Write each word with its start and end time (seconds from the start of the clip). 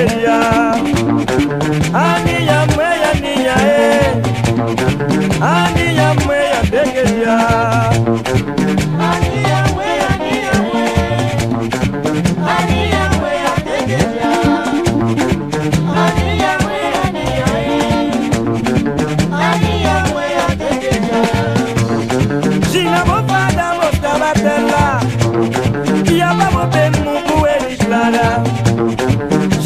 Mãe, 0.00 0.72
a 1.92 2.16
degueia 2.16 2.16
Aninha 2.16 2.66
mãe, 2.76 3.00
aninha 3.12 3.52
é 3.52 4.20
Aninha 5.40 6.14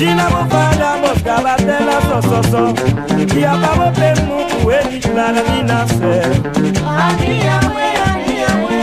Jina 0.04 0.28
mufada 0.30 0.96
mofgaba 1.00 1.56
tela 1.56 1.96
sososo. 2.08 2.74
Kia 3.32 3.52
babo 3.56 3.90
pe 3.98 4.08
mungu 4.26 4.66
weni 4.66 5.00
clara 5.00 5.42
nina 5.48 5.86
se. 5.88 6.12
Ani 7.04 7.38
ya 7.46 7.58
we, 7.74 7.86
ani 8.06 8.34
ya 8.42 8.52
we 8.64 8.80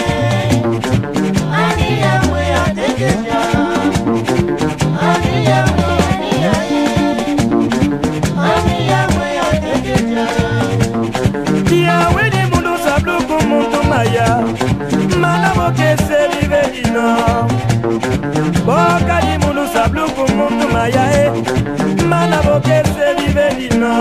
Ani 1.61 1.89
ya 2.01 2.15
we, 2.31 2.41
atekeja 2.63 3.41
Ani 5.09 5.45
ya 5.45 5.61
we, 5.77 5.89
ani 6.11 6.31
ya 6.43 6.53
we 6.69 6.81
Ani 8.49 8.77
ya 8.91 9.01
we, 9.17 9.27
atekeja 9.47 10.25
Kia 11.69 11.97
we 12.15 12.23
ni 12.29 12.41
mundu 12.51 12.73
sabluku 12.83 13.37
mundu 13.47 13.83
maya. 13.89 14.43
Ino. 16.81 17.47
Boka 18.65 19.17
ni 19.25 19.37
sabluku 19.73 20.21
mutu 20.37 20.67
maya 20.73 21.05
e 21.23 21.31
mana 22.09 22.37
bokese 22.43 23.05
bivelino 23.17 23.93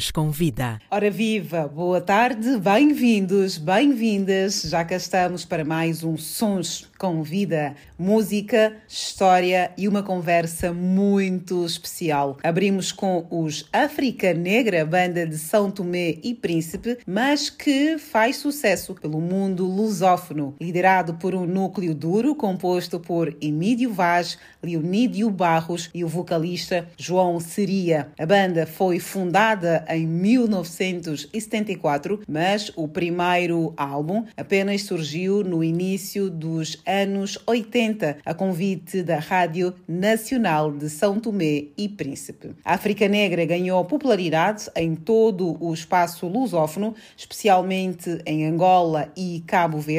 Sons 0.00 0.10
com 0.10 0.30
vida. 0.30 0.80
Ora 0.90 1.10
viva, 1.10 1.68
boa 1.68 2.00
tarde, 2.00 2.56
bem-vindos, 2.58 3.58
bem-vindas. 3.58 4.62
Já 4.62 4.84
cá 4.84 4.96
estamos 4.96 5.44
para 5.44 5.64
mais 5.64 6.02
um 6.02 6.16
Sons 6.16 6.88
com 6.98 7.22
Vida, 7.22 7.74
música, 7.98 8.76
história 8.86 9.72
e 9.76 9.88
uma 9.88 10.02
conversa 10.02 10.72
muito 10.72 11.64
especial. 11.64 12.36
Abrimos 12.42 12.92
com 12.92 13.26
os 13.30 13.66
África 13.72 14.34
Negra, 14.34 14.84
banda 14.84 15.26
de 15.26 15.38
São 15.38 15.70
Tomé 15.70 16.18
e 16.22 16.34
Príncipe, 16.34 16.98
mas 17.06 17.48
que 17.48 17.96
faz 17.96 18.36
sucesso 18.36 18.94
pelo 18.94 19.20
mundo 19.20 19.66
lusófono, 20.00 20.54
liderado 20.58 21.12
por 21.14 21.34
um 21.34 21.44
núcleo 21.44 21.94
duro 21.94 22.34
composto 22.34 22.98
por 22.98 23.36
Emílio 23.38 23.92
Vaz, 23.92 24.38
Leonídio 24.62 25.28
Barros 25.30 25.90
e 25.92 26.02
o 26.02 26.08
vocalista 26.08 26.88
João 26.96 27.38
Seria. 27.38 28.08
A 28.18 28.24
banda 28.24 28.66
foi 28.66 28.98
fundada 28.98 29.84
em 29.88 30.06
1974, 30.06 32.22
mas 32.26 32.72
o 32.74 32.88
primeiro 32.88 33.74
álbum 33.76 34.24
apenas 34.36 34.84
surgiu 34.84 35.44
no 35.44 35.62
início 35.62 36.30
dos 36.30 36.80
anos 36.86 37.38
80, 37.46 38.16
a 38.24 38.32
convite 38.32 39.02
da 39.02 39.18
Rádio 39.18 39.74
Nacional 39.86 40.72
de 40.72 40.88
São 40.88 41.20
Tomé 41.20 41.64
e 41.76 41.90
Príncipe. 41.90 42.52
A 42.64 42.72
África 42.74 43.06
Negra 43.06 43.44
ganhou 43.44 43.84
popularidade 43.84 44.70
em 44.74 44.94
todo 44.94 45.62
o 45.62 45.74
espaço 45.74 46.26
lusófono, 46.26 46.94
especialmente 47.16 48.22
em 48.24 48.46
Angola 48.46 49.12
e 49.14 49.44
Cabo 49.46 49.78
Verde, 49.78 49.89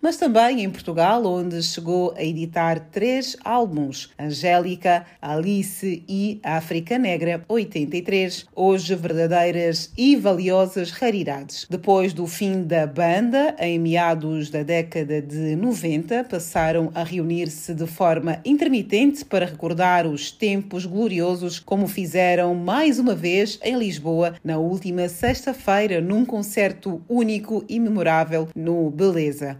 mas 0.00 0.16
também 0.16 0.62
em 0.62 0.70
Portugal, 0.70 1.24
onde 1.24 1.62
chegou 1.62 2.14
a 2.16 2.22
editar 2.22 2.80
três 2.90 3.36
álbuns: 3.44 4.10
Angélica, 4.18 5.04
Alice 5.20 6.02
e 6.08 6.40
África 6.42 6.98
Negra 6.98 7.44
83, 7.48 8.46
hoje 8.54 8.94
verdadeiras 8.94 9.92
e 9.96 10.16
valiosas 10.16 10.90
raridades. 10.90 11.66
Depois 11.70 12.12
do 12.12 12.26
fim 12.26 12.62
da 12.62 12.86
banda, 12.86 13.54
em 13.58 13.78
meados 13.78 14.50
da 14.50 14.62
década 14.62 15.20
de 15.22 15.56
90, 15.56 16.24
passaram 16.24 16.90
a 16.94 17.02
reunir-se 17.02 17.74
de 17.74 17.86
forma 17.86 18.40
intermitente 18.44 19.24
para 19.24 19.46
recordar 19.46 20.06
os 20.06 20.30
tempos 20.30 20.86
gloriosos, 20.86 21.58
como 21.58 21.86
fizeram 21.86 22.54
mais 22.54 22.98
uma 22.98 23.14
vez 23.14 23.58
em 23.62 23.78
Lisboa 23.78 24.34
na 24.42 24.58
última 24.58 25.08
sexta-feira, 25.08 26.00
num 26.00 26.24
concerto 26.24 27.02
único 27.08 27.64
e 27.68 27.78
memorável 27.78 28.48
no 28.54 28.90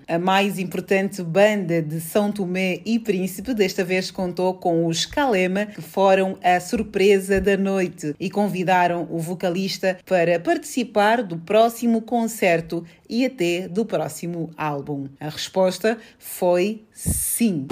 A 0.07 0.19
mais 0.19 0.59
importante 0.59 1.23
banda 1.23 1.83
de 1.83 2.01
São 2.01 2.33
Tomé 2.33 2.81
e 2.85 2.99
Príncipe 2.99 3.55
desta 3.55 3.85
vez 3.85 4.11
contou 4.11 4.55
com 4.55 4.87
os 4.87 5.07
Calema, 5.07 5.67
que 5.67 5.83
foram 5.83 6.39
a 6.43 6.59
surpresa 6.61 7.41
da 7.41 7.57
noite 7.57 8.15
e 8.19 8.31
convidaram 8.31 9.07
o 9.11 9.19
vocalista 9.19 9.99
para 10.07 10.39
participar 10.41 11.23
do 11.23 11.39
próximo 11.39 12.03
concerto 12.03 12.85
e 13.09 13.25
até 13.25 13.69
do 13.69 13.85
próximo 13.85 14.51
álbum. 14.57 15.07
A 15.21 15.29
resposta 15.29 15.99
foi 16.19 16.85
sim. 16.93 17.67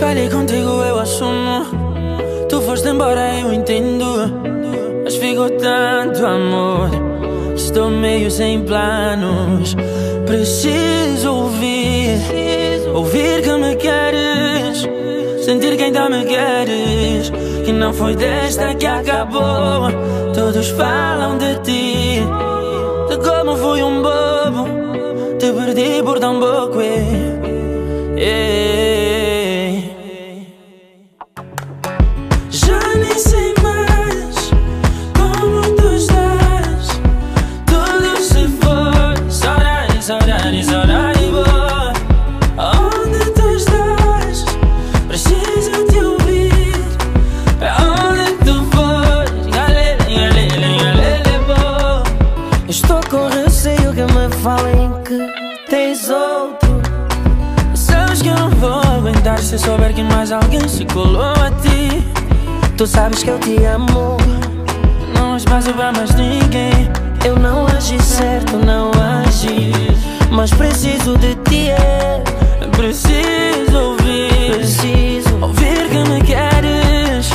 Falei 0.00 0.28
contigo, 0.28 0.82
eu 0.82 0.98
assumo. 0.98 1.64
Tu 2.48 2.60
foste 2.60 2.88
embora, 2.88 3.40
eu 3.40 3.52
entendo. 3.52 4.04
Mas 5.04 5.16
ficou 5.16 5.50
tanto 5.50 6.24
amor. 6.24 7.15
Estou 7.56 7.90
meio 7.90 8.30
sem 8.30 8.62
planos. 8.62 9.74
Preciso 10.26 11.32
ouvir. 11.32 12.20
Ouvir 12.94 13.42
que 13.42 13.56
me 13.56 13.76
queres. 13.76 14.86
Sentir 15.44 15.76
que 15.76 15.84
ainda 15.84 16.08
me 16.08 16.24
queres. 16.24 17.30
Que 17.64 17.72
não 17.72 17.92
foi 17.92 18.14
desta 18.14 18.74
que 18.74 18.86
acabou. 18.86 19.90
Todos 20.34 20.68
falam 20.70 21.38
de 21.38 21.54
ti. 21.60 22.20
De 23.08 23.16
como 23.18 23.56
fui 23.56 23.82
um 23.82 24.02
bobo. 24.02 24.68
Te 25.38 25.52
perdi 25.52 26.02
por 26.02 26.18
tão 26.20 26.38
pouco. 26.38 26.80
eh. 26.80 28.75
Se 59.46 59.58
souber 59.58 59.94
que 59.94 60.02
mais 60.02 60.32
alguém 60.32 60.66
se 60.66 60.84
colou 60.86 61.22
a 61.22 61.50
ti. 61.62 62.02
Tu 62.76 62.84
sabes 62.84 63.22
que 63.22 63.30
eu 63.30 63.38
te 63.38 63.64
amo. 63.64 64.16
Não 65.14 65.34
há 65.34 65.36
espaço 65.36 65.72
pra 65.72 65.92
mais 65.92 66.12
ninguém. 66.16 66.90
Eu 67.24 67.36
não 67.36 67.64
agi 67.68 67.96
certo, 68.02 68.56
não 68.56 68.90
agi. 68.90 69.72
Mas 70.32 70.50
preciso 70.52 71.16
de 71.18 71.36
ti, 71.48 71.70
é. 71.70 72.24
Preciso 72.76 73.78
ouvir. 73.78 74.56
Preciso 74.56 75.36
ouvir 75.40 75.90
que 75.90 76.10
me 76.10 76.20
queres. 76.22 77.30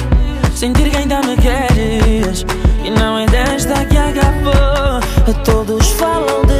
Sentir 0.53 0.89
que 0.89 0.98
ainda 0.98 1.22
me 1.22 1.38
queres. 1.38 2.46
E 2.84 2.89
não 2.89 3.20
é 3.20 3.25
desta 3.27 3.86
que 3.86 3.98
acabou. 3.98 5.00
Todos 5.46 5.91
falam 5.91 6.41
de 6.46 6.50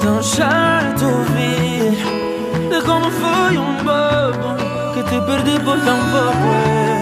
tão 0.00 0.22
chato 0.22 1.04
ouvir. 1.04 1.96
De 2.68 2.82
como 2.82 3.10
fui 3.10 3.58
um 3.58 3.76
bobo 3.84 4.56
Que 4.94 5.02
te 5.02 5.20
perdi 5.26 5.58
por 5.60 5.78
tão 5.80 5.98
pouco 6.10 6.99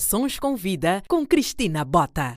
Sons 0.00 0.38
com 0.38 0.56
Vida 0.56 1.02
com 1.08 1.26
Cristina 1.26 1.84
Bota. 1.84 2.34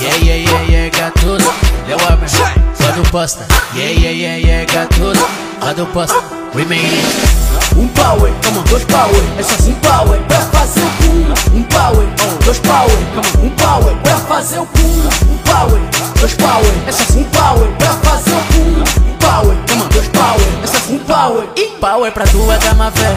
Yeah, 0.00 0.16
yeah, 0.16 0.36
yeah, 0.36 0.62
yeah, 0.70 0.90
gatoso. 0.90 1.52
Merda, 1.86 2.26
só 2.74 2.90
do 2.92 3.02
posta. 3.10 3.46
Yeah, 3.74 3.92
yeah, 3.92 4.10
yeah, 4.10 4.36
yeah, 4.36 4.64
gatoso. 4.72 5.26
Só 5.60 5.72
do 5.74 5.86
posta. 5.86 6.22
We 6.54 6.64
made 6.64 6.84
it. 6.84 7.46
Um 7.76 7.88
power, 7.88 8.30
come 8.42 8.58
on, 8.58 8.64
dois 8.64 8.84
power, 8.84 9.14
é 9.38 9.42
só 9.42 9.54
assim 9.54 9.74
power 9.74 10.18
pra 10.22 10.40
fazer 10.40 10.80
o 10.80 10.90
pum. 10.96 11.58
Um 11.58 11.62
power, 11.64 12.06
oh, 12.06 12.44
dois 12.44 12.58
power, 12.60 12.90
come 13.14 13.28
on, 13.36 13.46
um 13.46 13.50
power 13.50 13.96
pra 14.02 14.16
fazer 14.16 14.58
o 14.60 14.66
pum. 14.66 14.80
Um 15.30 15.36
power, 15.44 15.80
dois 16.18 16.34
power, 16.34 16.64
é 16.86 16.92
só 16.92 17.02
assim 17.02 17.24
power 17.24 17.68
pra 17.76 17.88
fazer 17.88 17.94
o 18.06 18.06
pum. 18.06 18.25
Um 18.25 18.25
power, 19.36 19.56
toma 19.66 19.84
dois 19.90 20.08
power, 20.08 20.40
essa 20.62 20.76
é 20.78 20.98
power. 21.06 21.48
E 21.56 21.66
power 21.78 22.12
pra 22.12 22.24
tua 22.26 22.56
gama 22.56 22.90
fé, 22.92 23.14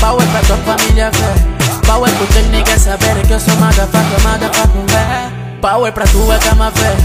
power 0.00 0.26
pra 0.28 0.40
tua 0.42 0.56
família 0.58 1.10
fé. 1.12 1.56
Power 1.84 2.10
pro 2.10 2.26
teu 2.26 2.42
nigga 2.50 2.78
saber 2.78 3.26
que 3.26 3.32
eu 3.32 3.40
sou 3.40 3.54
mada 3.56 3.86
faca, 3.86 4.22
mada 4.24 4.50
faca, 4.52 4.68
fé, 4.88 5.30
Power 5.60 5.92
pra 5.92 6.04
tua 6.06 6.38
gama 6.38 6.70
fé, 6.72 6.96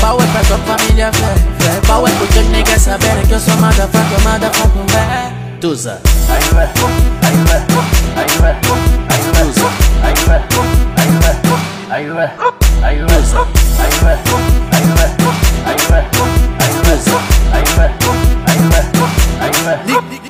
power 0.00 0.26
pra 0.28 0.40
tua 0.44 0.58
família 0.58 1.10
fé. 1.12 1.80
Power 1.86 2.12
pro 2.12 2.26
teu 2.28 2.42
nigga 2.44 2.78
saber 2.78 3.26
que 3.26 3.32
eu 3.32 3.40
sou 3.40 3.56
mada 3.56 3.88
faca, 3.88 4.18
mada 4.24 4.50
faca, 4.50 4.70
vé. 4.92 5.32
Tusa. 5.60 6.00
Aí 6.28 6.54
vai, 6.54 6.64
aí 6.64 7.36
vai, 7.48 7.58
aí 8.16 8.28
vai, 8.40 8.56
aí 9.10 9.22
vai, 9.32 9.44
Tusa. 9.44 9.68
Aí 10.02 10.14
vai, 10.26 10.42
aí 10.96 11.12
vai, 11.18 11.36
aí 11.90 12.10
vai, 12.10 12.30
aí 12.82 12.98
vai, 12.98 13.18
Tusa. 13.18 13.38
Aí 13.78 13.90
vai, 14.02 14.18
aí 14.72 14.86
vai, 14.94 15.08
aí 15.66 15.76
vai, 15.88 16.00
aí 16.08 16.72
vai, 16.84 16.96
Tusa. 16.96 17.35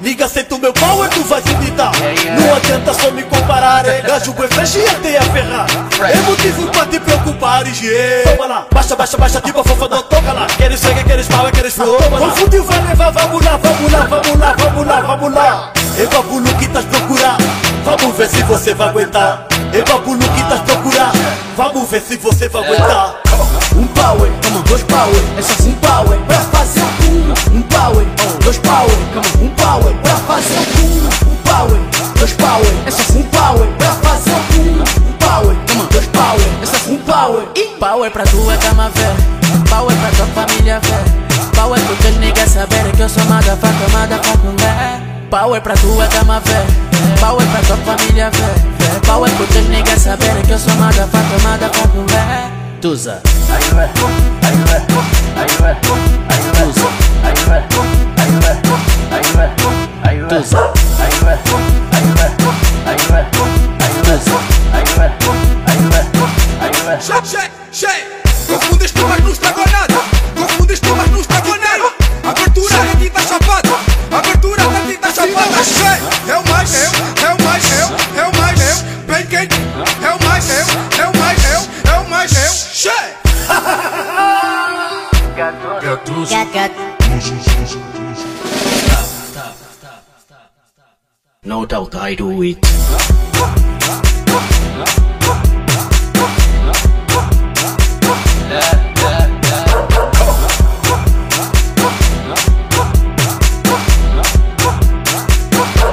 Liga, 0.00 0.28
senta 0.28 0.54
o 0.54 0.58
meu 0.58 0.72
pau 0.72 1.04
e 1.04 1.08
tu 1.08 1.22
vais 1.24 1.44
imitar. 1.46 1.92
Não 2.38 2.54
adianta 2.54 2.94
só 2.94 3.10
me 3.10 3.22
comparar 3.24 3.86
É 3.86 4.02
gajo, 4.02 4.34
é 4.38 4.48
fresh 4.48 4.76
e 4.76 4.86
até 4.86 5.18
a 5.18 5.22
ferrar. 5.22 5.66
É 6.00 6.16
motivo 6.28 6.66
pra 6.70 6.86
te 6.86 7.00
preocupares 7.00 7.80
yeah. 7.80 8.30
Toma 8.30 8.46
lá, 8.46 8.66
baixa, 8.72 8.94
baixa, 8.94 9.16
baixa 9.16 9.40
Tipo 9.40 9.60
a 9.60 9.64
fofa 9.64 9.88
não 9.88 10.02
toca 10.02 10.32
lá. 10.32 10.46
Queres 10.46 10.80
sangue, 10.80 11.04
queres 11.04 11.26
power, 11.26 11.52
queres 11.52 11.74
flow 11.74 11.96
Confundiu, 11.96 12.64
vai 12.64 12.80
levar, 12.82 13.10
vamos 13.10 13.44
lá, 13.44 13.56
vamos 13.56 13.92
lá, 13.92 14.00
vamos 14.00 14.38
lá, 14.38 14.54
vamos 14.58 14.86
lá, 14.86 15.00
vamos 15.00 15.34
lá. 15.34 15.72
É 15.98 16.06
babulo 16.06 16.54
que 16.56 16.66
estás 16.66 16.84
procurar 16.84 17.38
Vamos 17.98 18.16
ver 18.16 18.28
se 18.28 18.42
você 18.42 18.74
vai 18.74 18.88
aguentar 18.88 19.46
É 19.72 19.82
babulo 19.90 20.18
que 20.18 20.40
estás 20.40 20.60
procurar 20.60 21.12
Vamos 21.56 21.90
ver 21.90 22.02
se 22.02 22.16
você 22.18 22.48
vai 22.48 22.62
aguentar 22.64 23.20
Um 23.76 23.86
power, 23.86 24.30
come 24.42 24.58
on, 24.58 24.62
dois 24.62 24.82
power, 24.82 25.16
é 25.38 25.42
só 25.42 25.52
assim 25.52 25.72
power 25.72 26.18
pra 26.26 26.38
fazer 26.40 26.80
o 26.80 26.84
pum. 26.84 27.56
Um 27.56 27.62
power, 27.62 28.06
dois 28.42 28.58
power, 28.58 28.90
come 29.12 29.26
on, 29.26 29.46
um 29.46 29.50
power 29.50 29.94
pra 30.02 30.16
fazer 30.16 30.58
o 30.58 30.66
pum. 30.66 31.30
Um 31.30 31.36
power, 31.42 31.80
dois 32.18 32.32
power, 32.32 32.74
é 32.86 32.90
só 32.90 33.02
assim 33.02 33.22
power 33.22 33.68
pra 33.78 33.90
fazer 33.92 34.30
o 34.30 34.42
pum. 34.52 35.08
Um 35.08 35.12
power, 35.12 35.56
dois 35.90 36.06
power, 36.06 36.48
é 36.62 36.66
só 36.66 36.76
assim 36.76 36.98
power. 36.98 37.48
Power 37.78 38.10
pra 38.10 38.24
tua 38.24 38.56
cama, 38.56 38.90
fé. 38.94 39.14
Power 39.68 39.96
pra 39.96 40.10
tua 40.10 40.26
família, 40.44 40.80
fé. 40.82 41.04
Power 41.54 41.80
pro 41.80 41.96
teu 41.96 42.12
nigga 42.12 42.46
saber 42.46 42.92
que 42.96 43.02
eu 43.02 43.08
sou 43.08 43.24
motherfucker, 43.24 43.90
motherfucker, 43.92 44.50
fé. 44.58 45.00
Power 45.30 45.60
pra 45.60 45.74
tua 45.74 46.06
cama, 46.06 46.40
Pa' 47.20 47.32
wet 47.32 47.49
familia 47.85 48.30
que 48.30 48.42
motherfucker, 50.78 51.40
motherfucker, 51.42 52.04
Tuza 52.80 53.20
Tuza 53.20 53.58
Tuza 60.28 60.28
Tuza 60.28 60.73
Shake, 66.99 67.26
shake, 67.26 67.50
shake 67.73 68.05
I 91.98 92.14
do 92.14 92.42
it. 92.42 92.58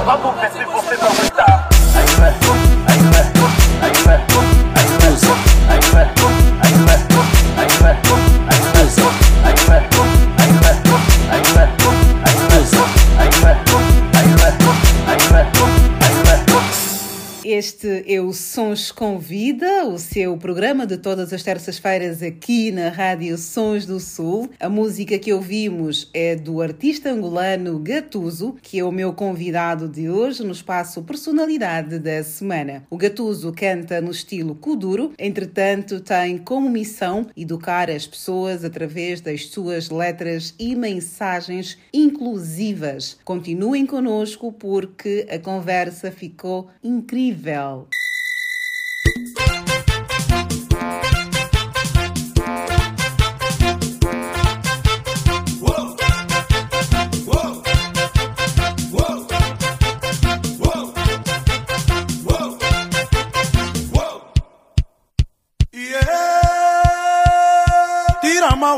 Vamos 0.06 0.36
ver 0.36 0.52
se 0.52 0.64
Sons 18.64 18.90
com 18.90 19.18
Vida, 19.18 19.84
o 19.84 19.98
seu 19.98 20.38
programa 20.38 20.86
de 20.86 20.96
todas 20.96 21.34
as 21.34 21.42
terças-feiras 21.42 22.22
aqui 22.22 22.70
na 22.70 22.88
Rádio 22.88 23.36
Sons 23.36 23.84
do 23.84 24.00
Sul. 24.00 24.48
A 24.58 24.70
música 24.70 25.18
que 25.18 25.34
ouvimos 25.34 26.08
é 26.14 26.34
do 26.34 26.62
artista 26.62 27.10
angolano 27.10 27.78
Gatuso, 27.78 28.56
que 28.62 28.78
é 28.78 28.84
o 28.84 28.90
meu 28.90 29.12
convidado 29.12 29.86
de 29.86 30.08
hoje 30.08 30.42
no 30.42 30.52
espaço 30.52 31.02
Personalidade 31.02 31.98
da 31.98 32.24
Semana. 32.24 32.86
O 32.88 32.96
Gatuso 32.96 33.52
canta 33.52 34.00
no 34.00 34.10
estilo 34.10 34.54
Kuduro, 34.54 35.12
entretanto, 35.18 36.00
tem 36.00 36.38
como 36.38 36.70
missão 36.70 37.26
educar 37.36 37.90
as 37.90 38.06
pessoas 38.06 38.64
através 38.64 39.20
das 39.20 39.48
suas 39.48 39.90
letras 39.90 40.54
e 40.58 40.74
mensagens 40.74 41.76
inclusivas. 41.92 43.18
Continuem 43.24 43.84
conosco 43.84 44.50
porque 44.50 45.26
a 45.30 45.38
conversa 45.38 46.10
ficou 46.10 46.70
incrível. 46.82 47.88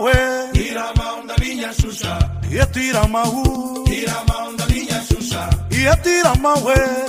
É. 0.05 0.51
Tira 0.53 0.83
a 0.83 0.95
mão 0.95 1.27
da 1.27 1.35
minha 1.39 1.73
Xuxa. 1.73 2.19
E 2.51 2.67
tira 2.67 3.01
a 3.01 3.09
mão. 3.09 3.85
Tira 3.85 4.13
a 4.13 4.25
mão 4.33 4.55
da 4.57 4.67
minha 4.67 5.03
Xuxa. 5.03 5.49
E 5.71 5.97
tira 6.03 6.31
a 6.31 6.35
mão. 6.37 6.63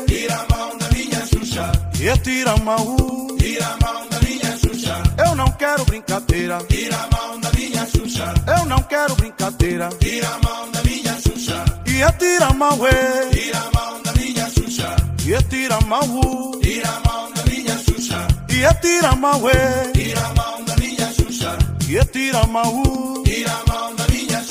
Tira 0.08 0.36
a 0.36 0.56
mão 0.56 0.77
da 0.77 0.88
minha 0.96 1.25
Xuxa. 1.25 1.72
E 2.00 2.17
tira 2.20 2.51
a 2.53 2.58
mão. 2.58 3.38
Tira 3.38 3.65
a 3.65 3.86
mão 3.86 4.08
da 4.10 4.20
minha 4.22 4.58
Xuxa. 4.58 5.03
Eu 5.25 5.36
não 5.36 5.51
quero 5.51 5.84
brincadeira. 5.86 6.58
Tira 6.70 6.96
a 6.96 7.15
mão 7.15 7.39
da 7.41 7.51
minha 7.51 7.86
Xuxa. 7.86 8.34
Eu 8.58 8.65
não 8.65 8.82
quero 8.84 9.15
brincadeira. 9.15 9.89
Tira 10.00 10.27
a 10.29 10.39
mão 10.48 10.72
da 10.72 10.84
minha 10.84 11.13
Xuxa. 11.22 11.65
E 11.86 12.12
tira 12.20 12.46
a 12.48 12.53
mão. 12.53 12.79
Tira 13.32 13.58
a 13.60 13.72
mão 13.79 14.01
da 14.03 14.12
minha 14.13 14.50
Xuxa. 14.50 14.96
E 15.27 15.44
tira 15.50 15.75
a 15.75 15.82
mão. 15.82 16.51
Tira 16.62 16.89
a 16.89 17.00
mão 17.10 17.32
da 17.34 17.44
minha 17.44 17.77
Xuxa. 17.77 18.27
E 18.50 18.74
tira 18.82 19.10
a 19.10 19.15
mão, 19.15 19.41
Tira 21.88 22.01
a 22.01 22.03
mão 22.03 22.03
da 22.03 22.03
minha 22.03 22.03
Xuxa. 22.03 22.03
E 22.03 22.06
tira 22.06 22.41
a 22.44 22.48
mão. 22.48 23.24
Tira 23.24 23.51
a 23.53 23.72
mão 23.72 23.96
da 23.96 24.08
minha 24.10 24.41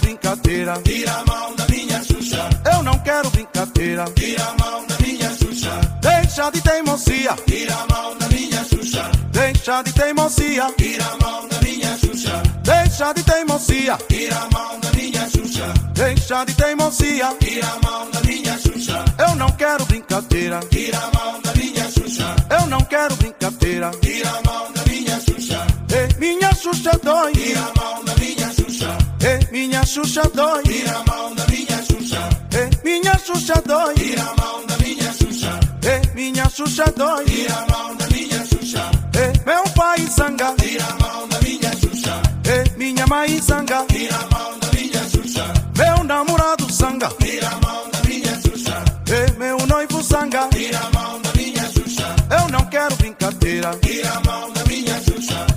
brincadeira. 0.00 0.80
Tira 0.82 1.12
a 1.12 1.24
mão 1.26 1.56
da 1.56 1.66
minha 1.68 2.04
Xuxa. 2.04 2.48
Eu 2.72 2.82
não 2.82 2.98
quero 3.00 3.30
brincadeira. 3.30 4.04
Tira 4.14 4.44
a 4.44 4.54
mão 4.56 4.86
da 4.86 4.96
minha 4.98 5.30
Xuxa. 5.36 5.80
Deixa 6.00 6.50
de 6.50 6.60
teimosia. 6.62 7.36
Tira 7.46 7.74
a 7.74 7.86
mão 7.86 8.16
da 8.16 8.28
minha 8.28 8.64
Xuxa. 8.64 9.10
Deixa 9.30 9.82
de 9.82 9.92
teimosia. 9.92 10.74
Tira 10.78 11.04
a 11.04 11.16
mão 11.22 11.48
da 11.48 11.60
minha 11.60 11.98
Xuxa. 11.98 12.42
Deixa 12.62 13.12
de 13.12 13.22
teimosia. 13.22 13.98
Tira 14.08 14.36
a 14.36 14.50
mão 14.50 14.80
da 14.80 14.90
minha 14.92 15.28
Xuxa. 15.28 15.74
Deixa 15.92 16.44
de 16.44 16.54
teimosia. 16.54 17.36
Tira 17.40 17.66
a 17.68 17.86
mão 17.86 18.10
da 18.10 18.20
minha 18.22 18.58
Xuxa. 18.58 19.04
Eu 19.18 19.34
não 19.36 19.50
quero 19.50 19.84
brincadeira. 19.84 20.60
Tira 20.70 20.98
a 20.98 21.10
mão 21.18 21.40
da 21.42 21.52
minha 21.54 21.90
Xuxa. 21.90 22.36
Eu 22.58 22.66
não 22.66 22.80
quero 22.80 23.14
brincadeira. 23.16 23.90
Tira 24.00 24.30
a 24.30 24.42
mão 24.50 24.72
da 24.72 24.82
minha 24.86 25.20
Xuxa. 25.20 25.65
Ei, 25.90 26.08
minha 26.18 26.52
Xuxa 26.54 26.98
dói. 27.02 27.32
Tira 27.32 27.60
a 27.60 27.80
mão 27.80 28.04
da 28.04 28.14
minha 28.16 28.48
Xuxa. 28.52 28.98
Ei, 29.20 29.48
minha 29.52 29.84
Xuxa 29.84 30.22
dói. 30.34 30.62
Tira 30.64 30.96
a 30.98 31.04
mão 31.04 31.34
da 31.34 31.46
minha 31.46 31.82
Xuxa. 31.82 32.28
Ei, 32.52 32.70
minha 32.84 33.18
Xuxa 33.18 33.62
dói. 33.66 33.94
Tira 33.94 34.22
a 34.22 34.34
mão 34.42 34.66
da 34.66 34.76
minha 34.78 35.12
Xuxa. 35.12 35.60
Ei, 35.82 36.14
minha 36.14 36.48
Xuxa 36.50 36.84
dói. 36.96 37.24
Tira 37.24 37.54
a 37.54 37.66
mão 37.72 37.96
da 37.96 38.06
minha 38.08 38.44
Xuxa. 38.46 38.90
Ei, 39.14 39.32
meu 39.46 39.64
pai 39.74 40.06
zanga. 40.16 40.54
Tira 40.58 40.84
a 40.84 40.94
mão 41.02 41.28
da 41.28 41.40
minha 41.40 41.72
Xuxa. 41.76 42.22
Ei, 42.44 42.76
minha 42.76 43.06
mãe 43.06 43.40
zanga. 43.40 43.84
Tira 43.88 44.16
a 44.16 44.38
mão 44.38 44.58
da 44.58 44.68
minha 44.72 45.04
Xuxa. 45.08 45.44
Meu 45.78 46.04
namorado 46.04 46.72
zanga. 46.72 47.08
Tira 47.20 47.48
a 47.48 47.60
mão 47.60 47.90
da 47.90 48.00
minha 48.08 48.40
Xuxa. 48.40 48.84
Ei, 49.08 49.38
meu 49.38 49.58
noivo 49.66 50.02
zanga. 50.02 50.48
Tira 50.48 50.78
a 50.78 50.90
mão 50.90 51.20
da 51.22 51.32
minha 51.32 51.64
Xuxa. 51.70 52.16
Eu 52.38 52.48
não 52.50 52.64
quero 52.66 52.94
brincadeira. 52.96 53.70
Tira 53.82 54.10
a 54.10 54.20
mão. 54.20 54.55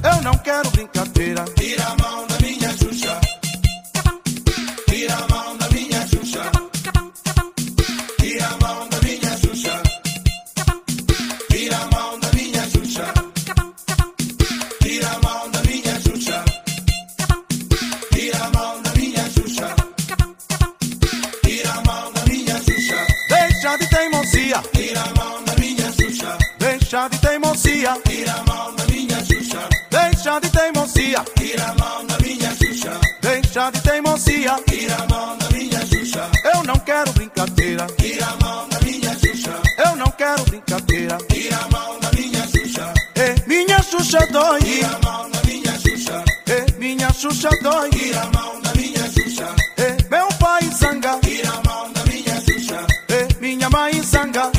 Eu 0.03 0.21
não 0.23 0.37
quero 0.39 0.69
brincadeira. 0.71 1.45
Tira 1.55 1.83
a 1.85 1.95
mão 1.97 2.27
da 2.27 2.37
minha 2.39 2.69
Xuxa. 2.77 3.19
Tira 4.87 5.15
a 5.15 5.27
mão 5.27 5.57
da 5.57 5.69
minha 5.69 6.07
Xuxa. 6.07 6.51
Tira 8.19 8.45
a 8.47 8.57
mão 8.57 8.89
da 8.89 8.99
minha 9.01 9.37
Xuxa. 9.37 9.83
Tira 11.49 11.77
a 11.77 11.87
mão 11.87 12.19
da 12.19 12.31
minha 12.33 12.69
Xuxa. 12.69 13.13
Tira 14.81 15.07
a 15.09 15.19
mão 15.19 15.51
da 15.51 15.61
minha 15.63 15.99
Xuxa. 16.01 16.45
Tira 18.11 18.37
a 18.37 18.49
mão 18.49 18.81
da 18.81 18.91
minha 18.95 19.29
Xuxa. 19.29 19.75
Tira 21.43 21.71
a 21.71 21.81
mão 21.83 22.13
da 22.13 22.25
minha 22.25 22.61
Xuxa. 22.63 23.07
Deixa 23.29 23.77
de 23.77 23.87
teimosia. 23.89 24.63
Tira 24.73 25.01
a 25.01 25.13
mão 25.19 25.43
da 25.43 25.55
minha 25.55 25.91
Xuxa. 25.91 26.37
Deixa 26.57 27.07
de 27.09 27.17
teimosia. 27.19 27.97
Tira 28.05 28.31
a 28.33 28.37
mão. 28.43 28.48
Deixa 30.21 30.41
de 30.41 30.49
teimosia. 30.49 31.23
Tira 31.37 31.63
a 31.63 31.75
mão 31.75 32.05
da 32.05 32.17
minha 32.19 32.51
Xuxa. 32.53 32.91
Deixa 33.21 33.71
de 33.71 33.81
teimosia. 33.81 34.55
Tira 34.67 34.95
a 34.95 35.07
mão 35.07 35.37
da 35.37 35.49
minha 35.49 35.79
Xuxa. 35.85 36.29
Eu 36.53 36.63
não 36.63 36.77
quero 36.79 37.13
brincadeira. 37.13 37.87
Tira 37.97 38.25
a 38.25 38.35
mão 38.43 38.67
da 38.67 38.79
minha 38.81 39.17
Xuxa. 39.17 39.61
Eu 39.77 39.95
não 39.95 40.11
quero 40.11 40.43
brincadeira. 40.43 41.17
Tira 41.29 41.55
a 41.55 41.69
mão 41.69 41.99
da 42.01 42.11
minha 42.11 42.45
Xuxa. 42.47 42.93
Ei, 43.15 43.35
minha 43.47 43.81
Xuxa 43.81 44.19
dói. 44.29 44.59
Tira 44.59 44.87
a 44.89 44.99
mão 44.99 45.31
da 45.31 45.41
minha 45.43 45.79
Xuxa. 45.79 46.23
Ei, 46.47 46.65
minha 46.77 47.13
Xuxa 47.13 47.49
dói. 47.63 47.89
Tira 47.91 48.21
a 48.21 48.25
mão 48.25 48.61
da 48.61 48.73
minha 48.75 49.11
Xuxa. 49.13 49.55
Ei, 49.77 49.97
meu 50.11 50.27
pai 50.37 50.63
zanga. 50.77 51.17
Tira 51.21 51.49
a 51.49 51.63
mão 51.69 51.93
da 51.93 52.03
minha 52.03 52.41
Xuxa. 52.41 52.85
Ei, 53.07 53.27
minha 53.39 53.69
mãe 53.69 54.03
zanga. 54.03 54.51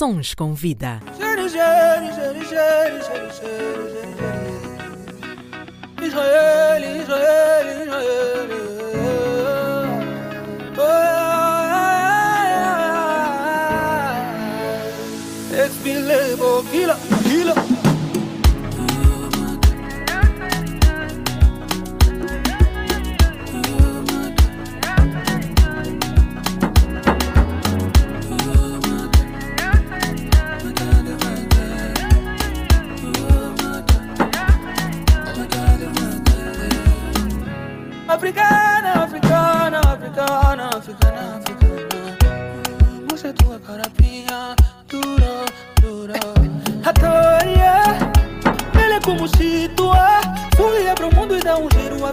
Sons 0.00 0.32
com 0.32 0.54
vida. 0.54 0.98
Israel, 1.18 2.06
Israel, 7.02 7.82
Israel. 7.82 8.39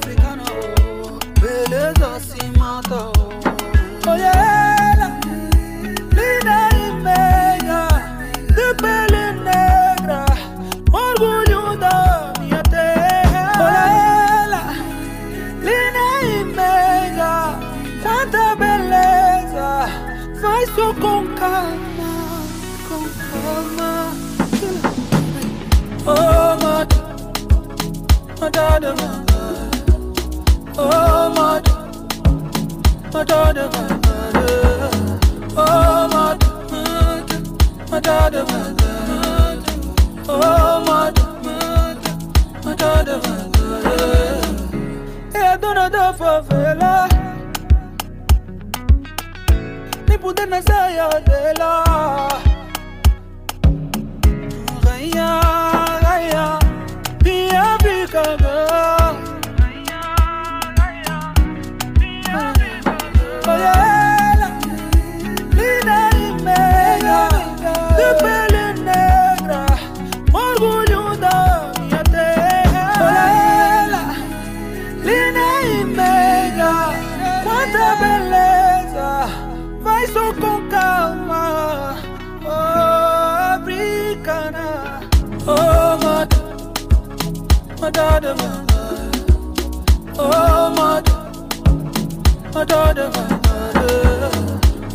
Um 0.06 0.27
dona 45.58 45.90
da 45.90 46.14
favela. 46.14 47.08
Nem 50.08 50.20
poder 50.20 50.48
na 50.48 50.62
saia 50.62 51.10
dela. 51.26 52.47
Adama, 88.18 88.50
oh 90.18 90.74
mother, 90.76 91.18
Adama, 92.60 93.24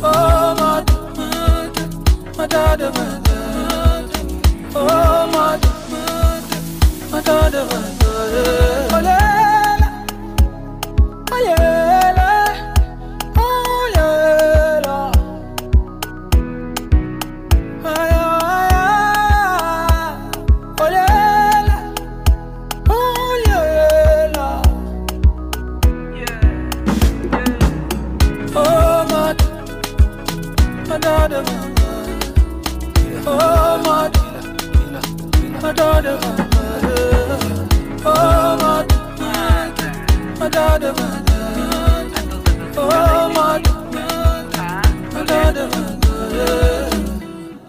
oh 0.03 0.55
mother, 0.59 0.99
Adama, 2.43 3.05
oh 4.75 5.21
mother, 5.31 5.73
Adama, 7.17 7.79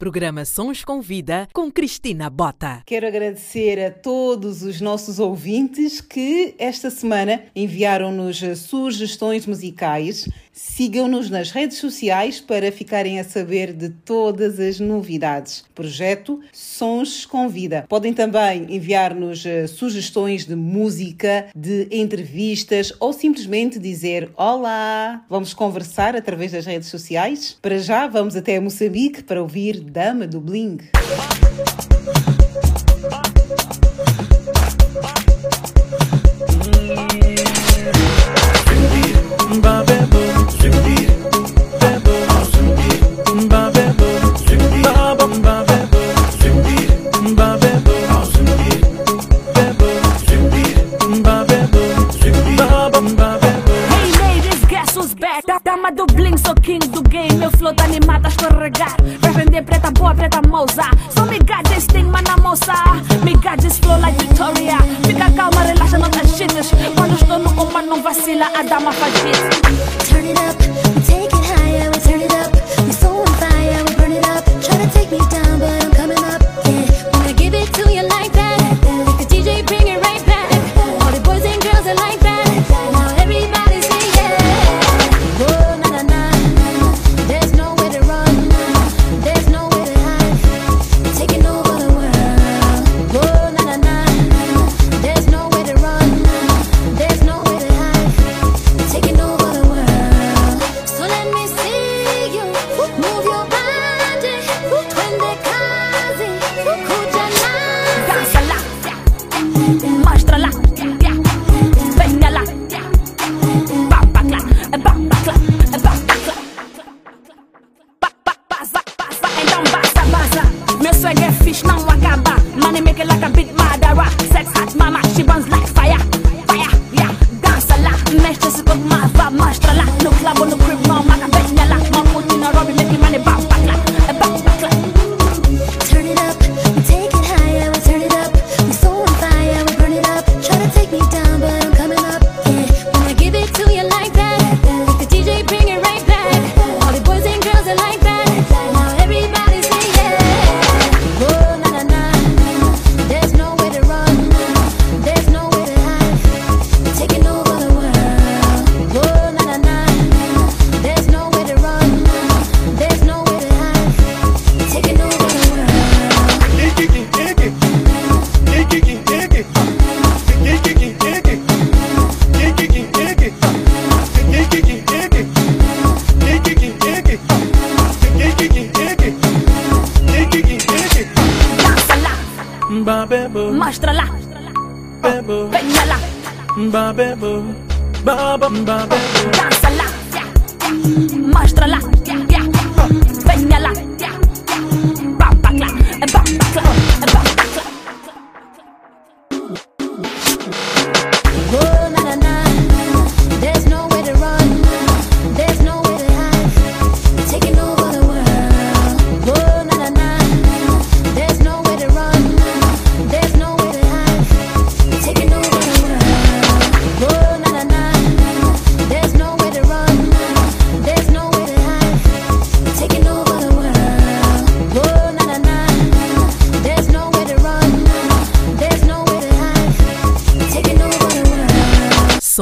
programa 0.04 0.44
Sons 0.44 0.84
com 0.84 1.00
Vida 1.00 1.48
com 1.50 1.72
Cristina 1.72 2.28
Bota. 2.28 2.82
Quero 2.84 3.06
agradecer 3.06 3.82
a 3.82 3.90
todos 3.90 4.62
os 4.62 4.78
nossos 4.78 5.18
ouvintes 5.18 5.98
que 5.98 6.54
esta 6.58 6.90
semana 6.90 7.44
enviaram-nos 7.56 8.38
sugestões 8.58 9.46
musicais. 9.46 10.28
Sigam-nos 10.52 11.30
nas 11.30 11.50
redes 11.50 11.78
sociais 11.78 12.38
para 12.38 12.70
ficarem 12.70 13.18
a 13.18 13.24
saber 13.24 13.72
de 13.72 13.88
todas 13.88 14.60
as 14.60 14.78
novidades. 14.78 15.64
Projeto 15.74 16.38
Sons 16.52 17.26
com 17.26 17.48
Vida. 17.48 17.84
Podem 17.88 18.12
também 18.12 18.66
enviar-nos 18.68 19.44
eh, 19.44 19.66
sugestões 19.66 20.46
de 20.46 20.54
música, 20.54 21.46
de 21.56 21.88
entrevistas 21.90 22.92
ou 23.00 23.12
simplesmente 23.12 23.80
dizer 23.80 24.30
olá. 24.36 25.24
Vamos 25.28 25.52
conversar 25.52 26.14
através 26.14 26.52
das 26.52 26.66
redes 26.66 26.88
sociais. 26.88 27.56
Para 27.60 27.78
já, 27.78 28.06
vamos 28.06 28.36
até 28.36 28.60
Moçambique 28.60 29.24
para 29.24 29.42
ouvir 29.42 29.80
Dama 29.94 30.26
do 30.26 30.40
Bling. 30.40 30.90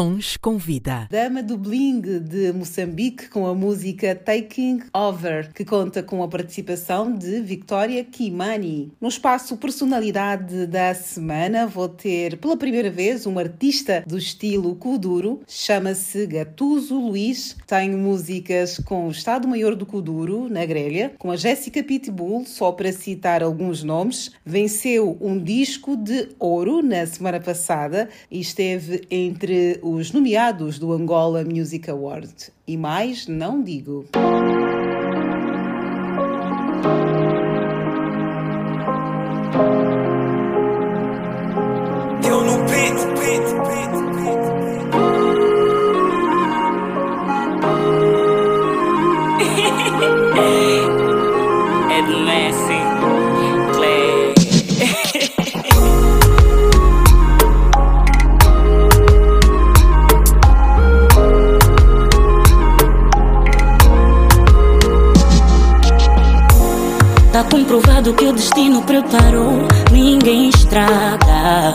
Sons 0.03 0.37
com 0.37 0.59
Vida. 0.59 1.07
Dama 1.09 1.45
do 1.45 1.57
Bling 1.57 2.01
de 2.01 2.53
Moçambique 2.53 3.29
com 3.29 3.47
a 3.47 3.55
música 3.55 4.17
Taking 4.17 4.81
Over, 4.93 5.53
que 5.53 5.65
conta 5.65 6.03
com 6.03 6.25
a 6.25 6.29
participação 6.29 7.17
de 7.17 7.41
Victoria 7.41 8.03
Kimani. 8.03 8.91
No 9.01 9.07
espaço 9.07 9.57
Personalidade 9.57 10.67
da 10.67 10.93
Semana, 10.93 11.69
vou 11.69 11.89
ter 11.89 12.37
pela 12.39 12.57
primeira 12.57 12.91
vez 12.91 13.29
um 13.29 13.39
artista 13.39 14.03
do 14.05 14.19
estilo 14.19 14.75
Kuduro, 14.75 15.41
chama-se 15.47 16.27
Gatuso 16.27 16.99
Luiz. 16.99 17.57
Tem 17.65 17.89
músicas 17.93 18.81
com 18.85 19.07
o 19.07 19.13
Estado-Maior 19.13 19.77
do 19.77 19.87
Kuduro, 19.87 20.49
na 20.49 20.67
grelha, 20.67 21.13
com 21.17 21.31
a 21.31 21.37
Jéssica 21.37 21.81
Pitbull, 21.81 22.45
só 22.45 22.73
para 22.73 22.93
citar 22.93 23.41
alguns 23.41 23.85
nomes. 23.85 24.33
Venceu 24.45 25.17
um 25.21 25.39
disco 25.39 25.97
de 25.97 26.31
ouro 26.41 26.83
na 26.83 27.07
semana 27.07 27.39
passada 27.39 28.09
e 28.29 28.41
esteve 28.41 29.03
entre 29.09 29.79
os 29.95 30.11
nomeados 30.11 30.79
do 30.79 30.93
Angola 30.93 31.45
Music 31.45 31.91
Award. 31.91 32.33
E 32.67 32.77
mais 32.77 33.27
não 33.27 33.63
digo. 33.63 34.07
Eu 42.25 42.41
no 42.41 42.57
beat, 42.65 42.99
beat, 43.19 43.47
beat, 43.69 43.93
beat. 44.15 45.52
Comprovado 67.53 68.15
que 68.15 68.25
o 68.25 68.33
destino 68.33 68.81
preparou. 68.83 69.69
Ninguém 69.91 70.49
estraga, 70.49 71.75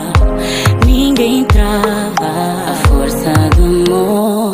ninguém 0.84 1.44
trava 1.44 2.10
a 2.68 2.74
força 2.88 3.32
do 3.56 3.92
amor. 3.92 4.52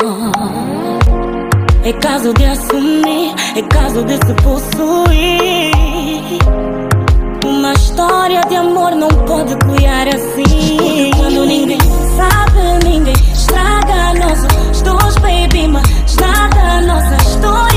É 1.83 1.93
caso 1.93 2.31
de 2.35 2.45
assumir, 2.45 3.33
é 3.55 3.61
caso 3.63 4.03
de 4.03 4.13
se 4.13 4.33
possuir. 4.43 5.71
Uma 7.43 7.73
história 7.73 8.41
de 8.47 8.55
amor 8.55 8.91
não 8.91 9.07
pode 9.07 9.55
criar 9.55 10.07
assim. 10.07 10.77
Porque 10.77 11.11
quando 11.17 11.45
ninguém 11.45 11.79
sabe, 12.17 12.87
ninguém 12.87 13.15
estraga 13.33 14.13
nossos 14.13 14.81
dois, 14.83 15.15
baby. 15.15 15.67
Mas 15.67 16.15
nada, 16.17 16.81
nossa 16.81 17.15
história 17.27 17.74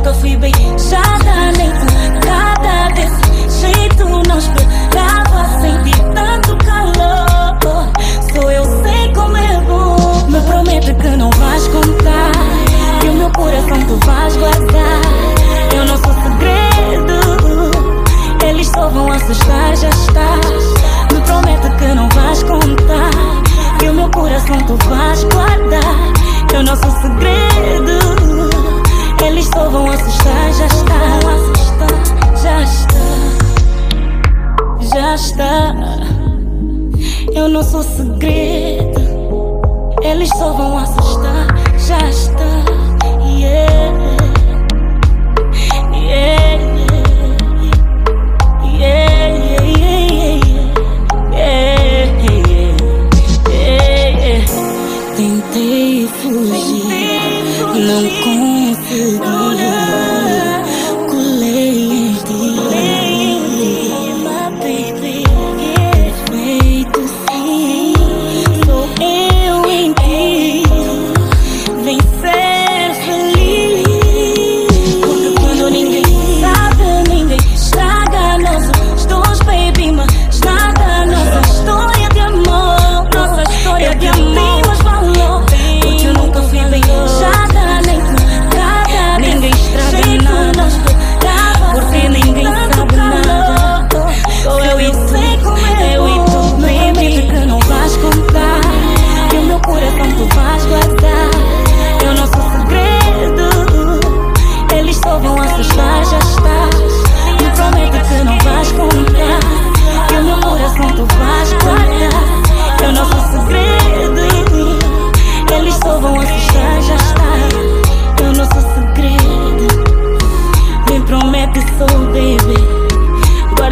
nunca 0.00 0.14
fui 0.14 0.34
beijada, 0.36 1.52
nem 1.58 1.70
tocada 1.72 2.94
desse 2.94 3.60
jeito. 3.60 4.08
Não 4.26 4.38
esperava 4.38 5.60
sentir 5.60 6.02
tanto 6.14 6.56
calor. 6.64 7.90
Só 8.32 8.50
eu 8.50 8.64
sei 8.82 9.12
como 9.12 9.36
é 9.36 9.60
bom. 9.60 10.26
Me 10.28 10.40
promete 10.40 10.94
que 10.94 11.08
não 11.16 11.30
vais 11.30 11.68
contar. 11.68 12.32
Que 13.00 13.08
o 13.08 13.14
meu 13.14 13.30
coração 13.32 13.78
tu 13.86 14.06
vais 14.06 14.36
guardar. 14.36 15.02
Eu 15.76 15.84
não 15.84 15.96
sou 15.98 16.14
segredo. 16.14 17.70
Eles 18.42 18.68
só 18.68 18.88
vão 18.88 19.12
assustar, 19.12 19.76
já 19.76 19.88
estás. 19.90 21.12
Me 21.12 21.20
promete 21.20 21.68
que 21.76 21.94
não 21.94 22.08
vais 22.08 22.42
contar. 22.42 23.10
Que 23.78 23.88
o 23.88 23.94
meu 23.94 24.10
coração 24.10 24.56
tu 24.66 24.78
vais 24.88 25.24
guardar. 25.24 26.54
Eu 26.54 26.62
não 26.62 26.76
sou 26.76 26.90
segredo. 27.02 28.79
Eles 29.24 29.46
só 29.46 29.68
vão 29.68 29.86
assustar, 29.90 30.52
já 30.54 30.66
está. 30.66 30.94
Assustar, 31.34 31.88
já 32.42 32.62
está. 32.62 33.04
Já 34.94 35.14
está. 35.14 35.74
Eu 37.34 37.48
não 37.48 37.62
sou 37.62 37.82
segredo. 37.82 39.00
Eles 40.02 40.28
só 40.30 40.52
vão 40.52 40.78
assustar, 40.78 41.46
já 41.78 42.08
está. 42.08 42.80
Yeah. 43.38 43.99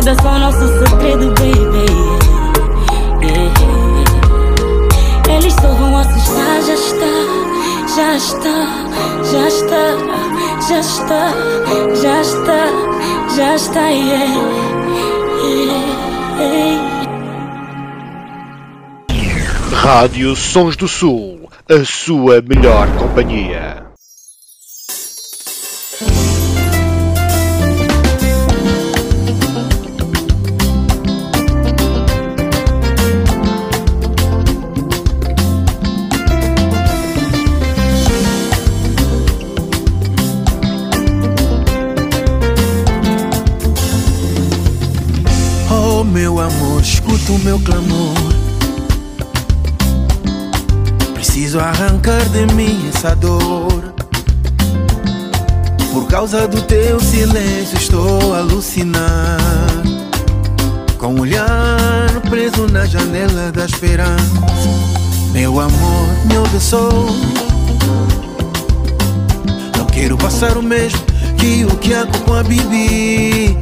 Guarda 0.08 0.22
só 0.22 0.38
nosso 0.38 0.66
segredo, 0.78 1.34
baby. 1.34 1.84
Yeah. 3.22 3.52
Eles 5.28 5.52
só 5.52 5.68
vão 5.74 5.98
assustar, 5.98 6.62
já 6.62 6.72
está, 6.72 7.12
já 7.94 8.16
está, 8.16 8.56
já 9.30 9.48
está, 9.48 9.98
já 10.66 10.80
está, 10.80 11.34
já 11.94 12.20
está, 12.22 12.70
já 13.36 13.54
está, 13.54 13.88
yeah. 13.88 14.34
yeah. 15.42 15.98
Rádio 19.74 20.34
Sons 20.34 20.74
do 20.76 20.88
Sul, 20.88 21.50
a 21.68 21.84
sua 21.84 22.40
melhor 22.40 22.88
companhia. 22.96 23.77
O 47.30 47.38
meu 47.40 47.58
clamor. 47.60 48.14
Preciso 51.14 51.60
arrancar 51.60 52.24
de 52.30 52.46
mim 52.54 52.88
essa 52.88 53.14
dor. 53.14 53.92
Por 55.92 56.06
causa 56.06 56.48
do 56.48 56.62
teu 56.62 56.98
silêncio, 57.00 57.76
estou 57.76 58.34
a 58.34 58.38
alucinar. 58.38 59.38
Com 60.96 61.14
o 61.14 61.20
olhar 61.20 62.08
preso 62.30 62.66
na 62.68 62.86
janela 62.86 63.52
da 63.52 63.66
esperança. 63.66 64.40
Meu 65.32 65.60
amor, 65.60 66.08
meu 66.26 66.42
tesouro. 66.44 67.14
Não 69.76 69.86
quero 69.86 70.16
passar 70.16 70.56
o 70.56 70.62
mesmo 70.62 71.00
que 71.36 71.64
o 71.64 71.76
Kiako 71.76 72.18
com 72.20 72.34
a 72.34 72.42
Bibi. 72.42 73.56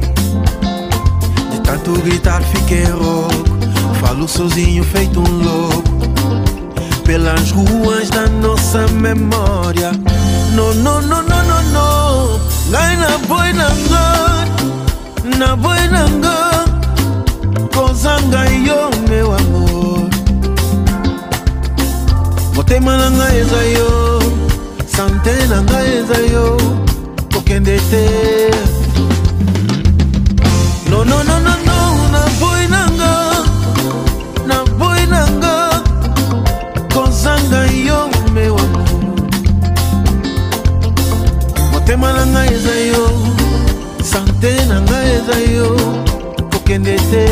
De 1.51 1.59
tanto 1.63 1.91
gritar, 2.01 2.41
fiquei 2.43 2.85
rouco. 2.85 3.56
Falo 3.99 4.27
sozinho 4.27 4.83
feito 4.83 5.19
um 5.19 5.43
louco 5.43 5.97
Pelas 7.03 7.51
ruas 7.51 8.09
da 8.09 8.27
nossa 8.27 8.85
memória. 8.87 9.91
No, 10.53 10.73
no, 10.73 11.01
no, 11.01 11.21
no, 11.21 11.43
no, 11.43 11.61
no. 11.71 12.39
Ngai 12.69 12.97
na 12.97 13.17
boi 13.27 13.53
na 13.53 13.69
nga 13.69 15.37
Na 15.37 15.55
boi 15.55 15.87
na 15.87 16.07
nga 16.09 16.65
Koza 17.73 18.19
ngai 18.27 18.67
yo 18.67 18.89
meu 19.09 19.33
amor. 19.33 20.09
Motema 22.53 22.97
na 22.97 23.09
ngai 23.09 23.39
eza 23.39 23.63
yo 23.77 24.19
Sante 24.85 25.47
na 25.47 25.61
ngai 25.61 25.97
eza 25.99 26.19
yo 26.33 26.57
Kokende 27.33 27.77
te. 27.89 28.49
No, 30.89 31.03
no, 31.03 31.23
no, 31.23 31.36
Motema 41.97 42.13
na 42.13 42.25
ngai 42.25 42.53
eza 42.53 42.75
yo 42.91 43.05
Sante 44.03 44.65
na 44.69 44.81
ngai 44.81 45.11
eza 45.17 45.37
yo 45.55 45.69
Kokende 46.51 46.95
te 47.09 47.25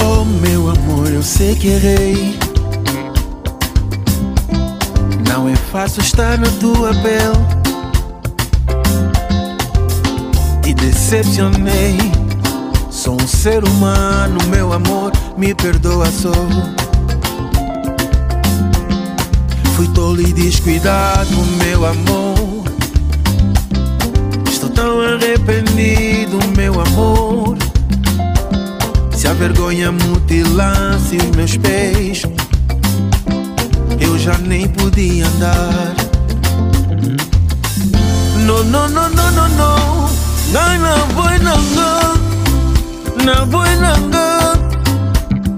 Oh 0.00 1.22
sei 1.22 1.56
que 1.56 1.68
errei. 1.68 2.43
Fácil 5.94 6.08
estar 6.08 6.38
na 6.38 6.50
tua 6.58 6.92
pele. 6.92 7.38
E 10.66 10.74
decepcionei. 10.74 11.96
Sou 12.90 13.14
um 13.14 13.26
ser 13.28 13.62
humano, 13.62 14.38
meu 14.48 14.72
amor, 14.72 15.12
me 15.38 15.54
perdoa 15.54 16.06
só. 16.06 16.32
Fui 19.76 19.86
tolo 19.94 20.20
e 20.20 20.32
descuidado, 20.32 21.36
meu 21.64 21.86
amor. 21.86 22.64
Estou 24.50 24.70
tão 24.70 25.00
arrependido, 25.00 26.40
meu 26.56 26.80
amor. 26.80 27.56
Se 29.12 29.28
a 29.28 29.32
vergonha 29.32 29.92
mutilasse 29.92 31.18
os 31.18 31.36
meus 31.36 31.56
pés, 31.56 32.24
eu 34.00 34.18
já 34.18 34.36
nem 34.38 34.68
podia 34.68 35.26
andar. 35.26 35.94
No, 38.46 38.62
no, 38.62 38.88
no, 38.88 39.08
no, 39.08 39.30
no, 39.30 39.48
no. 39.48 40.10
Ngai 40.52 40.78
na 40.78 40.94
boi 41.14 41.38
na 41.38 41.56
nga, 41.74 41.90
na 43.24 43.44
boi 43.46 43.76
na 43.76 43.96
nga. 43.98 44.28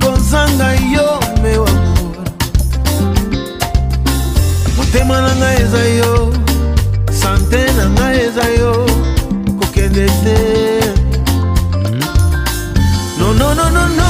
Kozanga 0.01 0.75
yo, 0.95 1.21
meu 1.43 1.65
amor. 1.67 2.25
Motema 4.77 5.21
na 5.21 5.35
ngai 5.35 5.63
eza 5.63 5.85
yo, 6.01 6.33
sante 7.11 7.73
na 7.77 7.87
ngai 7.89 8.21
eza 8.21 8.47
yo, 8.59 8.87
kokende 9.59 10.07
te. 10.23 10.39
No, 13.19 13.33
no, 13.35 13.55
no, 13.55 13.69
no, 13.71 13.89
no, 13.89 14.06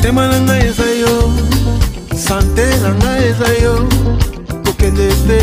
Motema 0.00 0.28
nanga 0.28 0.58
eza 0.58 0.86
yo, 1.02 1.30
sante 2.16 2.64
nanga 2.82 3.18
eza 3.18 3.48
yo, 3.62 3.86
kokende 4.64 5.08
te. 5.26 5.40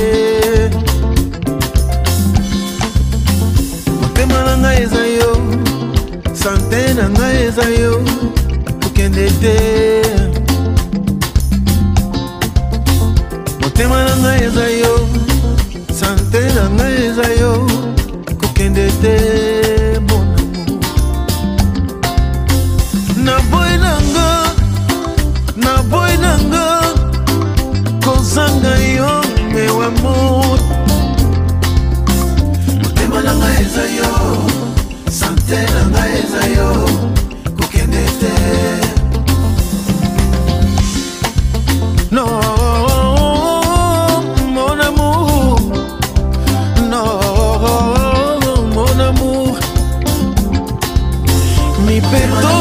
Motema 4.02 4.43
nanga 4.48 4.74
eza 4.82 5.06
yo, 5.08 5.32
sante 6.34 6.93
nanga 6.96 7.34
eza 7.34 7.70
yo, 7.70 8.04
kokende 8.82 9.30
te. 9.41 10.28
motema 13.62 14.04
na 14.06 14.15
ngai 14.17 14.43
eza 14.43 14.70
yo 14.70 15.08
sante 16.00 16.41
na 16.56 16.70
ngai 16.70 16.96
eza 17.06 17.28
yo 17.39 17.67
kokende 18.41 18.88
te 19.02 19.76
eza 33.77 33.85
yo 33.99 34.11
sante 35.19 35.59
na 35.73 35.81
ngai 35.89 36.11
eza 36.21 36.43
yo 36.57 36.69
kokende 37.57 38.03
te 38.19 38.33
No, 42.09 42.25
mon 44.55 44.80
amour. 44.88 45.59
No, 46.91 47.03
mon 48.75 48.99
amour. 49.09 49.55
Me 51.86 52.01
perdoa, 52.11 52.57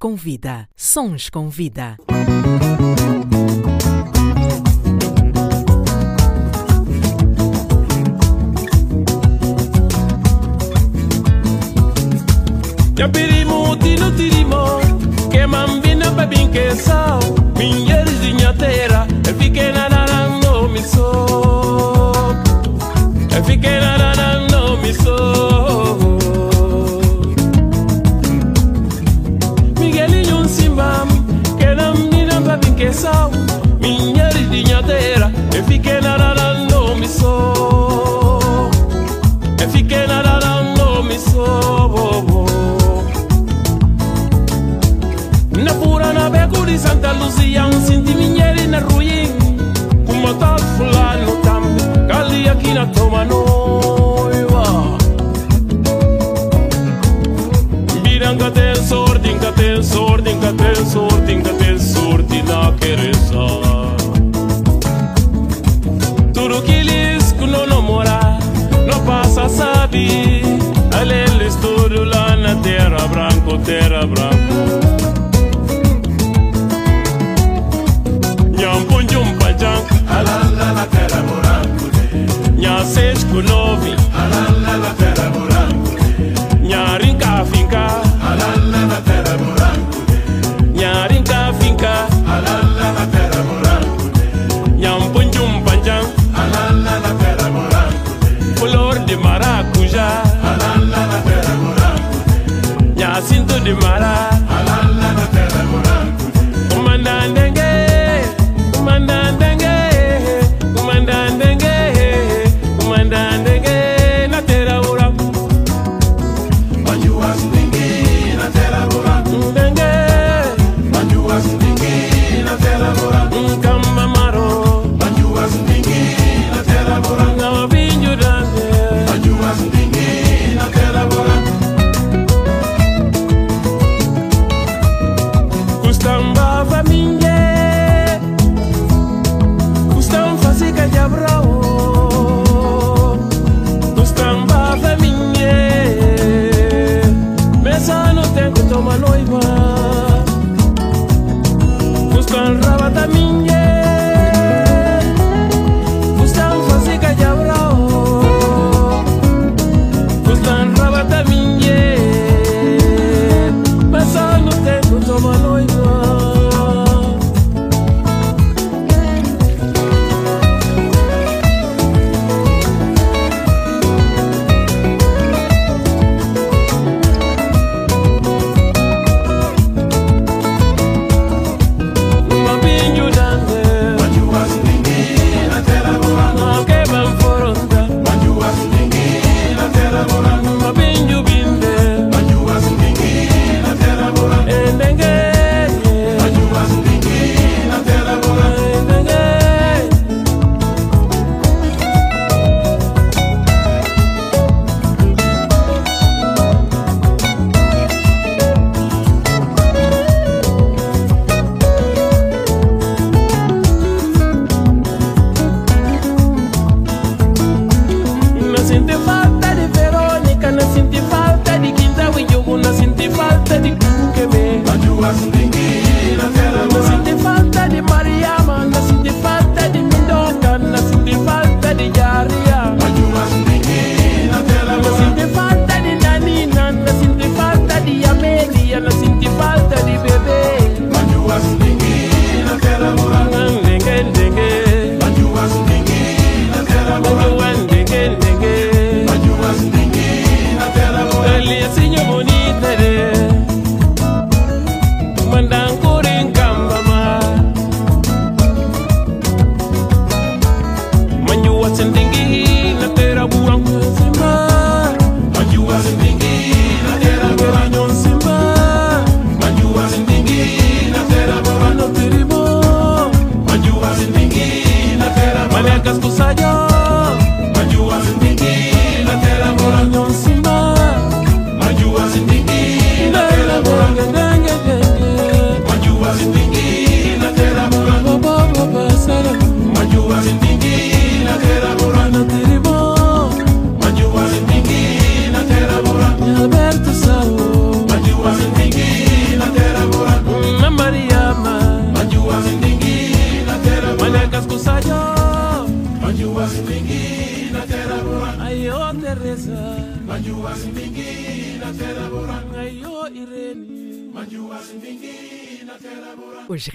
com 0.00 0.16
vida. 0.16 0.66
Sons 0.74 1.28
com 1.28 1.50
vida. 1.50 1.98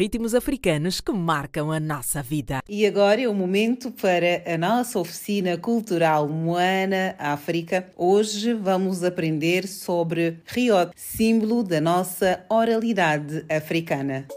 ritmos 0.05 0.35
africanos 0.35 1.01
que 1.01 1.11
marcam 1.11 1.71
a 1.71 1.79
nossa 1.79 2.21
vida. 2.21 2.61
E 2.69 2.85
agora 2.85 3.21
é 3.21 3.27
o 3.27 3.33
momento 3.33 3.89
para 3.91 4.43
a 4.45 4.55
nossa 4.55 4.99
oficina 4.99 5.57
cultural 5.57 6.29
Moana 6.29 7.15
África. 7.17 7.91
Hoje 7.97 8.53
vamos 8.53 9.03
aprender 9.03 9.67
sobre 9.67 10.39
Riot, 10.45 10.91
símbolo 10.95 11.63
da 11.63 11.81
nossa 11.81 12.45
oralidade 12.49 13.43
africana. 13.49 14.27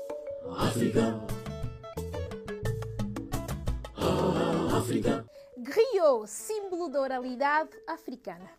África. 0.57 1.21
África. 4.75 5.27
Griot, 5.59 6.31
símbolo 6.31 6.89
da 6.89 6.99
oralidade 6.99 7.77
africana. 7.87 8.51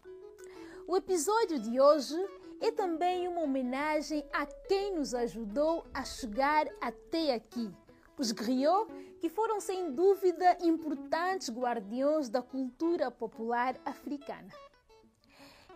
O 0.88 0.96
episódio 0.96 1.60
de 1.60 1.82
hoje 1.82 2.16
é 2.62 2.72
também 2.72 3.28
uma 3.28 3.42
homenagem 3.42 4.26
a 4.34 4.46
quem 4.46 4.96
nos 4.96 5.14
ajudou 5.14 5.86
a 5.94 6.04
chegar 6.04 6.68
até 6.82 7.34
aqui. 7.34 7.72
Os 8.18 8.32
griots, 8.32 8.94
que 9.20 9.30
foram 9.30 9.60
sem 9.60 9.92
dúvida 9.92 10.58
importantes 10.62 11.50
guardiões 11.50 12.30
da 12.30 12.42
cultura 12.42 13.10
popular 13.10 13.76
africana. 13.86 14.50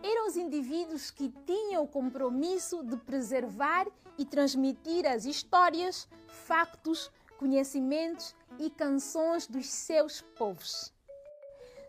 Eram 0.02 0.28
os 0.28 0.36
indivíduos 0.36 1.10
que 1.10 1.30
tinham 1.46 1.84
o 1.84 1.88
compromisso 1.88 2.84
de 2.84 2.96
preservar 2.98 3.86
e 4.18 4.24
transmitir 4.24 5.06
as 5.06 5.24
histórias, 5.24 6.06
factos, 6.28 7.10
conhecimentos 7.38 8.34
e 8.58 8.68
canções 8.70 9.46
dos 9.46 9.66
seus 9.66 10.20
povos 10.20 10.93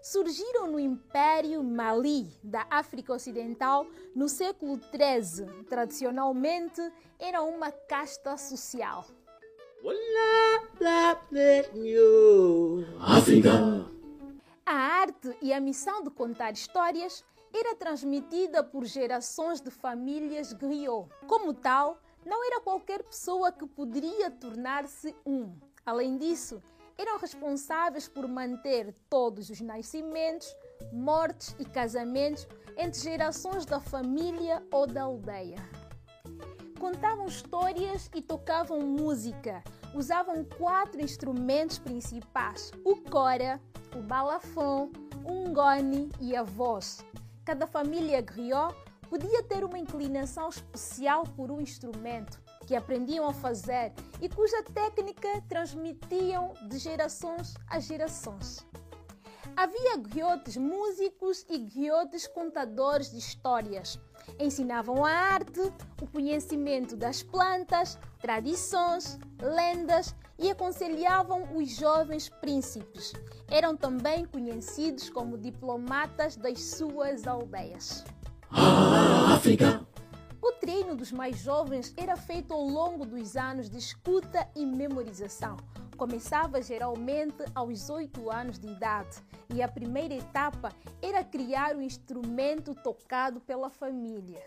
surgiram 0.05 0.67
no 0.67 0.79
Império 0.79 1.63
Mali 1.63 2.31
da 2.43 2.67
África 2.69 3.11
Ocidental 3.11 3.87
no 4.15 4.29
século 4.29 4.79
XIII. 4.79 5.63
Tradicionalmente, 5.63 6.79
era 7.17 7.41
uma 7.41 7.71
casta 7.71 8.37
social. 8.37 9.03
África! 12.99 13.49
A 14.63 14.75
arte 14.75 15.35
e 15.41 15.51
a 15.51 15.59
missão 15.59 16.03
de 16.03 16.11
contar 16.11 16.51
histórias 16.51 17.25
era 17.51 17.75
transmitida 17.75 18.63
por 18.63 18.85
gerações 18.85 19.59
de 19.59 19.71
famílias 19.71 20.53
griot. 20.53 21.09
Como 21.25 21.51
tal, 21.51 21.99
não 22.23 22.45
era 22.45 22.61
qualquer 22.61 23.01
pessoa 23.01 23.51
que 23.51 23.65
poderia 23.65 24.29
tornar-se 24.29 25.15
um. 25.25 25.51
Além 25.83 26.15
disso, 26.15 26.61
eram 26.97 27.19
responsáveis 27.19 28.07
por 28.07 28.27
manter 28.27 28.93
todos 29.09 29.49
os 29.49 29.61
nascimentos, 29.61 30.47
mortes 30.91 31.55
e 31.59 31.65
casamentos 31.65 32.47
entre 32.77 32.99
gerações 32.99 33.65
da 33.65 33.79
família 33.79 34.65
ou 34.71 34.87
da 34.87 35.03
aldeia. 35.03 35.57
Contavam 36.79 37.25
histórias 37.25 38.09
e 38.13 38.21
tocavam 38.21 38.81
música. 38.81 39.63
Usavam 39.93 40.43
quatro 40.43 41.01
instrumentos 41.01 41.79
principais: 41.79 42.71
o 42.83 42.97
cora, 42.97 43.61
o 43.95 44.01
balafon, 44.01 44.91
o 45.23 45.49
ngoni 45.49 46.09
e 46.19 46.35
a 46.35 46.43
voz. 46.43 47.03
Cada 47.45 47.65
família 47.65 48.21
griot 48.21 48.75
podia 49.09 49.43
ter 49.43 49.63
uma 49.63 49.79
inclinação 49.79 50.49
especial 50.49 51.23
por 51.23 51.51
um 51.51 51.61
instrumento 51.61 52.44
que 52.65 52.75
aprendiam 52.75 53.27
a 53.27 53.33
fazer 53.33 53.93
e 54.21 54.29
cuja 54.29 54.63
técnica 54.63 55.41
transmitiam 55.47 56.53
de 56.67 56.77
gerações 56.77 57.53
a 57.69 57.79
gerações. 57.79 58.65
Havia 59.55 59.95
griotes 59.97 60.57
músicos 60.57 61.45
e 61.49 61.57
griotes 61.59 62.27
contadores 62.27 63.11
de 63.11 63.19
histórias. 63.19 63.97
Ensinavam 64.37 65.05
a 65.05 65.09
arte, 65.09 65.61
o 66.01 66.07
conhecimento 66.07 66.97
das 66.97 67.23
plantas, 67.23 67.97
tradições, 68.19 69.17
lendas 69.41 70.13
e 70.37 70.49
aconselhavam 70.49 71.55
os 71.55 71.69
jovens 71.69 72.27
príncipes. 72.27 73.13
Eram 73.47 73.77
também 73.77 74.25
conhecidos 74.25 75.09
como 75.09 75.37
diplomatas 75.37 76.35
das 76.35 76.61
suas 76.61 77.25
aldeias. 77.25 78.03
África. 79.33 79.94
O 80.47 80.51
treino 80.51 80.95
dos 80.95 81.11
mais 81.11 81.39
jovens 81.39 81.91
era 81.97 82.15
feito 82.15 82.53
ao 82.53 82.61
longo 82.61 83.03
dos 83.03 83.35
anos 83.35 83.67
de 83.67 83.79
escuta 83.79 84.47
e 84.55 84.63
memorização. 84.63 85.57
Começava 85.97 86.61
geralmente 86.61 87.43
aos 87.55 87.89
8 87.89 88.29
anos 88.29 88.59
de 88.59 88.67
idade 88.67 89.17
e 89.51 89.63
a 89.63 89.67
primeira 89.67 90.13
etapa 90.13 90.71
era 91.01 91.23
criar 91.23 91.75
o 91.75 91.81
instrumento 91.81 92.75
tocado 92.75 93.41
pela 93.41 93.71
família. 93.71 94.39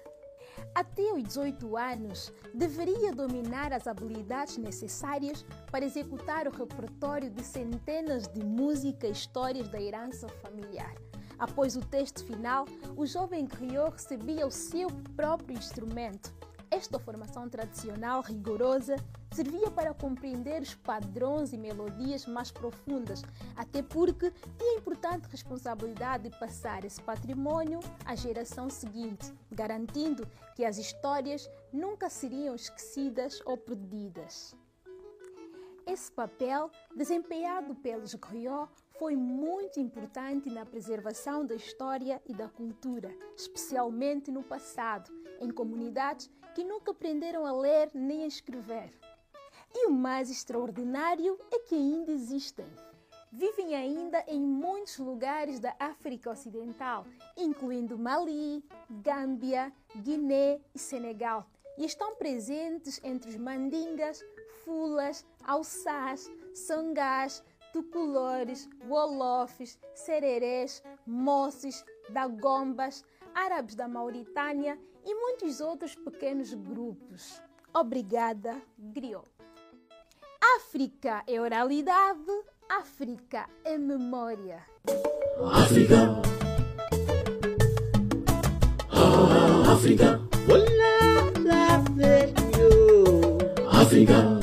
Até 0.72 1.02
os 1.12 1.24
18 1.24 1.76
anos, 1.76 2.32
deveria 2.54 3.12
dominar 3.12 3.72
as 3.72 3.88
habilidades 3.88 4.56
necessárias 4.56 5.44
para 5.68 5.84
executar 5.84 6.46
o 6.46 6.52
repertório 6.52 7.28
de 7.28 7.42
centenas 7.42 8.28
de 8.28 8.44
músicas 8.44 9.10
e 9.10 9.12
histórias 9.20 9.68
da 9.68 9.82
herança 9.82 10.28
familiar. 10.28 10.94
Após 11.38 11.76
o 11.76 11.80
texto 11.80 12.24
final, 12.24 12.66
o 12.96 13.06
jovem 13.06 13.46
griot 13.46 13.92
recebia 13.92 14.46
o 14.46 14.50
seu 14.50 14.88
próprio 15.14 15.56
instrumento. 15.56 16.34
Esta 16.70 16.98
formação 16.98 17.48
tradicional 17.48 18.20
rigorosa 18.20 18.96
servia 19.32 19.70
para 19.70 19.94
compreender 19.94 20.60
os 20.60 20.74
padrões 20.74 21.52
e 21.52 21.56
melodias 21.56 22.26
mais 22.26 22.50
profundas, 22.50 23.22
até 23.56 23.82
porque 23.82 24.32
tinha 24.58 24.74
a 24.74 24.78
importante 24.78 25.28
responsabilidade 25.28 26.28
de 26.28 26.38
passar 26.38 26.84
esse 26.84 27.00
patrimônio 27.00 27.80
à 28.04 28.14
geração 28.14 28.68
seguinte, 28.68 29.32
garantindo 29.50 30.28
que 30.54 30.64
as 30.64 30.76
histórias 30.76 31.48
nunca 31.72 32.10
seriam 32.10 32.54
esquecidas 32.54 33.40
ou 33.46 33.56
perdidas. 33.56 34.54
Esse 35.86 36.12
papel, 36.12 36.70
desempenhado 36.94 37.74
pelos 37.76 38.14
griots, 38.14 38.87
foi 38.98 39.14
muito 39.14 39.78
importante 39.78 40.50
na 40.50 40.66
preservação 40.66 41.46
da 41.46 41.54
história 41.54 42.20
e 42.26 42.34
da 42.34 42.48
cultura, 42.48 43.14
especialmente 43.36 44.30
no 44.30 44.42
passado, 44.42 45.10
em 45.40 45.50
comunidades 45.50 46.28
que 46.54 46.64
nunca 46.64 46.90
aprenderam 46.90 47.46
a 47.46 47.52
ler 47.52 47.90
nem 47.94 48.24
a 48.24 48.26
escrever. 48.26 48.92
E 49.72 49.86
o 49.86 49.92
mais 49.92 50.30
extraordinário 50.30 51.38
é 51.52 51.60
que 51.60 51.76
ainda 51.76 52.10
existem. 52.10 52.66
Vivem 53.30 53.76
ainda 53.76 54.24
em 54.26 54.40
muitos 54.40 54.98
lugares 54.98 55.60
da 55.60 55.76
África 55.78 56.30
Ocidental, 56.30 57.06
incluindo 57.36 57.98
Mali, 57.98 58.64
Gâmbia, 58.90 59.72
Guiné 59.96 60.60
e 60.74 60.78
Senegal, 60.78 61.46
e 61.76 61.84
estão 61.84 62.16
presentes 62.16 63.00
entre 63.04 63.30
os 63.30 63.36
mandingas, 63.36 64.24
fulas, 64.64 65.24
alçás, 65.44 66.28
sangás, 66.52 67.44
tuculores, 67.72 68.68
wolofes, 68.86 69.78
sererês, 69.94 70.82
moços, 71.06 71.84
dagombas, 72.10 73.04
árabes 73.34 73.74
da 73.74 73.88
Mauritânia 73.88 74.78
e 75.04 75.14
muitos 75.14 75.60
outros 75.60 75.94
pequenos 75.94 76.52
grupos. 76.54 77.42
Obrigada, 77.74 78.60
griot. 78.78 79.28
África 80.56 81.22
é 81.26 81.40
oralidade, 81.40 82.44
África 82.68 83.48
é 83.64 83.76
memória. 83.76 84.62
África. 85.52 86.22
África. 89.70 90.28
África. 93.88 94.37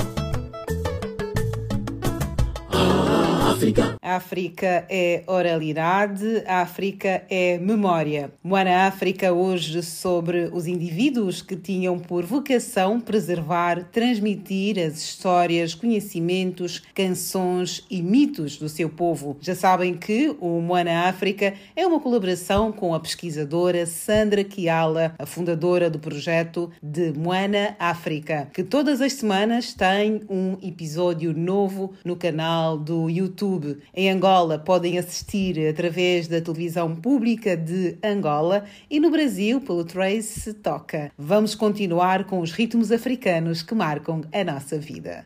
África. 3.56 3.95
África 4.06 4.86
é 4.88 5.24
oralidade, 5.26 6.44
África 6.46 7.24
é 7.28 7.58
memória. 7.58 8.30
Moana 8.40 8.86
África 8.86 9.32
hoje 9.32 9.82
sobre 9.82 10.48
os 10.52 10.68
indivíduos 10.68 11.42
que 11.42 11.56
tinham 11.56 11.98
por 11.98 12.24
vocação 12.24 13.00
preservar, 13.00 13.82
transmitir 13.90 14.78
as 14.78 14.96
histórias, 14.98 15.74
conhecimentos, 15.74 16.84
canções 16.94 17.84
e 17.90 18.00
mitos 18.00 18.58
do 18.58 18.68
seu 18.68 18.88
povo. 18.88 19.36
Já 19.40 19.56
sabem 19.56 19.94
que 19.94 20.36
o 20.40 20.60
Moana 20.60 21.08
África 21.08 21.54
é 21.74 21.84
uma 21.84 21.98
colaboração 21.98 22.70
com 22.70 22.94
a 22.94 23.00
pesquisadora 23.00 23.86
Sandra 23.86 24.44
Kiala, 24.44 25.16
a 25.18 25.26
fundadora 25.26 25.90
do 25.90 25.98
projeto 25.98 26.70
de 26.80 27.12
Moana 27.12 27.74
África, 27.76 28.48
que 28.54 28.62
todas 28.62 29.00
as 29.00 29.14
semanas 29.14 29.74
tem 29.74 30.20
um 30.30 30.56
episódio 30.62 31.36
novo 31.36 31.92
no 32.04 32.14
canal 32.14 32.78
do 32.78 33.10
YouTube. 33.10 33.78
Em 33.98 34.10
Angola 34.10 34.58
podem 34.58 34.98
assistir 34.98 35.58
através 35.66 36.28
da 36.28 36.38
televisão 36.38 36.94
pública 36.94 37.56
de 37.56 37.96
Angola 38.04 38.66
e 38.90 39.00
no 39.00 39.10
Brasil 39.10 39.58
pelo 39.58 39.84
Trace 39.84 40.52
Toca. 40.52 41.10
Vamos 41.16 41.54
continuar 41.54 42.24
com 42.24 42.40
os 42.40 42.52
ritmos 42.52 42.92
africanos 42.92 43.62
que 43.62 43.74
marcam 43.74 44.20
a 44.30 44.44
nossa 44.44 44.78
vida. 44.78 45.24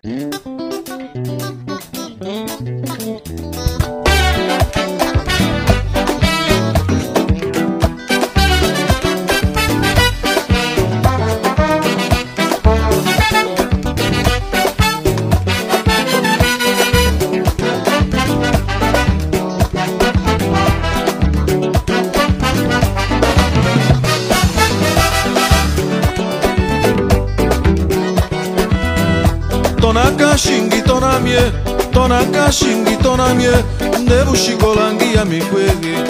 Devo 34.10 34.32
uscire 34.32 34.82
anche 34.82 35.16
a 35.16 35.24
me 35.24 35.38
quelli 35.38 36.02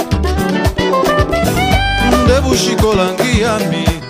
Devo 2.25 2.49
uscire 2.49 2.81
a 3.45 3.59
me 3.69 4.10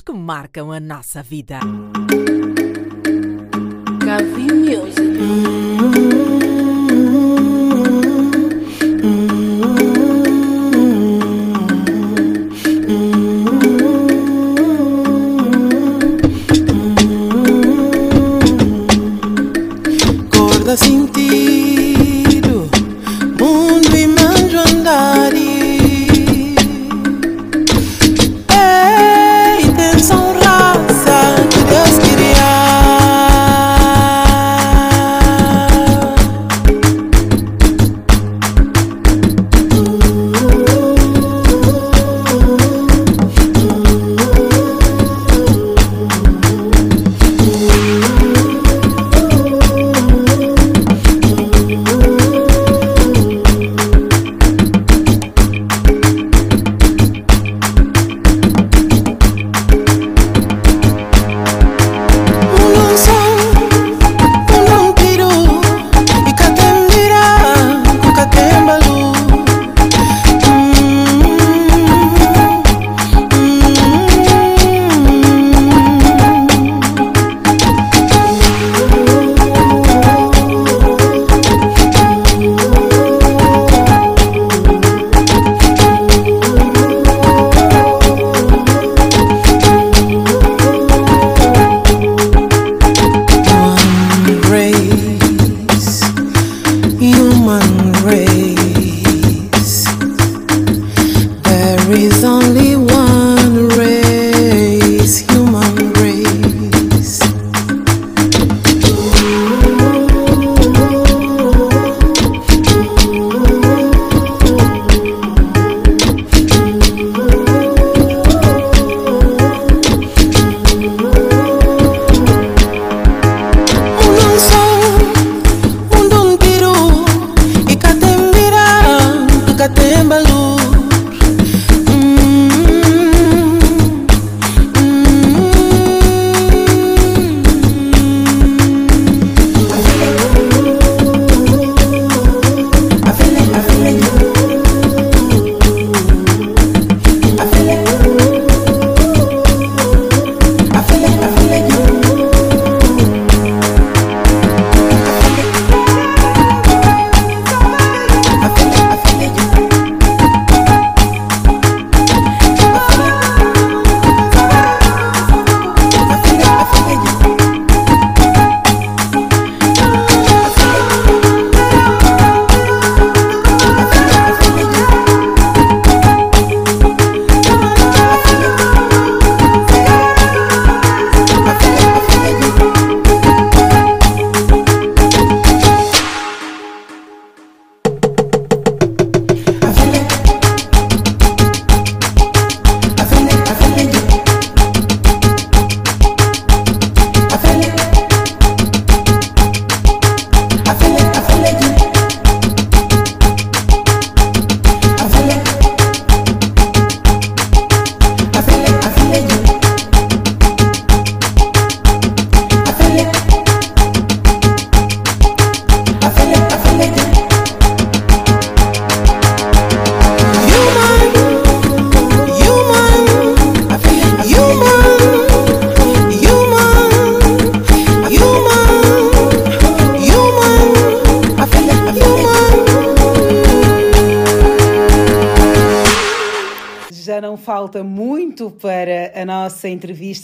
que 0.00 0.12
marcam 0.12 0.72
a 0.72 0.80
nossa 0.80 1.22
vida. 1.22 1.60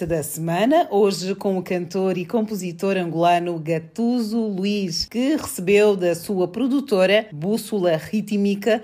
Da 0.06 0.22
semana, 0.22 0.88
hoje 0.90 1.34
com 1.34 1.56
o 1.58 1.62
cantor 1.62 2.18
e 2.18 2.24
compositor 2.24 2.96
angolano 2.96 3.58
Gatuso 3.58 4.38
Luiz, 4.38 5.04
que 5.04 5.36
recebeu 5.36 5.96
da 5.96 6.14
sua 6.14 6.48
produtora 6.48 7.26
Bússola 7.32 7.96
Rítmica 7.96 8.82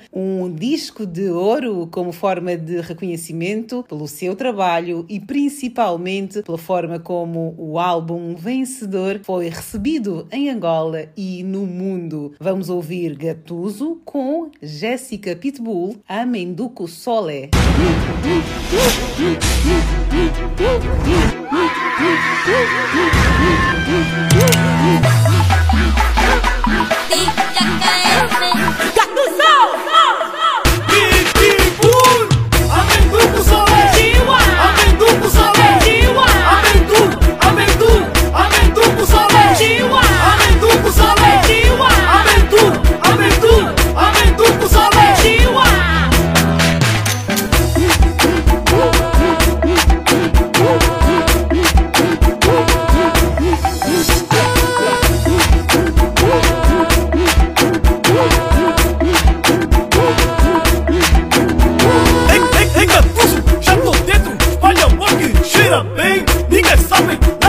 disco 0.59 1.06
de 1.06 1.30
ouro 1.30 1.86
como 1.90 2.12
forma 2.12 2.56
de 2.56 2.80
reconhecimento 2.80 3.84
pelo 3.88 4.09
seu 4.09 4.34
trabalho 4.34 5.06
e 5.09 5.20
principalmente 5.20 6.42
pela 6.42 6.59
forma 6.59 6.98
como 6.98 7.54
o 7.56 7.78
álbum 7.78 8.34
Vencedor 8.34 9.20
foi 9.22 9.48
recebido 9.48 10.26
em 10.32 10.50
Angola 10.50 11.09
e 11.16 11.44
no 11.44 11.64
mundo. 11.64 12.32
Vamos 12.40 12.68
ouvir 12.68 13.16
Gatuso 13.16 14.00
com 14.04 14.50
Jéssica 14.61 15.36
Pitbull, 15.36 15.96
Amenduco 16.09 16.88
Sole. 16.88 17.50
Amenduco 17.54 18.68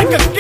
sabe, 0.10 0.18
like 0.18 0.39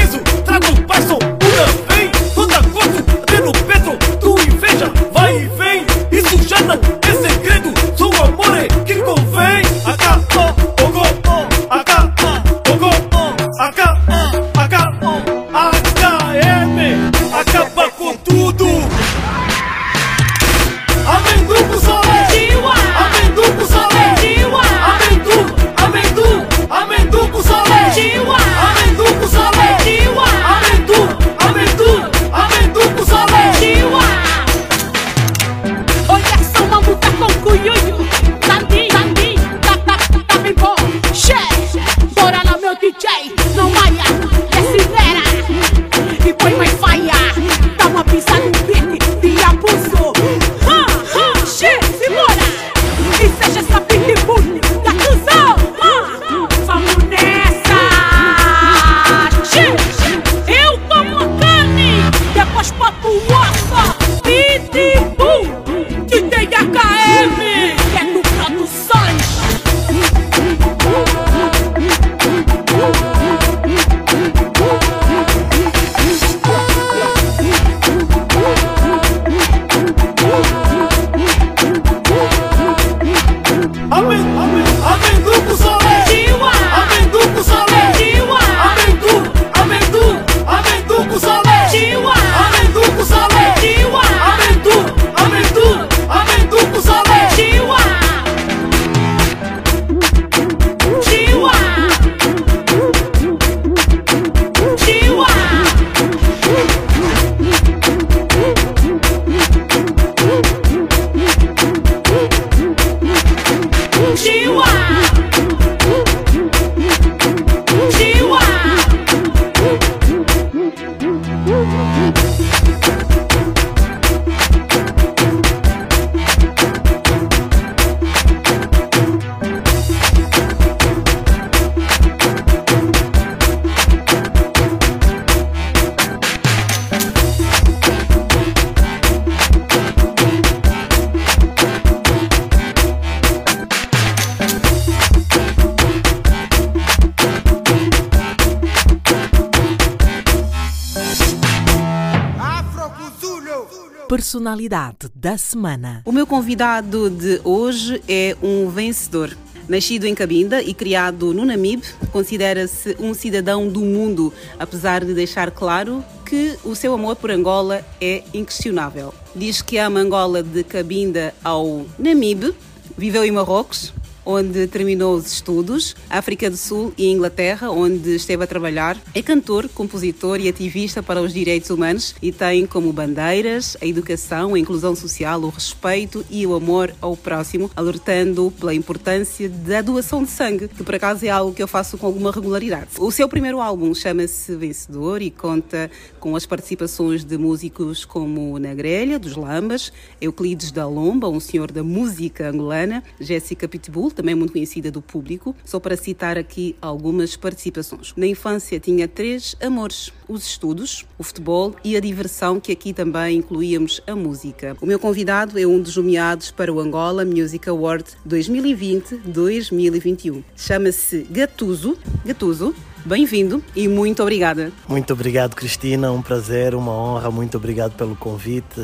Personalidade 154.69 155.09
da 155.15 155.35
semana. 155.35 156.01
O 156.05 156.11
meu 156.11 156.27
convidado 156.27 157.09
de 157.09 157.41
hoje 157.43 158.01
é 158.07 158.37
um 158.41 158.69
vencedor. 158.69 159.35
Nascido 159.67 160.05
em 160.05 160.13
Cabinda 160.13 160.61
e 160.61 160.73
criado 160.73 161.33
no 161.33 161.43
Namibe, 161.43 161.83
considera-se 162.11 162.95
um 162.99 163.13
cidadão 163.15 163.67
do 163.67 163.81
mundo, 163.81 164.31
apesar 164.59 165.03
de 165.03 165.13
deixar 165.13 165.49
claro 165.49 166.03
que 166.23 166.55
o 166.63 166.75
seu 166.75 166.93
amor 166.93 167.15
por 167.15 167.31
Angola 167.31 167.83
é 167.99 168.23
inquestionável. 168.31 169.13
Diz 169.35 169.61
que 169.61 169.77
ama 169.77 169.99
Angola 169.99 170.43
de 170.43 170.63
Cabinda 170.63 171.33
ao 171.43 171.85
Namibe, 171.97 172.53
viveu 172.95 173.25
em 173.25 173.31
Marrocos, 173.31 173.91
onde 174.23 174.67
terminou 174.67 175.15
os 175.15 175.33
estudos, 175.33 175.95
África 176.09 176.49
do 176.49 176.57
Sul 176.57 176.93
e 176.97 177.07
Inglaterra, 177.07 177.69
onde 177.69 178.15
esteve 178.15 178.43
a 178.43 178.47
trabalhar. 178.47 178.97
É 179.13 179.21
cantor, 179.21 179.69
compositor 179.69 180.39
e 180.39 180.49
ativista 180.49 181.03
para 181.03 181.21
os 181.21 181.33
direitos 181.33 181.69
humanos 181.69 182.15
e 182.21 182.31
tem 182.31 182.65
como 182.65 182.91
bandeiras 182.91 183.77
a 183.81 183.85
educação, 183.85 184.55
a 184.55 184.59
inclusão 184.59 184.95
social, 184.95 185.41
o 185.41 185.49
respeito 185.49 186.25
e 186.29 186.45
o 186.47 186.55
amor 186.55 186.93
ao 186.99 187.15
próximo, 187.15 187.69
alertando 187.75 188.51
pela 188.59 188.73
importância 188.73 189.47
da 189.47 189.81
doação 189.81 190.23
de 190.23 190.31
sangue, 190.31 190.67
que 190.67 190.83
por 190.83 190.95
acaso 190.95 191.25
é 191.25 191.29
algo 191.29 191.53
que 191.53 191.61
eu 191.61 191.67
faço 191.67 191.97
com 191.97 192.05
alguma 192.05 192.31
regularidade. 192.31 192.87
O 192.97 193.11
seu 193.11 193.29
primeiro 193.29 193.59
álbum 193.61 193.93
chama-se 193.93 194.55
Vencedor 194.55 195.21
e 195.21 195.29
conta 195.29 195.91
com 196.19 196.35
as 196.35 196.45
participações 196.45 197.23
de 197.23 197.37
músicos 197.37 198.05
como 198.05 198.57
Na 198.57 198.73
Grelha, 198.73 199.19
dos 199.19 199.35
Lambas, 199.35 199.91
Euclides 200.19 200.71
da 200.71 200.87
Lomba, 200.87 201.29
um 201.29 201.39
senhor 201.39 201.71
da 201.71 201.83
música 201.83 202.49
angolana, 202.49 203.03
Jéssica 203.19 203.67
Pitbull, 203.67 204.11
também 204.11 204.35
muito 204.35 204.53
conhecida 204.53 204.89
do 204.89 205.01
público, 205.01 205.55
só 205.63 205.79
para 205.79 205.98
citar 205.99 206.37
aqui 206.37 206.75
algumas 206.81 207.35
participações. 207.35 208.13
Na 208.15 208.25
infância 208.25 208.79
tinha 208.79 209.05
três 209.07 209.55
amores: 209.61 210.11
os 210.27 210.45
estudos, 210.45 211.05
o 211.17 211.23
futebol 211.23 211.75
e 211.83 211.97
a 211.97 211.99
diversão, 211.99 212.59
que 212.59 212.71
aqui 212.71 212.93
também 212.93 213.37
incluíamos 213.37 214.01
a 214.07 214.15
música. 214.15 214.75
O 214.81 214.85
meu 214.85 214.99
convidado 214.99 215.59
é 215.59 215.67
um 215.67 215.79
dos 215.79 215.97
nomeados 215.97 216.51
para 216.51 216.73
o 216.73 216.79
Angola 216.79 217.25
Music 217.25 217.69
Award 217.69 218.05
2020-2021. 218.27 220.43
Chama-se 220.55 221.27
Gatuso. 221.29 221.97
Gatuso, 222.25 222.73
bem-vindo 223.05 223.63
e 223.75 223.87
muito 223.87 224.21
obrigada. 224.21 224.71
Muito 224.87 225.13
obrigado, 225.13 225.55
Cristina. 225.55 226.11
Um 226.11 226.21
prazer, 226.21 226.75
uma 226.75 226.91
honra. 226.91 227.31
Muito 227.31 227.57
obrigado 227.57 227.93
pelo 227.93 228.15
convite. 228.15 228.79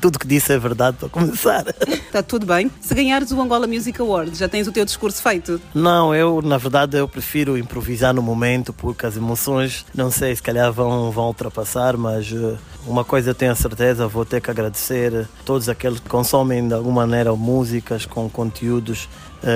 Tudo 0.00 0.18
que 0.18 0.26
disse 0.26 0.52
é 0.52 0.58
verdade 0.58 0.96
para 0.98 1.08
começar. 1.08 1.64
Está 1.86 2.22
tudo 2.24 2.46
bem? 2.46 2.70
Se 2.80 2.94
ganhares 2.94 3.30
o 3.32 3.40
Angola 3.40 3.66
Music 3.66 4.00
Award, 4.00 4.36
já 4.36 4.48
tens 4.48 4.66
o 4.66 4.72
teu 4.72 4.84
discurso 4.84 5.22
feito? 5.22 5.60
Não, 5.74 6.14
eu, 6.14 6.42
na 6.42 6.58
verdade, 6.58 6.96
eu 6.96 7.08
prefiro 7.08 7.56
improvisar 7.56 8.14
no 8.14 8.22
momento 8.22 8.72
porque 8.72 9.06
as 9.06 9.16
emoções, 9.16 9.84
não 9.94 10.10
sei, 10.10 10.34
se 10.34 10.42
calhar 10.42 10.72
vão, 10.72 11.10
vão 11.10 11.26
ultrapassar, 11.26 11.96
mas 11.96 12.32
eh, 12.32 12.56
uma 12.86 13.04
coisa 13.04 13.30
eu 13.30 13.34
tenho 13.34 13.52
a 13.52 13.56
certeza, 13.56 14.06
vou 14.06 14.24
ter 14.24 14.40
que 14.40 14.50
agradecer 14.50 15.14
a 15.14 15.24
todos 15.44 15.68
aqueles 15.68 16.00
que 16.00 16.08
consomem 16.08 16.66
de 16.66 16.74
alguma 16.74 17.06
maneira 17.06 17.34
músicas 17.34 18.06
com 18.06 18.28
conteúdos 18.28 19.08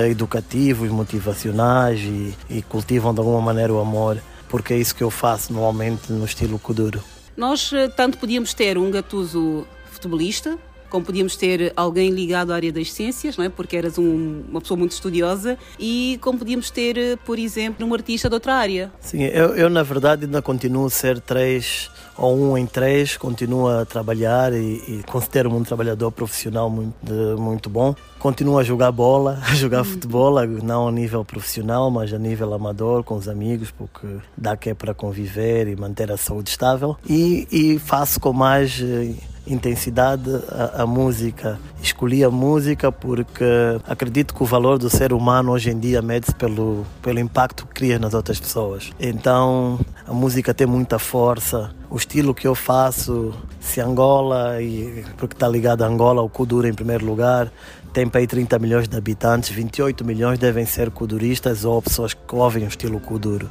educativos, 0.09 0.89
motivacionais 0.89 1.99
e, 2.01 2.33
e 2.49 2.61
cultivam 2.61 3.13
de 3.13 3.19
alguma 3.19 3.41
maneira 3.41 3.73
o 3.73 3.79
amor, 3.79 4.17
porque 4.49 4.73
é 4.73 4.77
isso 4.77 4.95
que 4.95 5.03
eu 5.03 5.11
faço 5.11 5.51
normalmente 5.53 6.11
no 6.11 6.25
estilo 6.25 6.57
Kuduro. 6.59 7.03
Nós 7.35 7.71
eh, 7.73 7.87
tanto 7.89 8.17
podíamos 8.17 8.53
ter 8.53 8.77
um 8.77 8.89
gatuso 8.89 9.67
futebolista, 9.91 10.57
como 10.89 11.03
podíamos 11.05 11.35
ter 11.35 11.73
alguém 11.75 12.09
ligado 12.11 12.51
à 12.51 12.55
área 12.55 12.71
das 12.71 12.93
ciências, 12.93 13.35
não 13.35 13.43
é? 13.43 13.49
porque 13.49 13.75
eras 13.75 13.97
um- 13.97 14.43
uma 14.49 14.61
pessoa 14.61 14.77
muito 14.77 14.91
estudiosa, 14.93 15.57
e 15.77 16.17
como 16.21 16.39
podíamos 16.39 16.69
ter, 16.69 16.97
eh, 16.97 17.15
por 17.25 17.37
exemplo, 17.37 17.85
um 17.85 17.93
artista 17.93 18.29
de 18.29 18.35
outra 18.35 18.55
área. 18.55 18.91
Sim, 19.01 19.23
eu, 19.23 19.55
eu 19.55 19.69
na 19.69 19.83
verdade 19.83 20.25
ainda 20.25 20.41
continuo 20.41 20.85
a 20.85 20.89
ser 20.89 21.19
três 21.19 21.89
ou 22.17 22.37
um 22.37 22.57
em 22.57 22.65
três, 22.65 23.17
continuo 23.17 23.67
a 23.67 23.85
trabalhar 23.85 24.53
e, 24.53 24.57
e 24.87 25.03
considero-me 25.09 25.55
um 25.57 25.63
trabalhador 25.63 26.11
profissional 26.11 26.69
muito, 26.69 26.93
de- 27.01 27.39
muito 27.41 27.69
bom. 27.69 27.93
Continuo 28.19 28.57
a 28.57 28.63
jogar 28.63 28.91
bola, 28.91 29.39
a 29.49 29.53
jogar 29.55 29.83
futebol, 29.83 30.35
não 30.63 30.87
a 30.87 30.91
nível 30.91 31.23
profissional, 31.25 31.91
mas 31.91 32.13
a 32.13 32.17
nível 32.17 32.53
amador, 32.53 33.03
com 33.03 33.15
os 33.15 33.27
amigos, 33.27 33.69
porque 33.71 34.07
dá 34.37 34.55
que 34.57 34.69
é 34.69 34.73
para 34.73 34.93
conviver 34.93 35.67
e 35.67 35.75
manter 35.75 36.11
a 36.11 36.17
saúde 36.17 36.49
estável. 36.49 36.95
E, 37.07 37.47
e 37.51 37.79
faço 37.79 38.19
com 38.19 38.33
mais 38.33 38.79
eh, 38.81 39.13
intensidade 39.47 40.29
a 40.73 40.85
música. 40.85 41.59
Escolhi 41.81 42.23
a 42.23 42.29
música 42.29 42.91
porque 42.91 43.45
acredito 43.87 44.33
que 44.33 44.41
o 44.41 44.45
valor 44.45 44.77
do 44.77 44.89
ser 44.89 45.13
humano 45.13 45.51
hoje 45.51 45.69
em 45.69 45.79
dia 45.79 46.01
mede-se 46.01 46.33
pelo, 46.33 46.85
pelo 47.01 47.19
impacto 47.19 47.65
que 47.67 47.73
cria 47.73 47.99
nas 47.99 48.13
outras 48.13 48.39
pessoas. 48.39 48.91
Então 48.99 49.79
a 50.07 50.13
música 50.13 50.53
tem 50.53 50.67
muita 50.67 50.97
força. 50.97 51.71
O 51.89 51.97
estilo 51.97 52.33
que 52.33 52.47
eu 52.47 52.55
faço, 52.55 53.33
se 53.59 53.79
Angola, 53.79 54.61
e, 54.61 55.05
porque 55.17 55.35
está 55.35 55.47
ligado 55.47 55.83
a 55.83 55.87
Angola, 55.87 56.21
o 56.21 56.29
Kuduro 56.29 56.67
em 56.67 56.73
primeiro 56.73 57.05
lugar, 57.05 57.51
tem 57.93 58.07
para 58.07 58.19
aí 58.19 58.27
30 58.27 58.59
milhões 58.59 58.87
de 58.87 58.97
habitantes, 58.97 59.49
28 59.51 60.03
milhões 60.03 60.37
devem 60.37 60.65
ser 60.65 60.91
kuduristas 60.91 61.63
ou 61.63 61.81
pessoas 61.81 62.13
que 62.13 62.35
ouvem 62.35 62.65
o 62.65 62.67
estilo 62.67 62.99
Kuduro. 62.99 63.49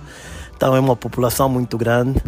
Então 0.57 0.77
é 0.77 0.81
uma 0.81 0.97
população 0.97 1.49
muito 1.49 1.79
grande. 1.79 2.23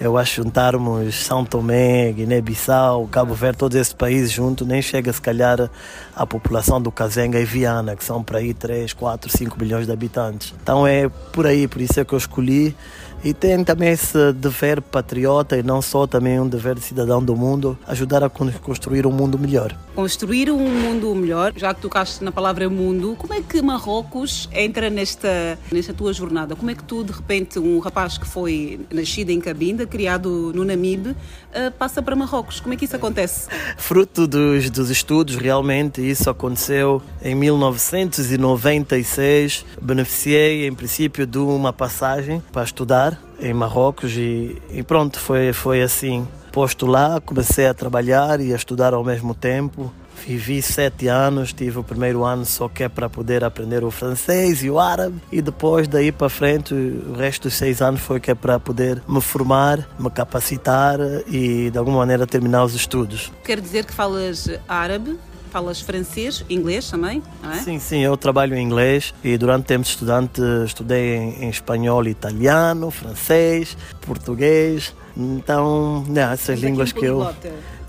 Eu 0.00 0.16
acho 0.16 0.36
juntarmos 0.42 1.26
São 1.26 1.44
Tomé, 1.44 2.10
Guiné-Bissau, 2.10 3.06
Cabo 3.08 3.34
Verde, 3.34 3.58
todos 3.58 3.76
esses 3.76 3.92
países 3.92 4.30
juntos, 4.30 4.66
nem 4.66 4.80
chega 4.80 5.12
se 5.12 5.20
calhar 5.20 5.70
a 6.16 6.26
população 6.26 6.80
do 6.80 6.90
Kazenga 6.90 7.38
e 7.38 7.44
Viana, 7.44 7.94
que 7.94 8.02
são 8.02 8.22
para 8.22 8.38
aí 8.38 8.54
3, 8.54 8.94
4, 8.94 9.30
5 9.30 9.60
milhões 9.60 9.84
de 9.84 9.92
habitantes. 9.92 10.54
Então 10.62 10.86
é 10.86 11.06
por 11.06 11.46
aí, 11.46 11.68
por 11.68 11.82
isso 11.82 12.00
é 12.00 12.04
que 12.06 12.14
eu 12.14 12.18
escolhi. 12.18 12.74
E 13.22 13.34
tem 13.34 13.62
também 13.62 13.90
esse 13.90 14.32
dever 14.32 14.80
patriota 14.80 15.54
e 15.58 15.62
não 15.62 15.82
só 15.82 16.06
também 16.06 16.40
um 16.40 16.48
dever 16.48 16.74
de 16.76 16.80
cidadão 16.80 17.22
do 17.22 17.36
mundo, 17.36 17.78
ajudar 17.86 18.24
a 18.24 18.30
con- 18.30 18.50
construir 18.62 19.06
um 19.06 19.12
mundo 19.12 19.38
melhor. 19.38 19.76
Construir 19.94 20.50
um 20.50 20.56
mundo 20.58 21.14
melhor, 21.14 21.52
já 21.54 21.74
que 21.74 21.82
tocaste 21.82 22.24
na 22.24 22.32
palavra 22.32 22.70
mundo, 22.70 23.14
como 23.18 23.34
é 23.34 23.42
que 23.42 23.60
Marrocos 23.60 24.48
entra 24.54 24.88
nesta, 24.88 25.58
nesta 25.70 25.92
tua 25.92 26.14
jornada? 26.14 26.56
Como 26.56 26.70
é 26.70 26.74
que 26.74 26.82
tu, 26.82 27.04
de 27.04 27.12
repente, 27.12 27.58
um 27.58 27.78
rapaz 27.78 28.16
que 28.16 28.26
foi 28.26 28.80
nascido 28.90 29.28
em 29.28 29.38
Cabinda, 29.40 29.86
criado 29.86 30.50
no 30.54 30.64
Namibe, 30.64 31.14
eh, 31.52 31.70
passa 31.70 32.00
para 32.02 32.14
Marrocos? 32.14 32.60
Como 32.60 32.74
é 32.74 32.76
que 32.76 32.84
isso 32.84 32.94
acontece? 32.96 33.48
Fruto 33.76 34.26
dos, 34.26 34.68
dos 34.70 34.90
estudos, 34.90 35.36
realmente, 35.36 36.00
isso 36.00 36.30
aconteceu 36.30 37.02
em 37.22 37.34
1996. 37.34 39.64
Beneficiei, 39.80 40.66
em 40.66 40.74
princípio, 40.74 41.26
de 41.26 41.38
uma 41.38 41.72
passagem 41.72 42.42
para 42.52 42.64
estudar 42.64 43.18
em 43.40 43.54
Marrocos 43.54 44.12
e, 44.16 44.60
e 44.70 44.82
pronto, 44.82 45.18
foi, 45.18 45.52
foi 45.52 45.82
assim. 45.82 46.26
Posto 46.52 46.86
lá, 46.86 47.20
comecei 47.20 47.66
a 47.66 47.74
trabalhar 47.74 48.40
e 48.40 48.52
a 48.52 48.56
estudar 48.56 48.92
ao 48.92 49.04
mesmo 49.04 49.34
tempo. 49.34 49.92
Vivi 50.26 50.60
sete 50.62 51.08
anos, 51.08 51.52
tive 51.52 51.78
o 51.78 51.84
primeiro 51.84 52.24
ano 52.24 52.44
só 52.44 52.68
que 52.68 52.84
é 52.84 52.88
para 52.88 53.08
poder 53.08 53.42
aprender 53.44 53.84
o 53.84 53.90
francês 53.90 54.62
e 54.62 54.70
o 54.70 54.78
árabe 54.78 55.16
e 55.32 55.40
depois 55.40 55.88
daí 55.88 56.12
para 56.12 56.28
frente 56.28 56.74
o 56.74 57.14
resto 57.14 57.44
dos 57.44 57.54
seis 57.54 57.80
anos 57.80 58.00
foi 58.00 58.20
que 58.20 58.30
é 58.30 58.34
para 58.34 58.60
poder 58.60 59.02
me 59.08 59.20
formar, 59.20 59.88
me 59.98 60.10
capacitar 60.10 60.98
e 61.26 61.70
de 61.70 61.78
alguma 61.78 61.98
maneira 61.98 62.26
terminar 62.26 62.64
os 62.64 62.74
estudos. 62.74 63.32
Quer 63.44 63.60
dizer 63.60 63.84
que 63.84 63.92
falas 63.92 64.48
árabe, 64.68 65.18
falas 65.50 65.80
francês, 65.80 66.44
inglês 66.48 66.88
também, 66.88 67.22
não 67.42 67.52
é? 67.52 67.58
Sim, 67.58 67.78
sim, 67.78 67.98
eu 67.98 68.16
trabalho 68.16 68.54
em 68.54 68.62
inglês 68.62 69.12
e 69.22 69.36
durante 69.36 69.64
o 69.64 69.66
tempo 69.66 69.82
de 69.82 69.90
estudante 69.90 70.40
estudei 70.64 71.16
em, 71.16 71.44
em 71.44 71.50
espanhol, 71.50 72.06
italiano, 72.06 72.90
francês, 72.90 73.76
português. 74.00 74.94
Então, 75.16 76.04
né, 76.08 76.32
essas 76.32 76.60
línguas 76.60 76.92
que 76.92 77.04
eu 77.04 77.28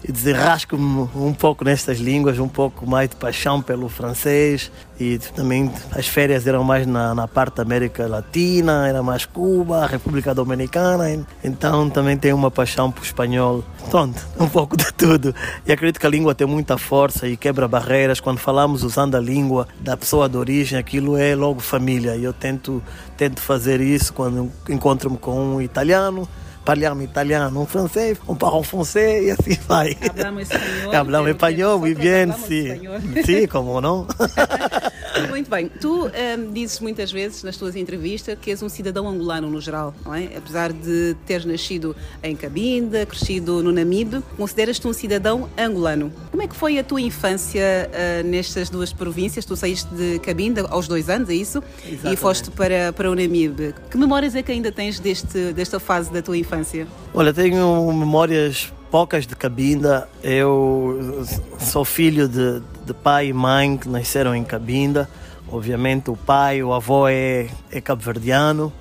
e 0.03 0.11
desenrasco-me 0.11 1.09
um 1.15 1.33
pouco 1.33 1.63
nestas 1.63 1.99
línguas, 1.99 2.39
um 2.39 2.47
pouco 2.47 2.89
mais 2.89 3.09
de 3.09 3.15
paixão 3.15 3.61
pelo 3.61 3.87
francês 3.87 4.71
e 4.99 5.17
também 5.17 5.71
as 5.91 6.07
férias 6.07 6.45
eram 6.45 6.63
mais 6.63 6.85
na, 6.85 7.15
na 7.15 7.27
parte 7.27 7.55
da 7.57 7.63
América 7.63 8.07
Latina, 8.07 8.87
era 8.87 9.01
mais 9.01 9.25
Cuba, 9.25 9.85
República 9.85 10.33
Dominicana, 10.33 11.05
então 11.43 11.89
também 11.89 12.17
tenho 12.17 12.35
uma 12.35 12.51
paixão 12.51 12.91
por 12.91 13.03
espanhol. 13.03 13.63
Pronto, 13.89 14.19
um 14.39 14.47
pouco 14.47 14.77
de 14.77 14.91
tudo. 14.93 15.33
E 15.65 15.71
acredito 15.71 15.99
que 15.99 16.05
a 16.05 16.09
língua 16.09 16.35
tem 16.35 16.45
muita 16.45 16.77
força 16.77 17.27
e 17.27 17.35
quebra 17.35 17.67
barreiras. 17.67 18.19
Quando 18.19 18.37
falamos 18.37 18.83
usando 18.83 19.15
a 19.15 19.19
língua 19.19 19.67
da 19.79 19.97
pessoa 19.97 20.29
de 20.29 20.37
origem, 20.37 20.77
aquilo 20.77 21.17
é 21.17 21.35
logo 21.35 21.59
família. 21.59 22.15
E 22.15 22.23
eu 22.23 22.33
tento, 22.33 22.81
tento 23.17 23.41
fazer 23.41 23.81
isso 23.81 24.13
quando 24.13 24.51
encontro-me 24.69 25.17
com 25.17 25.55
um 25.55 25.61
italiano. 25.61 26.27
Parliamo 26.71 27.01
italiano, 27.01 27.59
um 27.59 27.65
francês, 27.65 28.17
um 28.29 28.33
parle 28.33 28.63
français 28.63 29.25
e 29.25 29.31
assim 29.31 29.59
vai. 29.67 29.97
Hablamos 30.09 30.43
espanhol. 30.49 30.95
Hablamos 30.95 31.29
espanhol, 31.31 31.79
bien, 31.81 32.21
hablamos 32.31 32.45
sim. 32.45 32.67
espanhol. 32.71 32.99
Sim, 33.25 33.47
como 33.51 33.81
não? 33.81 34.07
Muito 35.27 35.49
bem. 35.49 35.67
Tu 35.67 36.05
hum, 36.05 36.53
dizes 36.53 36.79
muitas 36.79 37.11
vezes 37.11 37.43
nas 37.43 37.57
tuas 37.57 37.75
entrevistas 37.75 38.37
que 38.39 38.51
és 38.51 38.63
um 38.63 38.69
cidadão 38.69 39.09
angolano 39.09 39.49
no 39.49 39.59
geral, 39.59 39.93
não 40.05 40.15
é? 40.15 40.29
Apesar 40.37 40.71
de 40.71 41.13
teres 41.25 41.43
nascido 41.43 41.93
em 42.23 42.37
Cabinda, 42.37 43.05
crescido 43.05 43.61
no 43.61 43.73
Namibe, 43.73 44.23
consideras-te 44.37 44.87
um 44.87 44.93
cidadão 44.93 45.49
angolano. 45.57 46.11
Como 46.31 46.41
é 46.41 46.47
que 46.47 46.55
foi 46.55 46.79
a 46.79 46.83
tua 46.85 47.01
infância 47.01 47.89
ah, 47.93 48.23
nestas 48.23 48.69
duas 48.69 48.93
províncias? 48.93 49.43
Tu 49.43 49.55
saíste 49.57 49.93
de 49.93 50.19
Cabinda 50.19 50.65
aos 50.69 50.87
dois 50.87 51.09
anos, 51.09 51.27
é 51.29 51.33
isso? 51.33 51.61
E 51.83 51.93
Exatamente. 51.93 52.19
foste 52.19 52.51
para, 52.51 52.93
para 52.93 53.11
o 53.11 53.15
Namibe. 53.15 53.75
Que 53.89 53.97
memórias 53.97 54.33
é 54.35 54.41
que 54.41 54.53
ainda 54.53 54.71
tens 54.71 54.99
deste, 54.99 55.51
desta 55.51 55.77
fase 55.77 56.09
da 56.11 56.21
tua 56.21 56.37
infância? 56.37 56.60
Olha, 57.13 57.33
tenho 57.33 57.91
memórias 57.93 58.71
poucas 58.91 59.25
de 59.25 59.35
Cabinda. 59.35 60.07
Eu 60.21 61.25
sou 61.59 61.85
filho 61.85 62.27
de, 62.27 62.61
de 62.85 62.93
pai 62.93 63.27
e 63.27 63.33
mãe 63.33 63.77
que 63.77 63.87
nasceram 63.87 64.35
em 64.35 64.43
Cabinda. 64.43 65.09
Obviamente 65.49 66.09
o 66.09 66.15
pai, 66.15 66.61
o 66.61 66.73
avô 66.73 67.07
é, 67.07 67.47
é 67.71 67.81
cabo-verdiano. 67.81 68.71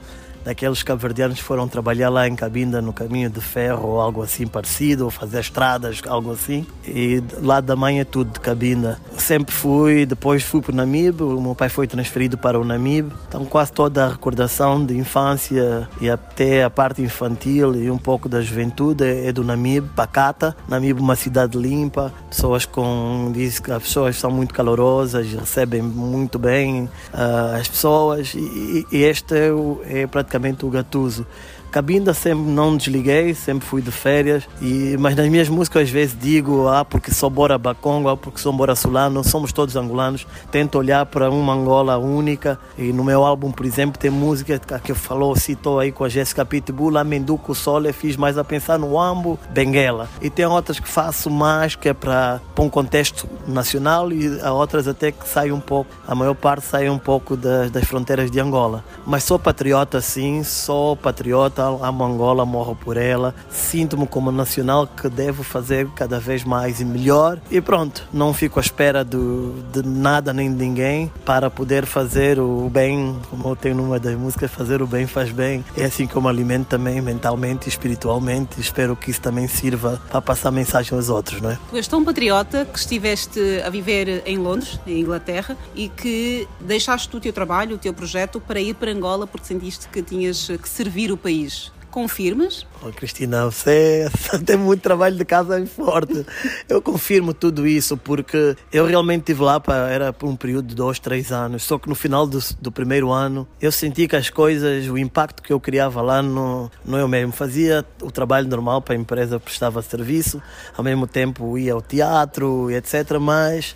Daqueles 0.44 0.82
cabo-verdianos 0.82 1.38
que 1.38 1.44
foram 1.44 1.68
trabalhar 1.68 2.08
lá 2.08 2.26
em 2.26 2.34
Cabinda 2.34 2.80
no 2.80 2.92
caminho 2.92 3.28
de 3.28 3.40
ferro 3.40 3.90
ou 3.90 4.00
algo 4.00 4.22
assim 4.22 4.46
parecido, 4.46 5.04
ou 5.04 5.10
fazer 5.10 5.40
estradas, 5.40 6.00
algo 6.06 6.32
assim. 6.32 6.66
E 6.86 7.22
lá 7.42 7.60
da 7.60 7.76
mãe 7.76 8.00
é 8.00 8.04
tudo 8.04 8.32
de 8.32 8.40
Cabinda. 8.40 8.98
Sempre 9.30 9.54
fui, 9.54 10.04
depois 10.06 10.42
fui 10.42 10.60
para 10.60 10.72
o 10.72 10.74
Namibe, 10.74 11.22
o 11.22 11.40
meu 11.40 11.54
pai 11.54 11.68
foi 11.68 11.86
transferido 11.86 12.36
para 12.36 12.58
o 12.58 12.64
Namibe. 12.64 13.12
Então 13.28 13.44
quase 13.44 13.70
toda 13.70 14.04
a 14.04 14.08
recordação 14.08 14.84
de 14.84 14.98
infância 14.98 15.88
e 16.00 16.10
até 16.10 16.64
a 16.64 16.68
parte 16.68 17.00
infantil 17.00 17.76
e 17.76 17.88
um 17.92 17.96
pouco 17.96 18.28
da 18.28 18.40
juventude 18.40 19.04
é 19.04 19.28
é 19.28 19.32
do 19.32 19.44
Namibe, 19.44 19.88
Pacata. 19.94 20.56
Namibe 20.68 21.00
uma 21.00 21.14
cidade 21.14 21.56
limpa, 21.56 22.12
pessoas 22.28 22.66
com... 22.66 23.30
diz 23.32 23.60
que 23.60 23.70
as 23.70 23.80
pessoas 23.84 24.16
são 24.16 24.32
muito 24.32 24.52
calorosas, 24.52 25.32
recebem 25.32 25.80
muito 25.80 26.36
bem 26.36 26.88
ah, 27.14 27.56
as 27.60 27.68
pessoas 27.68 28.34
e, 28.34 28.84
e 28.90 29.04
este 29.04 29.32
é, 29.36 29.52
o- 29.52 29.80
é 29.84 30.08
praticamente 30.08 30.66
o 30.66 30.70
Gatuso. 30.70 31.24
Cabinda 31.70 32.12
sempre 32.12 32.44
não 32.50 32.76
desliguei, 32.76 33.32
sempre 33.34 33.66
fui 33.66 33.80
de 33.80 33.90
férias, 33.90 34.48
e, 34.60 34.96
mas 34.98 35.14
nas 35.14 35.28
minhas 35.28 35.48
músicas 35.48 35.84
às 35.84 35.90
vezes 35.90 36.16
digo, 36.20 36.68
ah, 36.68 36.84
porque 36.84 37.12
sou 37.12 37.30
Bora 37.30 37.56
Bacongo, 37.56 38.08
ah, 38.08 38.16
porque 38.16 38.40
sou 38.40 38.52
Bora 38.52 38.74
Solano, 38.74 39.22
somos 39.22 39.52
todos 39.52 39.76
angolanos. 39.76 40.26
Tento 40.50 40.78
olhar 40.78 41.06
para 41.06 41.30
uma 41.30 41.52
Angola 41.52 41.96
única, 41.96 42.58
e 42.76 42.92
no 42.92 43.04
meu 43.04 43.24
álbum, 43.24 43.52
por 43.52 43.64
exemplo, 43.64 43.98
tem 43.98 44.10
música 44.10 44.58
que 44.82 44.94
falou, 44.94 45.36
citou 45.36 45.78
aí 45.78 45.92
com 45.92 46.04
a 46.04 46.08
Jéssica 46.08 46.44
Pitbull, 46.44 46.98
Amenduco 46.98 47.54
Sole, 47.54 47.92
fiz 47.92 48.16
mais 48.16 48.36
a 48.36 48.44
pensar 48.44 48.78
no 48.78 48.98
Ambo, 48.98 49.38
Benguela. 49.50 50.08
E 50.20 50.28
tem 50.28 50.46
outras 50.46 50.80
que 50.80 50.88
faço 50.88 51.30
mais, 51.30 51.76
que 51.76 51.88
é 51.88 51.94
para 51.94 52.40
um 52.58 52.68
contexto 52.68 53.28
nacional, 53.46 54.10
e 54.12 54.40
há 54.40 54.52
outras 54.52 54.88
até 54.88 55.12
que 55.12 55.28
saem 55.28 55.52
um 55.52 55.60
pouco, 55.60 55.90
a 56.06 56.14
maior 56.14 56.34
parte 56.34 56.66
sai 56.66 56.88
um 56.88 56.98
pouco 56.98 57.36
das, 57.36 57.70
das 57.70 57.84
fronteiras 57.84 58.30
de 58.30 58.40
Angola. 58.40 58.84
Mas 59.06 59.24
sou 59.24 59.38
patriota 59.38 60.00
sim, 60.00 60.42
sou 60.42 60.96
patriota, 60.96 61.59
amo 61.60 62.04
Angola, 62.04 62.44
morro 62.44 62.74
por 62.74 62.96
ela, 62.96 63.34
sinto-me 63.50 64.06
como 64.06 64.30
nacional 64.32 64.86
que 64.86 65.08
devo 65.08 65.42
fazer 65.42 65.86
cada 65.94 66.18
vez 66.18 66.44
mais 66.44 66.80
e 66.80 66.84
melhor. 66.84 67.38
E 67.50 67.60
pronto, 67.60 68.06
não 68.12 68.32
fico 68.32 68.58
à 68.58 68.62
espera 68.62 69.04
do, 69.04 69.54
de 69.72 69.86
nada 69.86 70.32
nem 70.32 70.50
de 70.50 70.56
ninguém 70.56 71.10
para 71.24 71.50
poder 71.50 71.86
fazer 71.86 72.38
o 72.38 72.68
bem, 72.70 73.16
como 73.28 73.48
eu 73.48 73.56
tenho 73.56 73.76
numa 73.76 73.98
das 73.98 74.14
músicas, 74.16 74.50
fazer 74.50 74.82
o 74.82 74.86
bem 74.86 75.06
faz 75.06 75.30
bem. 75.30 75.64
É 75.76 75.84
assim 75.84 76.06
que 76.06 76.16
eu 76.16 76.22
me 76.22 76.28
alimento 76.28 76.68
também 76.68 77.00
mentalmente 77.00 77.66
e 77.66 77.68
espiritualmente. 77.68 78.60
Espero 78.60 78.96
que 78.96 79.10
isso 79.10 79.20
também 79.20 79.46
sirva 79.48 80.00
para 80.10 80.20
passar 80.20 80.50
mensagem 80.50 80.96
aos 80.96 81.08
outros, 81.08 81.40
não 81.40 81.50
é? 81.50 81.58
Tu 81.70 81.76
és 81.76 81.86
tão 81.86 82.04
patriota 82.04 82.64
que 82.64 82.78
estiveste 82.78 83.40
a 83.64 83.70
viver 83.70 84.22
em 84.26 84.38
Londres, 84.38 84.80
em 84.86 85.00
Inglaterra, 85.00 85.56
e 85.74 85.88
que 85.88 86.48
deixaste 86.60 87.14
o 87.16 87.20
teu 87.20 87.32
trabalho, 87.32 87.76
o 87.76 87.78
teu 87.78 87.92
projeto, 87.92 88.40
para 88.40 88.60
ir 88.60 88.74
para 88.74 88.90
Angola 88.90 89.26
porque 89.26 89.46
sentiste 89.46 89.88
que 89.88 90.02
tinhas 90.02 90.46
que 90.46 90.68
servir 90.68 91.12
o 91.12 91.16
país. 91.16 91.49
Confirmas? 91.90 92.64
Oh, 92.82 92.92
Cristina, 92.92 93.46
você 93.46 94.08
tem 94.46 94.56
muito 94.56 94.80
trabalho 94.80 95.16
de 95.16 95.24
casa 95.24 95.64
forte. 95.66 96.24
Eu 96.68 96.80
confirmo 96.80 97.34
tudo 97.34 97.66
isso 97.66 97.96
porque 97.96 98.56
eu 98.72 98.86
realmente 98.86 99.22
estive 99.22 99.42
lá 99.42 99.58
para 99.58 99.90
era 99.90 100.12
por 100.12 100.28
um 100.28 100.36
período 100.36 100.68
de 100.68 100.74
dois, 100.76 101.00
três 101.00 101.32
anos. 101.32 101.64
Só 101.64 101.78
que 101.78 101.88
no 101.88 101.96
final 101.96 102.28
do, 102.28 102.38
do 102.60 102.70
primeiro 102.70 103.10
ano 103.10 103.46
eu 103.60 103.72
senti 103.72 104.06
que 104.06 104.14
as 104.14 104.30
coisas, 104.30 104.86
o 104.86 104.96
impacto 104.96 105.42
que 105.42 105.52
eu 105.52 105.58
criava 105.58 106.00
lá 106.00 106.22
não, 106.22 106.70
não 106.84 106.96
eu 106.96 107.08
mesmo 107.08 107.32
fazia 107.32 107.84
o 108.00 108.10
trabalho 108.10 108.46
normal 108.46 108.80
para 108.80 108.94
a 108.94 108.98
empresa 108.98 109.40
prestava 109.40 109.82
serviço, 109.82 110.40
ao 110.76 110.84
mesmo 110.84 111.08
tempo 111.08 111.58
ia 111.58 111.72
ao 111.72 111.82
teatro 111.82 112.70
e 112.70 112.76
etc. 112.76 113.18
Mas 113.20 113.74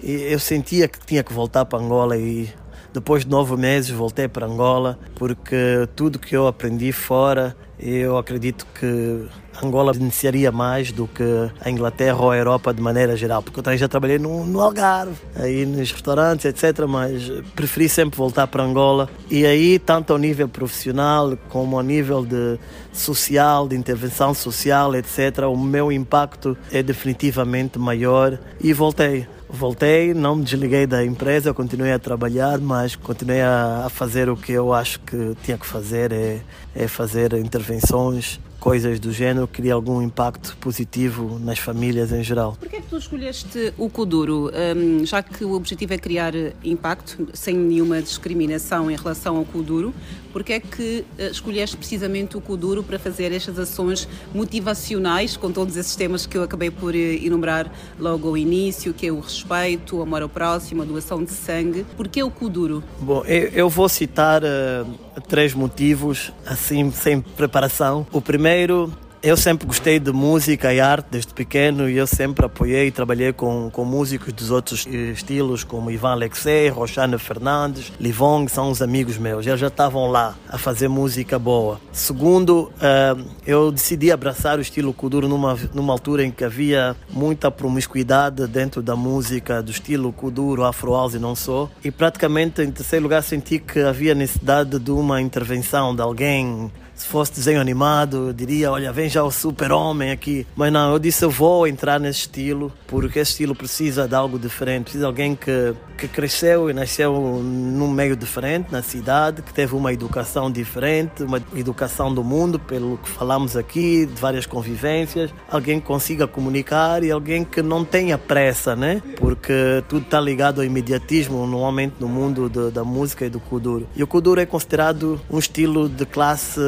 eu 0.00 0.38
sentia 0.38 0.86
que 0.86 1.04
tinha 1.04 1.24
que 1.24 1.32
voltar 1.32 1.64
para 1.64 1.80
Angola 1.80 2.16
e 2.16 2.48
depois 2.92 3.24
de 3.24 3.30
nove 3.30 3.56
meses 3.56 3.90
voltei 3.90 4.28
para 4.28 4.46
Angola 4.46 4.98
porque 5.14 5.88
tudo 5.94 6.18
que 6.18 6.36
eu 6.36 6.46
aprendi 6.46 6.92
fora 6.92 7.56
eu 7.78 8.16
acredito 8.18 8.66
que 8.78 9.26
Angola 9.62 9.92
beneficiaria 9.92 10.52
mais 10.52 10.92
do 10.92 11.06
que 11.06 11.24
a 11.60 11.70
Inglaterra 11.70 12.18
ou 12.20 12.30
a 12.30 12.36
Europa 12.36 12.72
de 12.72 12.80
maneira 12.80 13.16
geral, 13.16 13.42
porque 13.42 13.58
eu 13.58 13.62
também 13.62 13.78
já 13.78 13.88
trabalhei 13.88 14.18
no, 14.18 14.46
no 14.46 14.60
Algarve, 14.60 15.16
aí 15.34 15.66
nos 15.66 15.90
restaurantes, 15.90 16.44
etc. 16.44 16.86
Mas 16.88 17.30
preferi 17.54 17.88
sempre 17.88 18.16
voltar 18.16 18.46
para 18.46 18.62
Angola 18.62 19.08
e 19.30 19.44
aí, 19.44 19.78
tanto 19.78 20.12
ao 20.12 20.18
nível 20.18 20.48
profissional 20.48 21.36
como 21.48 21.76
ao 21.76 21.82
nível 21.82 22.24
de 22.24 22.58
social, 22.92 23.68
de 23.68 23.76
intervenção 23.76 24.32
social, 24.34 24.94
etc., 24.94 25.46
o 25.48 25.56
meu 25.56 25.90
impacto 25.90 26.56
é 26.72 26.82
definitivamente 26.82 27.78
maior 27.78 28.38
e 28.60 28.72
voltei. 28.72 29.26
Voltei, 29.50 30.12
não 30.12 30.36
me 30.36 30.44
desliguei 30.44 30.86
da 30.86 31.02
empresa, 31.02 31.54
continuei 31.54 31.92
a 31.92 31.98
trabalhar, 31.98 32.58
mas 32.58 32.94
continuei 32.94 33.40
a, 33.40 33.88
fazer 33.88 34.28
o 34.28 34.36
que 34.36 34.52
eu 34.52 34.74
acho 34.74 35.00
que 35.00 35.34
tinha 35.42 35.56
que 35.56 35.66
fazer, 35.66 36.12
é, 36.12 36.40
é 36.74 36.86
fazer 36.86 37.32
intervenções 37.32 38.38
coisas 38.68 39.00
do 39.00 39.10
género 39.10 39.48
cria 39.48 39.72
algum 39.72 40.02
impacto 40.02 40.54
positivo 40.60 41.38
nas 41.38 41.58
famílias 41.58 42.12
em 42.12 42.22
geral. 42.22 42.54
Por 42.60 42.68
que 42.68 42.76
é 42.76 42.80
que 42.82 42.86
tu 42.86 42.98
escolheste 42.98 43.72
o 43.78 43.88
Kuduro? 43.88 44.50
Um, 44.76 45.06
já 45.06 45.22
que 45.22 45.42
o 45.42 45.54
objetivo 45.54 45.94
é 45.94 45.98
criar 45.98 46.34
impacto, 46.62 47.28
sem 47.32 47.56
nenhuma 47.56 48.02
discriminação 48.02 48.90
em 48.90 48.94
relação 48.94 49.38
ao 49.38 49.44
Kuduro, 49.46 49.94
por 50.32 50.44
que 50.44 50.54
é 50.54 50.60
que 50.60 51.04
uh, 51.18 51.22
escolheste 51.30 51.76
precisamente 51.76 52.36
o 52.36 52.40
Kuduro 52.40 52.82
para 52.82 52.98
fazer 52.98 53.32
estas 53.32 53.58
ações 53.58 54.08
motivacionais, 54.34 55.36
com 55.36 55.50
todos 55.50 55.76
esses 55.76 55.94
temas 55.96 56.26
que 56.26 56.36
eu 56.36 56.42
acabei 56.42 56.70
por 56.70 56.94
uh, 56.94 56.96
enumerar 56.96 57.72
logo 57.98 58.28
ao 58.28 58.36
início, 58.36 58.92
que 58.94 59.06
é 59.06 59.12
o 59.12 59.20
respeito, 59.20 59.96
o 59.96 60.02
amor 60.02 60.22
ao 60.22 60.28
próximo, 60.28 60.82
a 60.82 60.84
doação 60.84 61.24
de 61.24 61.32
sangue. 61.32 61.84
Por 61.96 62.08
que 62.08 62.22
o 62.22 62.30
Kuduro? 62.30 62.82
Bom, 63.00 63.24
eu, 63.24 63.48
eu 63.48 63.68
vou 63.68 63.88
citar 63.88 64.42
uh, 64.42 64.86
três 65.28 65.54
motivos, 65.54 66.32
assim, 66.46 66.90
sem 66.90 67.20
preparação. 67.20 68.06
O 68.12 68.20
primeiro 68.20 68.92
eu 69.22 69.36
sempre 69.36 69.66
gostei 69.66 69.98
de 69.98 70.12
música 70.12 70.72
e 70.72 70.80
arte 70.80 71.08
desde 71.10 71.34
pequeno 71.34 71.88
e 71.88 71.96
eu 71.96 72.06
sempre 72.06 72.46
apoiei 72.46 72.86
e 72.86 72.90
trabalhei 72.90 73.32
com, 73.32 73.70
com 73.70 73.84
músicos 73.84 74.32
dos 74.32 74.50
outros 74.50 74.86
estilos, 74.86 75.64
como 75.64 75.90
Ivan 75.90 76.12
Alexei, 76.12 76.68
Roxana 76.68 77.18
Fernandes, 77.18 77.92
Livong, 78.00 78.48
são 78.48 78.70
os 78.70 78.80
amigos 78.80 79.18
meus. 79.18 79.46
Eles 79.46 79.58
já 79.58 79.66
estavam 79.66 80.10
lá 80.10 80.36
a 80.48 80.56
fazer 80.56 80.88
música 80.88 81.38
boa. 81.38 81.80
Segundo, 81.92 82.70
uh, 82.76 83.24
eu 83.46 83.72
decidi 83.72 84.12
abraçar 84.12 84.58
o 84.58 84.62
estilo 84.62 84.92
Kuduro 84.92 85.28
numa, 85.28 85.58
numa 85.74 85.92
altura 85.92 86.24
em 86.24 86.30
que 86.30 86.44
havia 86.44 86.96
muita 87.10 87.50
promiscuidade 87.50 88.46
dentro 88.46 88.82
da 88.82 88.94
música 88.94 89.62
do 89.62 89.70
estilo 89.70 90.12
Kuduro, 90.12 90.64
Afro 90.64 90.92
House 90.92 91.14
e 91.14 91.18
não 91.18 91.34
só. 91.34 91.68
E 91.82 91.90
praticamente, 91.90 92.62
em 92.62 92.70
terceiro 92.70 93.02
lugar, 93.02 93.22
senti 93.22 93.58
que 93.58 93.80
havia 93.80 94.14
necessidade 94.14 94.78
de 94.78 94.90
uma 94.90 95.20
intervenção 95.20 95.94
de 95.94 96.02
alguém 96.02 96.70
se 96.98 97.06
fosse 97.06 97.32
desenho 97.32 97.60
animado, 97.60 98.34
diria, 98.34 98.72
olha, 98.72 98.92
vem 98.92 99.08
já 99.08 99.22
o 99.22 99.30
super-homem 99.30 100.10
aqui. 100.10 100.44
Mas 100.56 100.72
não, 100.72 100.92
eu 100.92 100.98
disse, 100.98 101.24
eu 101.24 101.30
vou 101.30 101.66
entrar 101.66 102.00
nesse 102.00 102.20
estilo, 102.20 102.72
porque 102.88 103.20
esse 103.20 103.30
estilo 103.30 103.54
precisa 103.54 104.08
de 104.08 104.16
algo 104.16 104.36
diferente. 104.36 104.82
Precisa 104.82 105.04
de 105.04 105.06
alguém 105.06 105.36
que, 105.36 105.74
que 105.96 106.08
cresceu 106.08 106.68
e 106.68 106.72
nasceu 106.72 107.12
num 107.40 107.88
meio 107.88 108.16
diferente, 108.16 108.72
na 108.72 108.82
cidade, 108.82 109.42
que 109.42 109.54
teve 109.54 109.76
uma 109.76 109.92
educação 109.92 110.50
diferente, 110.50 111.22
uma 111.22 111.40
educação 111.54 112.12
do 112.12 112.24
mundo, 112.24 112.58
pelo 112.58 112.98
que 112.98 113.08
falamos 113.08 113.56
aqui, 113.56 114.04
de 114.04 114.20
várias 114.20 114.44
convivências. 114.44 115.30
Alguém 115.48 115.78
que 115.78 115.86
consiga 115.86 116.26
comunicar 116.26 117.04
e 117.04 117.12
alguém 117.12 117.44
que 117.44 117.62
não 117.62 117.84
tenha 117.84 118.18
pressa, 118.18 118.74
né? 118.74 119.00
Porque 119.16 119.84
tudo 119.88 120.02
está 120.02 120.20
ligado 120.20 120.60
ao 120.60 120.64
imediatismo, 120.64 121.46
normalmente 121.46 121.94
no 122.00 122.08
mundo 122.08 122.50
de, 122.50 122.72
da 122.72 122.82
música 122.82 123.24
e 123.24 123.30
do 123.30 123.38
kuduro. 123.38 123.86
E 123.94 124.02
o 124.02 124.06
kuduro 124.06 124.40
é 124.40 124.46
considerado 124.46 125.20
um 125.30 125.38
estilo 125.38 125.88
de 125.88 126.04
classe 126.04 126.58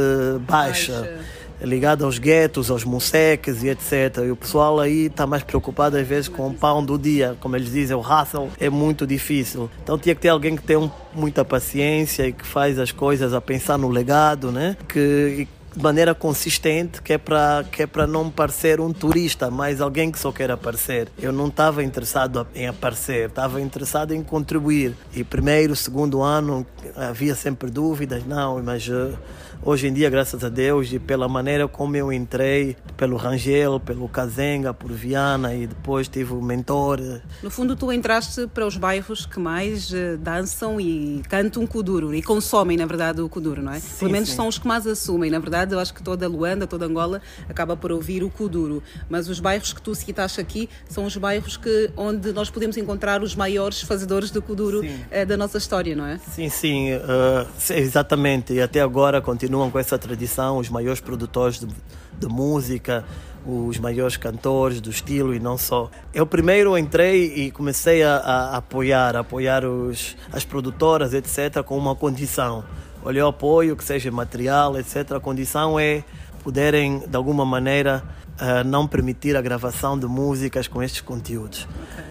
baixa, 0.40 0.92
baixa. 0.92 1.18
ligado 1.62 2.04
aos 2.04 2.18
guetos, 2.18 2.70
aos 2.70 2.84
museques 2.84 3.62
e 3.62 3.68
etc. 3.68 4.24
E 4.26 4.30
o 4.30 4.36
pessoal 4.36 4.80
aí 4.80 5.06
está 5.06 5.26
mais 5.26 5.42
preocupado 5.42 5.96
às 5.96 6.06
vezes 6.06 6.28
com 6.28 6.48
o 6.48 6.54
pão 6.54 6.84
do 6.84 6.98
dia, 6.98 7.36
como 7.40 7.56
eles 7.56 7.70
dizem, 7.70 7.96
o 7.96 8.00
hustle 8.00 8.48
é 8.58 8.70
muito 8.70 9.06
difícil. 9.06 9.70
Então 9.82 9.98
tinha 9.98 10.14
que 10.14 10.20
ter 10.20 10.28
alguém 10.28 10.56
que 10.56 10.62
tem 10.62 10.76
um, 10.76 10.90
muita 11.14 11.44
paciência 11.44 12.26
e 12.26 12.32
que 12.32 12.46
faz 12.46 12.78
as 12.78 12.92
coisas 12.92 13.34
a 13.34 13.40
pensar 13.40 13.78
no 13.78 13.88
legado, 13.88 14.50
né? 14.50 14.76
Que 14.88 15.46
de 15.74 15.82
maneira 15.82 16.14
consistente, 16.14 17.00
que 17.02 17.12
é 17.12 17.18
para 17.18 17.64
que 17.70 17.82
é 17.82 17.86
para 17.86 18.06
não 18.06 18.30
parecer 18.30 18.80
um 18.80 18.92
turista, 18.92 19.50
mas 19.50 19.80
alguém 19.80 20.10
que 20.10 20.18
só 20.18 20.32
quer 20.32 20.50
aparecer. 20.50 21.08
Eu 21.18 21.32
não 21.32 21.48
estava 21.48 21.82
interessado 21.82 22.46
em 22.54 22.66
aparecer, 22.66 23.28
estava 23.28 23.60
interessado 23.60 24.12
em 24.12 24.22
contribuir. 24.22 24.94
E 25.14 25.22
primeiro, 25.22 25.76
segundo 25.76 26.22
ano 26.22 26.66
havia 26.96 27.34
sempre 27.34 27.70
dúvidas, 27.70 28.24
não, 28.26 28.62
mas 28.62 28.86
uh, 28.88 29.16
hoje 29.62 29.88
em 29.88 29.92
dia, 29.92 30.08
graças 30.10 30.42
a 30.44 30.48
Deus, 30.48 30.92
e 30.92 30.98
pela 30.98 31.28
maneira 31.28 31.68
como 31.68 31.96
eu 31.96 32.12
entrei, 32.12 32.76
pelo 32.96 33.16
Rangel, 33.16 33.80
pelo 33.80 34.08
Kazenga, 34.08 34.72
por 34.74 34.90
Viana 34.92 35.54
e 35.54 35.66
depois 35.66 36.08
tive 36.08 36.32
o 36.32 36.42
mentor. 36.42 37.00
No 37.42 37.50
fundo, 37.50 37.76
tu 37.76 37.92
entraste 37.92 38.46
para 38.48 38.66
os 38.66 38.76
bairros 38.76 39.26
que 39.26 39.38
mais 39.38 39.90
uh, 39.90 40.18
dançam 40.18 40.80
e 40.80 41.22
cantam 41.28 41.66
Kuduro 41.66 42.14
e 42.14 42.22
consomem, 42.22 42.76
na 42.76 42.86
verdade, 42.86 43.20
o 43.20 43.28
Kuduro, 43.28 43.62
não 43.62 43.72
é? 43.72 43.80
Sim, 43.80 43.98
Pelo 44.00 44.10
menos 44.10 44.28
sim. 44.30 44.36
são 44.36 44.48
os 44.48 44.58
que 44.58 44.66
mais 44.66 44.86
assumem. 44.86 45.30
Na 45.30 45.38
verdade, 45.38 45.74
eu 45.74 45.78
acho 45.78 45.94
que 45.94 46.02
toda 46.02 46.26
Luanda, 46.28 46.66
toda 46.66 46.86
Angola 46.86 47.20
acaba 47.48 47.76
por 47.76 47.92
ouvir 47.92 48.22
o 48.22 48.30
Kuduro. 48.30 48.82
Mas 49.08 49.28
os 49.28 49.40
bairros 49.40 49.72
que 49.72 49.80
tu 49.80 49.94
citaste 49.94 50.40
aqui 50.40 50.68
são 50.88 51.04
os 51.04 51.16
bairros 51.16 51.56
que, 51.56 51.90
onde 51.96 52.32
nós 52.32 52.50
podemos 52.50 52.76
encontrar 52.76 53.22
os 53.22 53.34
maiores 53.34 53.82
fazedores 53.82 54.30
do 54.30 54.42
Kuduro 54.42 54.80
uh, 54.80 55.26
da 55.26 55.36
nossa 55.36 55.58
história, 55.58 55.94
não 55.94 56.06
é? 56.06 56.18
Sim, 56.18 56.48
sim, 56.48 56.94
uh, 56.94 57.46
exatamente. 57.72 58.52
E 58.52 58.60
até 58.60 58.80
agora 58.80 59.20
continuam 59.50 59.68
com 59.68 59.80
essa 59.80 59.98
tradição 59.98 60.58
os 60.58 60.68
maiores 60.68 61.00
produtores 61.00 61.58
de, 61.58 61.66
de 61.66 62.26
música, 62.28 63.04
os 63.44 63.80
maiores 63.80 64.16
cantores 64.16 64.80
do 64.80 64.90
estilo 64.90 65.34
e 65.34 65.40
não 65.40 65.58
só. 65.58 65.90
Eu 66.14 66.24
primeiro 66.24 66.78
entrei 66.78 67.34
e 67.34 67.50
comecei 67.50 68.04
a, 68.04 68.18
a 68.18 68.56
apoiar, 68.58 69.16
a 69.16 69.20
apoiar 69.20 69.64
os, 69.64 70.16
as 70.32 70.44
produtoras, 70.44 71.14
etc., 71.14 71.64
com 71.64 71.76
uma 71.76 71.96
condição. 71.96 72.62
Olha, 73.02 73.24
o 73.24 73.28
apoio, 73.28 73.74
que 73.74 73.82
seja 73.82 74.08
material, 74.12 74.78
etc. 74.78 75.14
A 75.16 75.20
condição 75.20 75.80
é 75.80 76.04
poderem, 76.44 77.00
de 77.00 77.16
alguma 77.16 77.44
maneira, 77.44 78.04
uh, 78.40 78.62
não 78.64 78.86
permitir 78.86 79.36
a 79.36 79.42
gravação 79.42 79.98
de 79.98 80.06
músicas 80.06 80.68
com 80.68 80.80
estes 80.80 81.00
conteúdos. 81.00 81.66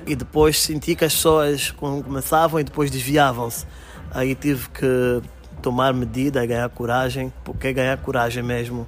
E 0.06 0.14
depois 0.14 0.60
senti 0.60 0.94
que 0.94 1.06
as 1.06 1.14
pessoas 1.14 1.72
começavam 1.72 2.60
e 2.60 2.66
depois 2.66 2.92
desviavam-se. 2.92 3.66
Aí 4.12 4.36
tive 4.36 4.68
que 4.72 5.22
tomar 5.62 5.94
medida 5.94 6.46
ganhar 6.46 6.70
coragem, 6.70 7.32
porque 7.44 7.72
ganhar 7.74 7.98
coragem 7.98 8.44
mesmo 8.44 8.88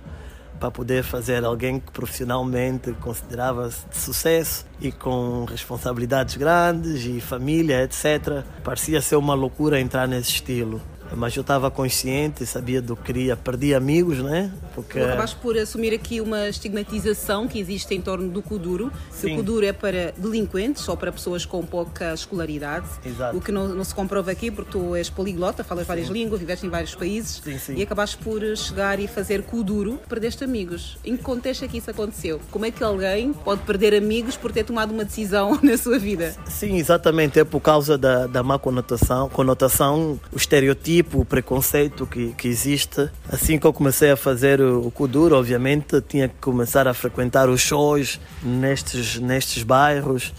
para 0.59 0.69
poder 0.69 1.03
fazer 1.03 1.43
alguém 1.43 1.79
que 1.79 1.91
profissionalmente 1.91 2.91
considerava-se 3.01 3.83
de 3.89 3.97
sucesso 3.97 4.65
e 4.79 4.91
com 4.91 5.43
responsabilidades 5.45 6.35
grandes 6.35 7.03
e 7.03 7.19
família, 7.19 7.83
etc. 7.83 8.43
Parecia 8.63 9.01
ser 9.01 9.15
uma 9.15 9.33
loucura 9.33 9.81
entrar 9.81 10.07
nesse 10.07 10.29
estilo. 10.29 10.79
Mas 11.17 11.35
eu 11.35 11.41
estava 11.41 11.69
consciente, 11.71 12.45
sabia 12.45 12.81
do 12.81 12.95
que 12.95 13.03
queria, 13.03 13.35
perdi 13.35 13.73
amigos, 13.73 14.19
né? 14.19 14.51
Porque 14.73 14.99
Tu 14.99 15.05
acabaste 15.05 15.35
por 15.37 15.57
assumir 15.57 15.93
aqui 15.93 16.21
uma 16.21 16.47
estigmatização 16.49 17.47
que 17.47 17.59
existe 17.59 17.93
em 17.93 18.01
torno 18.01 18.29
do 18.29 18.41
Kuduro. 18.41 18.91
Sim. 19.11 19.33
o 19.33 19.35
Kuduro 19.37 19.65
é 19.65 19.73
para 19.73 20.13
delinquentes 20.17 20.87
ou 20.87 20.97
para 20.97 21.11
pessoas 21.11 21.45
com 21.45 21.65
pouca 21.65 22.13
escolaridade. 22.13 22.87
Exato. 23.05 23.37
O 23.37 23.41
que 23.41 23.51
não, 23.51 23.69
não 23.69 23.83
se 23.83 23.93
comprova 23.93 24.31
aqui 24.31 24.49
porque 24.51 24.71
tu 24.71 24.95
és 24.95 25.09
poliglota, 25.09 25.63
falas 25.63 25.85
várias 25.85 26.07
línguas, 26.07 26.39
viveste 26.39 26.65
em 26.65 26.69
vários 26.69 26.95
países 26.95 27.41
sim. 27.59 27.75
e 27.75 27.83
acabaste 27.83 28.17
por 28.17 28.41
chegar 28.55 28.99
e 28.99 29.07
fazer 29.07 29.43
Kuduro, 29.43 29.99
perdeste 30.07 30.43
amigos. 30.43 30.97
Em 31.03 31.17
que 31.17 31.23
contexto 31.23 31.65
é 31.65 31.67
que 31.67 31.77
isso 31.77 31.89
aconteceu? 31.89 32.39
Como 32.49 32.65
é 32.65 32.71
que 32.71 32.83
alguém 32.83 33.33
pode 33.33 33.61
perder 33.61 33.93
amigos 33.93 34.37
por 34.37 34.51
ter 34.51 34.63
tomado 34.63 34.91
uma 34.91 35.03
decisão 35.03 35.59
na 35.63 35.77
sua 35.77 35.99
vida? 35.99 36.35
Sim, 36.45 36.77
exatamente. 36.77 37.39
É 37.39 37.43
por 37.43 37.59
causa 37.59 37.97
da, 37.97 38.27
da 38.27 38.43
má 38.43 38.57
conotação, 38.57 39.29
conotação, 39.29 40.19
o 40.31 40.37
estereotipo, 40.37 41.21
o 41.21 41.25
preconceito 41.25 42.05
que, 42.05 42.33
que 42.33 42.47
existe. 42.47 43.09
Assim 43.29 43.57
que 43.59 43.65
eu 43.65 43.73
comecei 43.73 44.11
a 44.11 44.17
fazer 44.17 44.60
o, 44.61 44.91
Kuduro, 44.91 45.35
obviamente, 45.35 46.01
tinha 46.01 46.27
que 46.27 46.35
começar 46.39 46.87
a 46.87 46.93
frequentar 46.93 47.49
os 47.49 47.61
shows 47.61 48.19
nestes, 48.43 49.19
nestes 49.19 49.63
bairros 49.63 50.33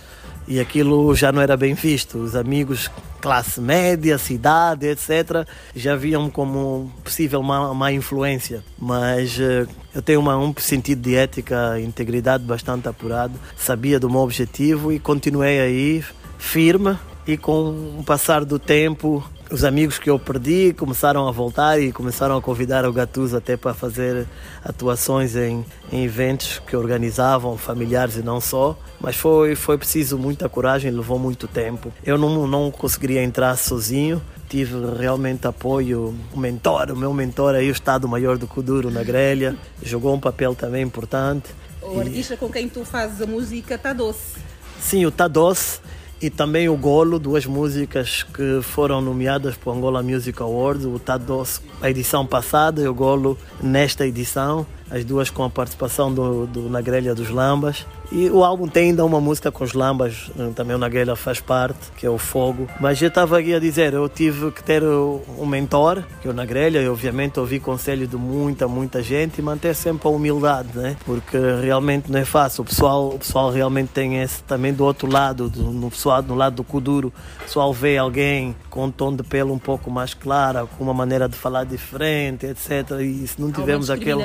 e 0.47 0.61
aquilo 0.61 1.15
já 1.15 1.31
não 1.31 1.41
era 1.41 1.57
bem 1.57 1.75
visto. 1.75 2.19
Os 2.19 2.35
amigos 2.35 2.91
classe 3.21 3.61
média, 3.61 4.19
cidade, 4.19 4.87
etc., 4.89 5.47
já 5.75 5.95
viam 5.95 6.29
como 6.29 6.93
possível 7.05 7.43
má, 7.43 7.73
má 7.73 7.93
influência. 7.93 8.65
Mas 8.77 9.39
eh, 9.39 9.67
eu 9.95 10.03
tenho 10.03 10.19
uma, 10.19 10.37
um 10.37 10.53
sentido 10.59 11.03
de 11.03 11.15
ética 11.15 11.79
integridade 11.81 12.43
bastante 12.45 12.89
apurado, 12.89 13.35
sabia 13.57 14.01
do 14.01 14.11
meu 14.11 14.21
objetivo 14.21 14.93
e 14.93 14.99
continuei 14.99 15.61
aí 15.61 16.05
firme. 16.37 16.99
E 17.25 17.37
com 17.37 17.97
o 18.01 18.03
passar 18.05 18.45
do 18.45 18.59
tempo, 18.59 19.23
os 19.53 19.65
amigos 19.65 19.99
que 19.99 20.09
eu 20.09 20.19
perdi 20.19 20.73
começaram 20.73 21.29
a 21.29 21.31
voltar 21.31 21.79
e 21.79 21.93
começaram 21.93 22.37
a 22.37 22.41
convidar 22.41 22.87
o 22.87 22.93
Gattuso 22.93 23.37
até 23.37 23.55
para 23.55 23.75
fazer 23.75 24.27
atuações 24.65 25.37
em, 25.37 25.65
em 25.93 26.05
eventos 26.05 26.61
que 26.67 26.75
organizavam, 26.75 27.59
familiares 27.59 28.17
e 28.17 28.23
não 28.23 28.41
só. 28.41 28.77
Mas 28.99 29.15
foi, 29.17 29.55
foi 29.55 29.77
preciso 29.77 30.17
muita 30.19 30.49
coragem, 30.49 30.91
levou 30.91 31.19
muito 31.19 31.47
tempo. 31.47 31.93
Eu 32.03 32.17
não, 32.17 32.47
não 32.47 32.71
conseguiria 32.71 33.23
entrar 33.23 33.55
sozinho, 33.57 34.23
tive 34.49 34.75
realmente 34.99 35.47
apoio, 35.47 36.15
o 36.33 36.39
mentor, 36.39 36.91
o 36.91 36.97
meu 36.97 37.13
mentor 37.13 37.55
aí, 37.55 37.69
o 37.69 37.73
Estado-Maior 37.73 38.39
do 38.39 38.47
Kuduro 38.47 38.91
na 38.91 39.03
grelha, 39.03 39.55
jogou 39.83 40.15
um 40.15 40.21
papel 40.21 40.55
também 40.55 40.83
importante. 40.83 41.51
O 41.83 42.01
artista 42.01 42.37
com 42.39 42.49
quem 42.49 42.69
tu 42.69 42.85
fazes 42.87 43.21
a 43.21 43.27
música 43.27 43.75
está 43.75 43.93
doce. 43.93 44.41
Sim, 44.81 45.07
o 45.07 45.11
Tá 45.11 45.29
Doce 45.29 45.81
e 46.23 46.31
também 46.31 46.69
o 46.69 46.77
Golo, 46.77 47.19
duas 47.19 47.45
músicas 47.45 48.23
que 48.23 48.63
foram 48.63 49.01
nomeadas 49.01 49.57
para 49.57 49.71
o 49.73 49.77
Angola 49.77 50.05
Music 50.05 50.41
Awards, 50.41 50.87
o 50.87 51.01
Doce 51.19 51.61
a 51.81 51.91
edição 51.91 52.25
passada 52.25 52.81
e 52.81 52.87
o 52.87 52.95
Golo 52.95 53.37
nesta 53.61 54.07
edição, 54.07 54.65
as 54.89 55.05
duas 55.05 55.31
com 55.31 55.43
a 55.43 55.51
participação 55.51 56.15
do, 56.15 56.47
do 56.47 56.71
Na 56.71 56.81
Grelha 56.81 57.13
dos 57.13 57.29
Lambas. 57.29 57.85
E 58.15 58.29
o 58.29 58.45
álbum 58.45 58.69
tem 58.69 58.91
ainda 58.91 59.07
uma 59.07 59.23
música 59.23 59.51
com 59.51 59.65
os 59.65 59.73
Lambas, 59.73 60.31
também 60.55 60.77
o 60.77 60.79
Na 60.79 60.87
Grelha 60.87 61.17
faz 61.17 61.41
parte, 61.41 61.91
que 61.97 62.07
é 62.07 62.11
o 62.11 62.19
Fogo. 62.19 62.69
Mas 62.79 63.01
eu 63.01 63.09
estava 63.09 63.39
aqui 63.39 63.55
a 63.55 63.59
dizer, 63.59 63.95
eu 63.95 64.07
tive 64.07 64.51
que 64.51 64.63
ter 64.63 64.83
um 64.85 65.47
mentor, 65.47 66.03
que 66.21 66.29
é 66.29 66.31
o 66.31 66.35
Na 66.35 66.45
Grelha, 66.45 66.83
e 66.83 66.89
obviamente 66.89 67.41
ouvi 67.41 67.59
conselhos 67.59 68.11
de 68.11 68.17
muita, 68.17 68.69
muita 68.69 69.03
gente 69.03 69.39
e 69.39 69.43
manter 69.43 69.75
sempre 69.75 70.07
a 70.09 70.11
humildade, 70.11 70.69
né? 70.77 70.95
Porque 71.07 71.39
realmente 71.63 72.13
não 72.13 72.19
é 72.19 72.25
fácil. 72.27 72.61
O 72.61 72.67
pessoal, 72.67 73.09
o 73.09 73.19
pessoal 73.19 73.51
realmente 73.51 73.89
tem 73.89 74.21
esse 74.21 74.43
também 74.43 74.75
do 74.75 74.85
outro 74.85 75.11
lado, 75.11 75.49
do, 75.49 75.73
no 75.73 75.91
pessoal, 75.91 76.23
no 76.23 76.35
lado 76.35 76.57
do 76.57 76.65
Kuduro. 76.65 77.11
O 77.41 77.45
pessoal 77.45 77.73
vê 77.73 77.97
alguém 77.97 78.55
com 78.69 78.85
um 78.85 78.91
tom 78.91 79.17
de 79.17 79.23
pelo 79.23 79.55
um 79.55 79.59
pouco 79.59 79.91
mais 79.91 80.13
claro, 80.13 80.69
com 80.77 80.85
uma 80.85 80.93
maneira 80.95 81.27
de 81.31 81.37
falar 81.37 81.65
diferente, 81.65 82.45
etc. 82.45 82.91
E 83.01 83.27
se 83.27 83.41
não 83.41 83.51
tivermos 83.51 83.89
aquele. 83.89 84.21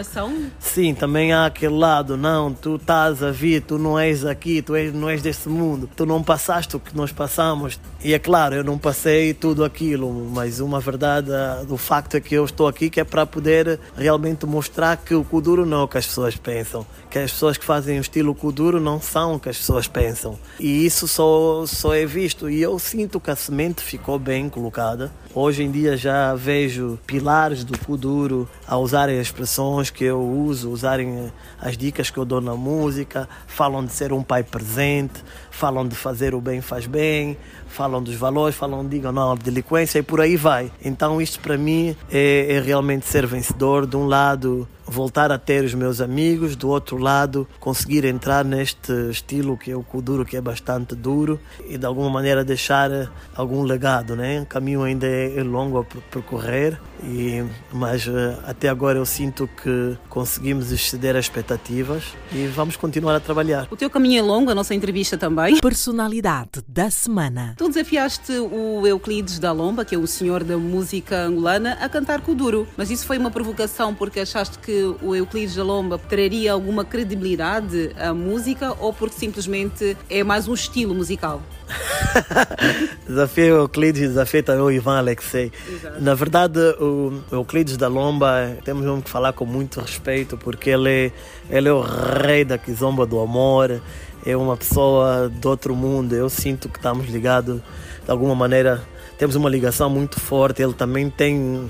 Sim, 0.59 0.93
também 0.93 1.31
há 1.31 1.45
aquele 1.45 1.77
lado, 1.77 2.17
não, 2.17 2.51
tu 2.51 2.75
estás 2.75 3.23
a 3.23 3.31
vir, 3.31 3.61
tu 3.61 3.76
não 3.77 3.97
és 3.97 4.25
aqui, 4.25 4.61
tu 4.61 4.75
és, 4.75 4.93
não 4.93 5.09
és 5.09 5.21
deste 5.21 5.49
mundo, 5.49 5.89
tu 5.95 6.05
não 6.05 6.23
passaste 6.23 6.75
o 6.75 6.79
que 6.79 6.95
nós 6.95 7.11
passamos. 7.11 7.79
E 8.03 8.13
é 8.13 8.19
claro, 8.19 8.55
eu 8.55 8.63
não 8.63 8.77
passei 8.77 9.33
tudo 9.33 9.63
aquilo, 9.63 10.11
mas 10.31 10.59
uma 10.59 10.79
verdade 10.79 11.31
ah, 11.31 11.63
do 11.67 11.77
facto 11.77 12.15
é 12.15 12.21
que 12.21 12.35
eu 12.35 12.45
estou 12.45 12.67
aqui 12.67 12.89
que 12.89 12.99
é 12.99 13.03
para 13.03 13.25
poder 13.25 13.79
realmente 13.95 14.45
mostrar 14.45 14.97
que 14.97 15.13
o 15.13 15.23
Kuduro 15.23 15.65
não 15.65 15.81
é 15.81 15.83
o 15.83 15.87
que 15.87 15.97
as 15.97 16.05
pessoas 16.05 16.35
pensam, 16.35 16.85
que 17.09 17.19
as 17.19 17.31
pessoas 17.31 17.57
que 17.57 17.65
fazem 17.65 17.97
o 17.97 18.01
estilo 18.01 18.33
Kuduro 18.35 18.79
não 18.79 19.01
são 19.01 19.35
o 19.35 19.39
que 19.39 19.49
as 19.49 19.57
pessoas 19.57 19.87
pensam. 19.87 20.37
E 20.59 20.85
isso 20.85 21.07
só, 21.07 21.65
só 21.65 21.93
é 21.93 22.05
visto. 22.05 22.49
E 22.49 22.61
eu 22.61 22.77
sinto 22.79 23.19
que 23.19 23.31
a 23.31 23.35
semente 23.35 23.81
ficou 23.81 24.19
bem 24.19 24.49
colocada. 24.49 25.11
Hoje 25.39 25.61
em 25.61 25.69
dia 25.69 25.95
já 25.95 26.33
vejo 26.33 26.97
pilares 27.05 27.63
do 27.63 27.77
Kuduro 27.77 28.49
a 28.67 28.75
usarem 28.75 29.19
as 29.19 29.27
expressões 29.27 29.91
que 29.91 30.03
eu 30.03 30.19
uso, 30.19 30.71
usarem 30.71 31.31
as 31.61 31.77
dicas 31.77 32.09
que 32.09 32.17
eu 32.17 32.25
dou 32.25 32.41
na 32.41 32.55
música, 32.55 33.29
falam 33.45 33.85
de 33.85 33.91
ser 33.91 34.11
um 34.11 34.23
pai 34.23 34.41
presente, 34.41 35.23
falam 35.51 35.87
de 35.87 35.95
fazer 35.95 36.33
o 36.33 36.41
bem 36.41 36.59
faz 36.59 36.87
bem, 36.87 37.37
falam 37.67 38.01
dos 38.01 38.15
valores, 38.15 38.55
falam, 38.55 38.83
digam 38.83 39.11
não 39.11 39.33
à 39.33 39.35
delinquência 39.35 39.99
e 39.99 40.01
por 40.01 40.21
aí 40.21 40.35
vai. 40.35 40.71
Então 40.83 41.21
isto 41.21 41.39
para 41.39 41.55
mim 41.55 41.95
é, 42.11 42.55
é 42.55 42.59
realmente 42.59 43.05
ser 43.05 43.27
vencedor. 43.27 43.85
De 43.85 43.95
um 43.95 44.07
lado, 44.07 44.67
voltar 44.87 45.31
a 45.31 45.37
ter 45.37 45.63
os 45.63 45.73
meus 45.73 45.99
amigos, 46.01 46.55
do 46.55 46.69
outro 46.69 46.97
lado, 46.97 47.47
conseguir 47.59 48.05
entrar 48.05 48.45
neste 48.45 48.91
estilo 49.09 49.57
que 49.57 49.69
é 49.71 49.75
o 49.75 49.83
Kuduro, 49.83 50.25
que 50.25 50.37
é 50.37 50.41
bastante 50.41 50.95
duro 50.95 51.39
e 51.67 51.77
de 51.77 51.85
alguma 51.85 52.09
maneira 52.09 52.43
deixar 52.43 52.89
algum 53.35 53.63
legado, 53.63 54.15
né? 54.15 54.41
O 54.41 54.45
caminho 54.45 54.83
ainda 54.83 55.05
é 55.07 55.43
longo 55.43 55.79
a 55.79 55.83
per- 55.83 56.01
percorrer, 56.11 56.79
e, 57.03 57.43
mas 57.71 58.07
eh, 58.07 58.37
até 58.45 58.69
agora 58.69 58.97
eu 58.97 59.05
sinto 59.05 59.47
que 59.61 59.97
conseguimos 60.09 60.71
exceder 60.71 61.15
as 61.15 61.25
expectativas 61.25 62.03
e 62.31 62.47
vamos 62.47 62.75
continuar 62.75 63.15
a 63.15 63.19
trabalhar. 63.19 63.67
O 63.69 63.75
teu 63.75 63.89
caminho 63.89 64.19
é 64.19 64.21
longo, 64.21 64.49
a 64.49 64.55
nossa 64.55 64.73
entrevista 64.73 65.17
também. 65.17 65.59
Personalidade 65.59 66.63
da 66.67 66.89
semana. 66.89 67.53
Tu 67.57 67.67
desafiaste 67.67 68.31
o 68.33 68.85
Euclides 68.85 69.39
da 69.39 69.51
Lomba, 69.51 69.83
que 69.85 69.95
é 69.95 69.97
o 69.97 70.07
senhor 70.07 70.43
da 70.43 70.57
música 70.57 71.25
angolana, 71.25 71.77
a 71.81 71.87
cantar 71.89 72.21
Kuduro. 72.21 72.67
Mas 72.77 72.89
isso 72.91 73.05
foi 73.05 73.17
uma 73.17 73.29
provocação 73.31 73.93
porque 73.93 74.19
achaste 74.19 74.57
que 74.59 74.76
o 75.01 75.15
Euclides 75.15 75.55
da 75.55 75.63
Lomba 75.63 75.97
traria 75.97 76.53
alguma 76.53 76.83
credibilidade 76.83 77.91
à 77.97 78.13
música 78.13 78.75
ou 78.79 78.93
porque 78.93 79.15
simplesmente 79.15 79.95
é 80.09 80.23
mais 80.23 80.47
um 80.47 80.53
estilo 80.53 80.93
musical? 80.93 81.41
Desafio 83.07 83.57
Euclides, 83.57 84.09
desafio 84.09 84.43
também 84.43 84.61
o 84.63 84.71
Ivan 84.71 84.97
Alexei. 84.97 85.51
Na 85.99 86.13
verdade, 86.13 86.59
o 86.79 87.21
Euclides 87.31 87.77
da 87.77 87.87
Lomba, 87.87 88.57
temos 88.63 88.83
mesmo 88.83 89.01
que 89.01 89.09
falar 89.09 89.33
com 89.33 89.45
muito 89.45 89.79
respeito, 89.81 90.37
porque 90.37 90.69
ele 90.69 90.89
é, 90.89 91.11
ele 91.49 91.67
é 91.67 91.73
o 91.73 91.81
rei 91.81 92.45
da 92.45 92.57
quizomba 92.57 93.05
do 93.05 93.19
amor, 93.19 93.81
é 94.25 94.35
uma 94.35 94.57
pessoa 94.57 95.29
do 95.29 95.49
outro 95.49 95.75
mundo. 95.75 96.13
Eu 96.13 96.29
sinto 96.29 96.69
que 96.69 96.77
estamos 96.77 97.07
ligados, 97.09 97.61
de 98.03 98.11
alguma 98.11 98.35
maneira, 98.35 98.81
temos 99.17 99.35
uma 99.35 99.49
ligação 99.49 99.89
muito 99.89 100.19
forte. 100.19 100.61
Ele 100.61 100.73
também 100.73 101.09
tem 101.09 101.69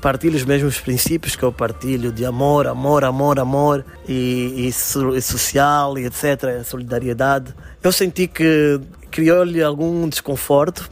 partilha 0.00 0.36
os 0.36 0.44
mesmos 0.44 0.78
princípios 0.78 1.36
que 1.36 1.42
eu 1.42 1.52
partilho 1.52 2.12
de 2.12 2.24
amor, 2.24 2.66
amor, 2.66 3.04
amor, 3.04 3.38
amor 3.38 3.84
e, 4.08 4.66
e, 4.66 4.68
e 4.68 5.22
social 5.22 5.98
e 5.98 6.06
etc, 6.06 6.64
solidariedade. 6.64 7.54
Eu 7.82 7.92
senti 7.92 8.26
que 8.26 8.80
criou-lhe 9.10 9.62
algum 9.62 10.08
desconforto. 10.08 10.90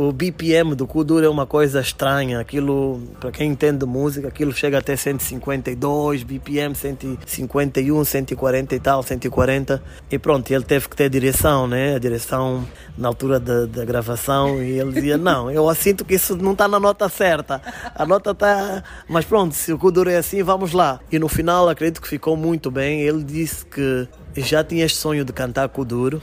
O 0.00 0.12
BPM 0.12 0.76
do 0.76 0.86
Kuduro 0.86 1.26
é 1.26 1.28
uma 1.28 1.44
coisa 1.44 1.80
estranha. 1.80 2.38
Aquilo, 2.38 3.02
para 3.18 3.32
quem 3.32 3.50
entende 3.50 3.78
de 3.78 3.84
música, 3.84 4.28
aquilo 4.28 4.52
chega 4.52 4.78
até 4.78 4.94
152 4.94 6.22
BPM, 6.22 6.72
151, 6.72 8.04
140 8.04 8.76
e 8.76 8.78
tal, 8.78 9.02
140. 9.02 9.82
E 10.08 10.16
pronto, 10.16 10.48
ele 10.52 10.62
teve 10.62 10.88
que 10.88 10.94
ter 10.94 11.10
direção, 11.10 11.66
né? 11.66 11.96
A 11.96 11.98
direção 11.98 12.64
na 12.96 13.08
altura 13.08 13.40
da, 13.40 13.66
da 13.66 13.84
gravação. 13.84 14.62
E 14.62 14.78
ele 14.78 14.92
dizia: 14.92 15.18
Não, 15.18 15.50
eu 15.50 15.74
sinto 15.74 16.04
que 16.04 16.14
isso 16.14 16.36
não 16.36 16.52
está 16.52 16.68
na 16.68 16.78
nota 16.78 17.08
certa. 17.08 17.60
A 17.92 18.06
nota 18.06 18.30
está. 18.30 18.84
Mas 19.08 19.24
pronto, 19.24 19.52
se 19.52 19.72
o 19.72 19.78
Kuduro 19.78 20.08
é 20.08 20.18
assim, 20.18 20.44
vamos 20.44 20.70
lá. 20.70 21.00
E 21.10 21.18
no 21.18 21.26
final, 21.26 21.68
acredito 21.68 22.00
que 22.00 22.06
ficou 22.06 22.36
muito 22.36 22.70
bem. 22.70 23.00
Ele 23.00 23.24
disse 23.24 23.66
que 23.66 24.06
já 24.36 24.62
tinha 24.62 24.84
este 24.84 24.98
sonho 24.98 25.24
de 25.24 25.32
cantar 25.32 25.68
Kuduro, 25.70 26.22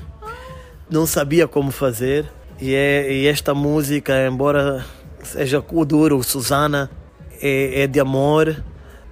não 0.90 1.06
sabia 1.06 1.46
como 1.46 1.72
fazer. 1.72 2.26
E, 2.66 2.74
é, 2.74 3.14
e 3.14 3.28
esta 3.28 3.54
música, 3.54 4.26
embora 4.26 4.84
seja 5.22 5.62
Kuduro, 5.62 6.24
Susana, 6.24 6.90
é, 7.40 7.84
é 7.84 7.88
de 7.88 8.00
amor, 8.00 8.64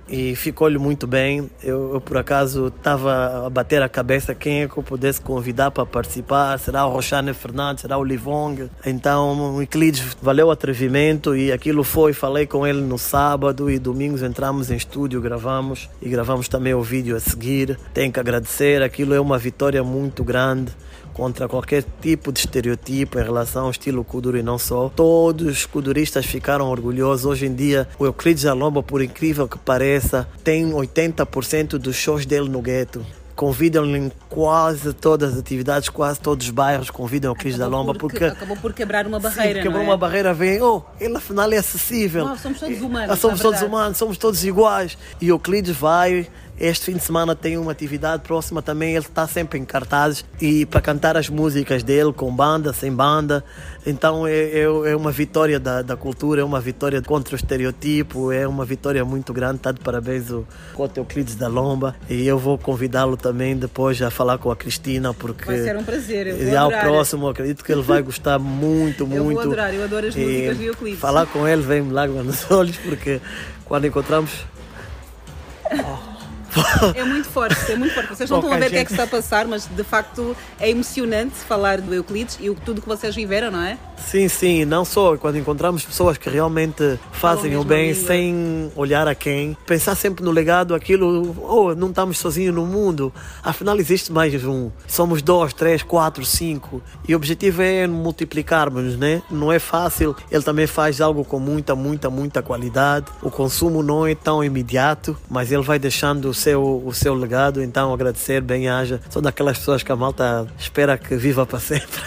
e 0.09 0.35
ficou-lhe 0.35 0.79
muito 0.79 1.05
bem. 1.05 1.51
Eu, 1.61 1.93
eu, 1.93 2.01
por 2.01 2.17
acaso 2.17 2.73
estava 2.75 3.45
a 3.45 3.49
bater 3.51 3.83
a 3.83 3.87
cabeça 3.87 4.33
quem 4.33 4.63
é 4.63 4.67
que 4.67 4.75
eu 4.75 4.81
pudesse 4.81 5.21
convidar 5.21 5.69
para 5.69 5.85
participar. 5.85 6.57
Será 6.57 6.83
o 6.87 6.89
Roxane 6.89 7.31
Fernandes, 7.31 7.83
será 7.83 7.95
o 7.95 8.03
Livong. 8.03 8.71
Então 8.83 9.57
o 9.57 9.61
Euclides 9.61 10.17
valeu 10.19 10.47
o 10.47 10.51
atrevimento 10.51 11.35
e 11.35 11.51
aquilo 11.51 11.83
foi. 11.83 12.11
Falei 12.11 12.47
com 12.47 12.65
ele 12.65 12.81
no 12.81 12.97
sábado 12.97 13.69
e 13.69 13.77
domingos 13.77 14.23
entramos 14.23 14.71
em 14.71 14.77
estúdio, 14.77 15.21
gravamos 15.21 15.87
e 16.01 16.09
gravamos 16.09 16.47
também 16.47 16.73
o 16.73 16.81
vídeo 16.81 17.15
a 17.15 17.19
seguir. 17.19 17.77
Tenho 17.93 18.11
que 18.11 18.19
agradecer, 18.19 18.81
aquilo 18.81 19.13
é 19.13 19.19
uma 19.19 19.37
vitória 19.37 19.83
muito 19.83 20.23
grande 20.23 20.71
contra 21.13 21.47
qualquer 21.47 21.83
tipo 22.01 22.31
de 22.31 22.39
estereotipo 22.39 23.19
em 23.19 23.23
relação 23.23 23.65
ao 23.65 23.71
estilo 23.71 24.03
Kuduro 24.03 24.37
e 24.37 24.43
não 24.43 24.57
só. 24.57 24.89
Todos 24.89 25.47
os 25.47 25.65
kuduristas 25.65 26.25
ficaram 26.25 26.69
orgulhosos. 26.69 27.25
Hoje 27.25 27.45
em 27.45 27.53
dia, 27.53 27.87
o 27.97 28.05
Euclides 28.05 28.45
Alomba, 28.45 28.81
por 28.81 29.01
incrível 29.01 29.47
que 29.47 29.57
pareça, 29.57 30.27
tem 30.43 30.71
80% 30.71 31.77
dos 31.77 31.95
shows 31.95 32.25
dele 32.25 32.49
no 32.49 32.61
gueto. 32.61 33.05
Convidam-lhe 33.35 33.97
em 33.97 34.11
quase 34.29 34.93
todas 34.93 35.33
as 35.33 35.39
atividades, 35.39 35.89
quase 35.89 36.19
todos 36.19 36.45
os 36.45 36.51
bairros 36.51 36.91
convidam 36.91 37.31
o 37.31 37.33
Euclides 37.33 37.57
da 37.57 37.65
Lomba 37.65 37.95
porque 37.95 38.25
Acabou 38.25 38.55
por 38.57 38.73
quebrar 38.73 39.07
uma 39.07 39.19
barreira. 39.19 39.55
Sim, 39.59 39.63
quebrou 39.63 39.81
é? 39.81 39.85
uma 39.85 39.97
barreira, 39.97 40.33
vem, 40.35 40.61
oh, 40.61 40.83
ele 40.99 41.17
afinal 41.17 41.51
é 41.51 41.57
acessível. 41.57 42.25
Não, 42.25 42.37
somos 42.37 42.59
todos 42.59 42.81
humanos. 42.81 43.19
Somos 43.19 43.39
todos 43.41 43.61
humanos, 43.63 43.97
somos 43.97 44.17
todos 44.19 44.45
iguais. 44.45 44.97
E 45.19 45.31
o 45.31 45.35
Euclides 45.35 45.75
vai, 45.75 46.27
este 46.59 46.85
fim 46.85 46.93
de 46.97 47.03
semana 47.03 47.35
tem 47.35 47.57
uma 47.57 47.71
atividade 47.71 48.23
próxima 48.23 48.61
também, 48.61 48.91
ele 48.95 49.05
está 49.05 49.27
sempre 49.27 49.57
em 49.59 49.65
cartazes 49.65 50.23
e 50.39 50.65
para 50.65 50.79
cantar 50.81 51.17
as 51.17 51.27
músicas 51.29 51.83
dele 51.83 52.13
com 52.13 52.33
banda, 52.33 52.71
sem 52.73 52.91
banda. 52.91 53.43
Então 53.85 54.25
é, 54.27 54.31
é, 54.33 54.61
é 54.61 54.95
uma 54.95 55.11
vitória 55.11 55.59
da, 55.59 55.81
da 55.81 55.97
cultura, 55.97 56.41
é 56.41 56.43
uma 56.43 56.61
vitória 56.61 57.01
contra 57.01 57.33
o 57.33 57.35
estereotipo, 57.35 58.31
é 58.31 58.47
uma 58.47 58.63
vitória 58.65 59.03
muito 59.03 59.33
grande. 59.33 59.57
Está 59.57 59.71
de 59.71 59.79
parabéns 59.81 60.29
o 60.29 60.45
Cote 60.73 60.99
Euclides 60.99 61.35
da 61.35 61.47
Lomba 61.47 61.95
e 62.09 62.25
eu 62.27 62.37
vou 62.37 62.57
convidá-lo 62.57 63.17
também 63.17 63.57
depois 63.57 64.01
a 64.01 64.09
falar 64.11 64.37
com 64.37 64.51
a 64.51 64.55
Cristina 64.55 65.13
porque 65.13 65.45
Vai 65.45 65.57
ser 65.57 65.75
um 65.75 65.83
prazer, 65.83 66.27
eu 66.27 66.37
vou 66.37 66.45
e 66.45 66.55
ao 66.55 66.67
adorar. 66.67 66.83
próximo 66.85 67.27
acredito 67.27 67.63
que 67.63 67.71
ele 67.71 67.81
vai 67.81 68.01
gostar 68.01 68.37
muito, 68.39 69.03
Eu 69.03 69.07
muito. 69.23 69.33
vou 69.33 69.41
adorar, 69.41 69.73
eu 69.73 69.83
adoro 69.83 70.07
as 70.07 70.15
músicas 70.15 70.57
do 70.57 70.63
Euclides. 70.63 70.99
Falar 70.99 71.25
com 71.25 71.47
ele 71.47 71.61
vem-me 71.61 71.91
lágrimas 71.91 72.25
nos 72.25 72.49
olhos 72.51 72.77
porque 72.77 73.19
quando 73.65 73.85
encontramos 73.87 74.31
É 76.95 77.03
muito 77.03 77.27
forte, 77.29 77.71
é 77.71 77.75
muito 77.75 77.93
forte. 77.93 78.09
Vocês 78.09 78.29
não 78.29 78.39
estão 78.39 78.53
a 78.53 78.57
ver 78.57 78.67
o 78.67 78.69
que 78.69 78.77
é 78.77 78.85
que 78.85 78.91
está 78.91 79.03
a 79.03 79.07
passar, 79.07 79.47
mas 79.47 79.65
de 79.65 79.83
facto 79.83 80.35
é 80.59 80.69
emocionante 80.69 81.35
falar 81.35 81.81
do 81.81 81.93
Euclides 81.93 82.37
e 82.39 82.53
tudo 82.55 82.81
que 82.81 82.87
vocês 82.87 83.15
viveram, 83.15 83.51
não 83.51 83.61
é? 83.61 83.77
Sim, 83.97 84.27
sim, 84.27 84.65
não 84.65 84.83
só 84.83 85.17
quando 85.17 85.37
encontramos 85.37 85.83
pessoas 85.85 86.17
que 86.17 86.29
realmente 86.29 86.99
fazem 87.11 87.55
o 87.55 87.63
bem 87.63 87.91
língua. 87.91 88.07
sem 88.07 88.71
olhar 88.75 89.07
a 89.07 89.15
quem, 89.15 89.57
pensar 89.65 89.95
sempre 89.95 90.23
no 90.23 90.31
legado, 90.31 90.75
aquilo, 90.75 91.35
oh, 91.41 91.73
não 91.73 91.89
estamos 91.89 92.17
sozinhos 92.17 92.53
no 92.53 92.65
mundo, 92.65 93.13
afinal 93.41 93.77
existe 93.79 94.11
mais 94.11 94.33
um, 94.43 94.69
somos 94.87 95.21
dois, 95.21 95.53
três, 95.53 95.81
quatro, 95.81 96.25
cinco, 96.25 96.81
e 97.07 97.13
o 97.13 97.17
objetivo 97.17 97.61
é 97.61 97.87
multiplicarmos, 97.87 98.97
né? 98.97 99.21
Não 99.31 99.51
é 99.51 99.57
fácil, 99.57 100.15
ele 100.29 100.43
também 100.43 100.67
faz 100.67 100.99
algo 100.99 101.23
com 101.23 101.39
muita, 101.39 101.73
muita, 101.73 102.09
muita 102.09 102.41
qualidade, 102.41 103.05
o 103.21 103.31
consumo 103.31 103.81
não 103.81 104.05
é 104.05 104.13
tão 104.13 104.43
imediato, 104.43 105.17
mas 105.29 105.51
ele 105.51 105.63
vai 105.63 105.79
deixando 105.79 106.33
seu, 106.43 106.83
o 106.85 106.93
seu 106.93 107.13
legado, 107.13 107.63
então 107.63 107.93
agradecer, 107.93 108.41
bem 108.41 108.67
haja, 108.67 108.99
são 109.09 109.21
daquelas 109.21 109.57
pessoas 109.57 109.81
que 109.81 109.91
a 109.91 109.95
malta 109.95 110.45
espera 110.59 110.97
que 110.97 111.15
viva 111.15 111.45
para 111.45 111.59
sempre. 111.59 112.01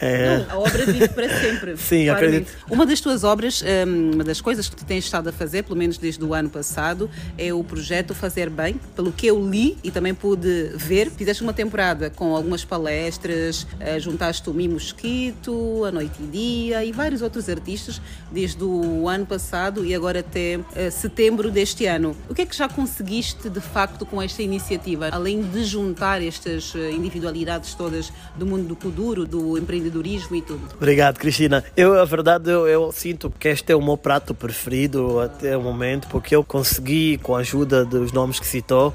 É. 0.00 0.38
Não, 0.38 0.50
a 0.50 0.58
obra 0.58 0.86
vive 0.86 1.08
para 1.08 1.28
sempre. 1.28 1.76
Sim, 1.78 2.06
claramente. 2.06 2.36
acredito. 2.36 2.52
Uma 2.70 2.86
das 2.86 3.00
tuas 3.00 3.24
obras, 3.24 3.62
hum, 3.62 4.12
uma 4.14 4.24
das 4.24 4.40
coisas 4.40 4.68
que 4.68 4.76
tu 4.76 4.84
tens 4.84 5.04
estado 5.04 5.28
a 5.28 5.32
fazer, 5.32 5.64
pelo 5.64 5.76
menos 5.76 5.98
desde 5.98 6.24
o 6.24 6.34
ano 6.34 6.50
passado, 6.50 7.10
é 7.36 7.52
o 7.52 7.62
projeto 7.64 8.14
Fazer 8.14 8.50
Bem. 8.50 8.80
Pelo 8.94 9.12
que 9.12 9.26
eu 9.26 9.48
li 9.48 9.76
e 9.82 9.90
também 9.90 10.14
pude 10.14 10.72
ver, 10.74 11.10
fizeste 11.10 11.42
uma 11.42 11.52
temporada 11.52 12.10
com 12.10 12.34
algumas 12.34 12.64
palestras, 12.64 13.66
eh, 13.80 13.98
juntaste 13.98 14.48
o 14.48 14.54
Mi 14.54 14.68
Mosquito, 14.68 15.84
A 15.84 15.92
Noite 15.92 16.22
e 16.22 16.26
Dia 16.26 16.84
e 16.84 16.92
vários 16.92 17.22
outros 17.22 17.48
artistas 17.48 18.00
desde 18.30 18.62
o 18.62 19.08
ano 19.08 19.26
passado 19.26 19.84
e 19.84 19.94
agora 19.94 20.20
até 20.20 20.60
eh, 20.74 20.90
setembro 20.90 21.50
deste 21.50 21.86
ano. 21.86 22.16
O 22.28 22.34
que 22.34 22.42
é 22.42 22.46
que 22.46 22.56
já 22.56 22.68
conseguiste 22.68 23.48
de 23.48 23.60
facto 23.60 24.04
com 24.06 24.20
esta 24.20 24.42
iniciativa, 24.42 25.08
além 25.10 25.42
de 25.42 25.64
juntar 25.64 26.22
estas 26.22 26.74
eh, 26.74 26.90
individualidades 26.92 27.74
todas 27.74 28.12
do 28.36 28.46
mundo 28.46 28.66
do 28.68 28.76
Kuduro, 28.76 29.26
do 29.26 29.47
empreendedorismo 29.56 30.36
e 30.36 30.42
tudo? 30.42 30.60
Obrigado, 30.76 31.18
Cristina. 31.18 31.64
Eu, 31.76 31.98
a 31.98 32.04
verdade, 32.04 32.50
eu, 32.50 32.66
eu 32.66 32.92
sinto 32.92 33.30
que 33.30 33.48
este 33.48 33.72
é 33.72 33.76
o 33.76 33.82
meu 33.82 33.96
prato 33.96 34.34
preferido 34.34 35.20
até 35.20 35.56
o 35.56 35.62
momento, 35.62 36.08
porque 36.08 36.34
eu 36.34 36.42
consegui, 36.42 37.18
com 37.18 37.36
a 37.36 37.38
ajuda 37.38 37.84
dos 37.84 38.12
nomes 38.12 38.40
que 38.40 38.46
citou, 38.46 38.92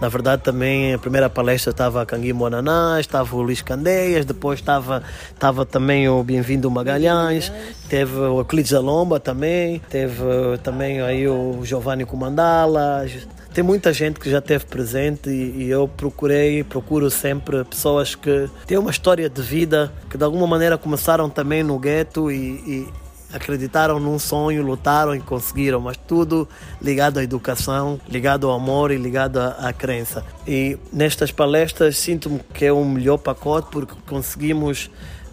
na 0.00 0.08
verdade, 0.08 0.42
também 0.42 0.94
a 0.94 0.98
primeira 0.98 1.28
palestra 1.28 1.70
estava 1.70 2.06
Cangui 2.06 2.32
Monaná, 2.32 2.98
estava 2.98 3.36
o 3.36 3.42
Luís 3.42 3.60
Candeias, 3.60 4.24
depois 4.24 4.58
estava, 4.58 5.02
estava 5.28 5.66
também 5.66 6.08
o 6.08 6.22
Bem-vindo 6.22 6.70
Magalhães, 6.70 7.52
teve 7.88 8.16
o 8.16 8.38
Euclides 8.38 8.72
Alomba 8.72 9.20
também, 9.20 9.78
teve 9.90 10.22
também 10.62 11.02
aí 11.02 11.28
o 11.28 11.60
Giovanni 11.64 12.06
Comandala. 12.06 13.06
Tem 13.52 13.64
muita 13.64 13.92
gente 13.92 14.18
que 14.20 14.30
já 14.30 14.38
esteve 14.38 14.64
presente 14.64 15.28
e, 15.28 15.64
e 15.64 15.70
eu 15.70 15.86
procurei, 15.88 16.64
procuro 16.64 17.10
sempre 17.10 17.64
pessoas 17.64 18.14
que 18.14 18.48
têm 18.66 18.78
uma 18.78 18.90
história 18.90 19.28
de 19.28 19.42
vida, 19.42 19.92
que 20.08 20.16
de 20.16 20.24
alguma 20.24 20.46
maneira 20.46 20.78
começaram 20.78 21.28
também 21.28 21.62
no 21.62 21.78
gueto 21.78 22.30
e, 22.30 22.36
e 22.36 22.88
acreditaram 23.32 23.98
num 23.98 24.18
sonho, 24.18 24.62
lutaram 24.62 25.14
e 25.14 25.20
conseguiram, 25.20 25.80
mas 25.80 25.96
tudo 25.96 26.48
ligado 26.80 27.18
à 27.18 27.22
educação, 27.22 28.00
ligado 28.08 28.48
ao 28.48 28.54
amor 28.54 28.90
e 28.90 28.96
ligado 28.96 29.38
à, 29.38 29.68
à 29.68 29.72
crença. 29.72 30.24
E 30.46 30.78
nestas 30.92 31.30
palestras 31.30 31.96
sinto-me 31.98 32.40
que 32.52 32.64
é 32.64 32.72
o 32.72 32.84
melhor 32.84 33.18
pacote 33.18 33.68
porque 33.70 33.94
conseguimos 34.06 34.90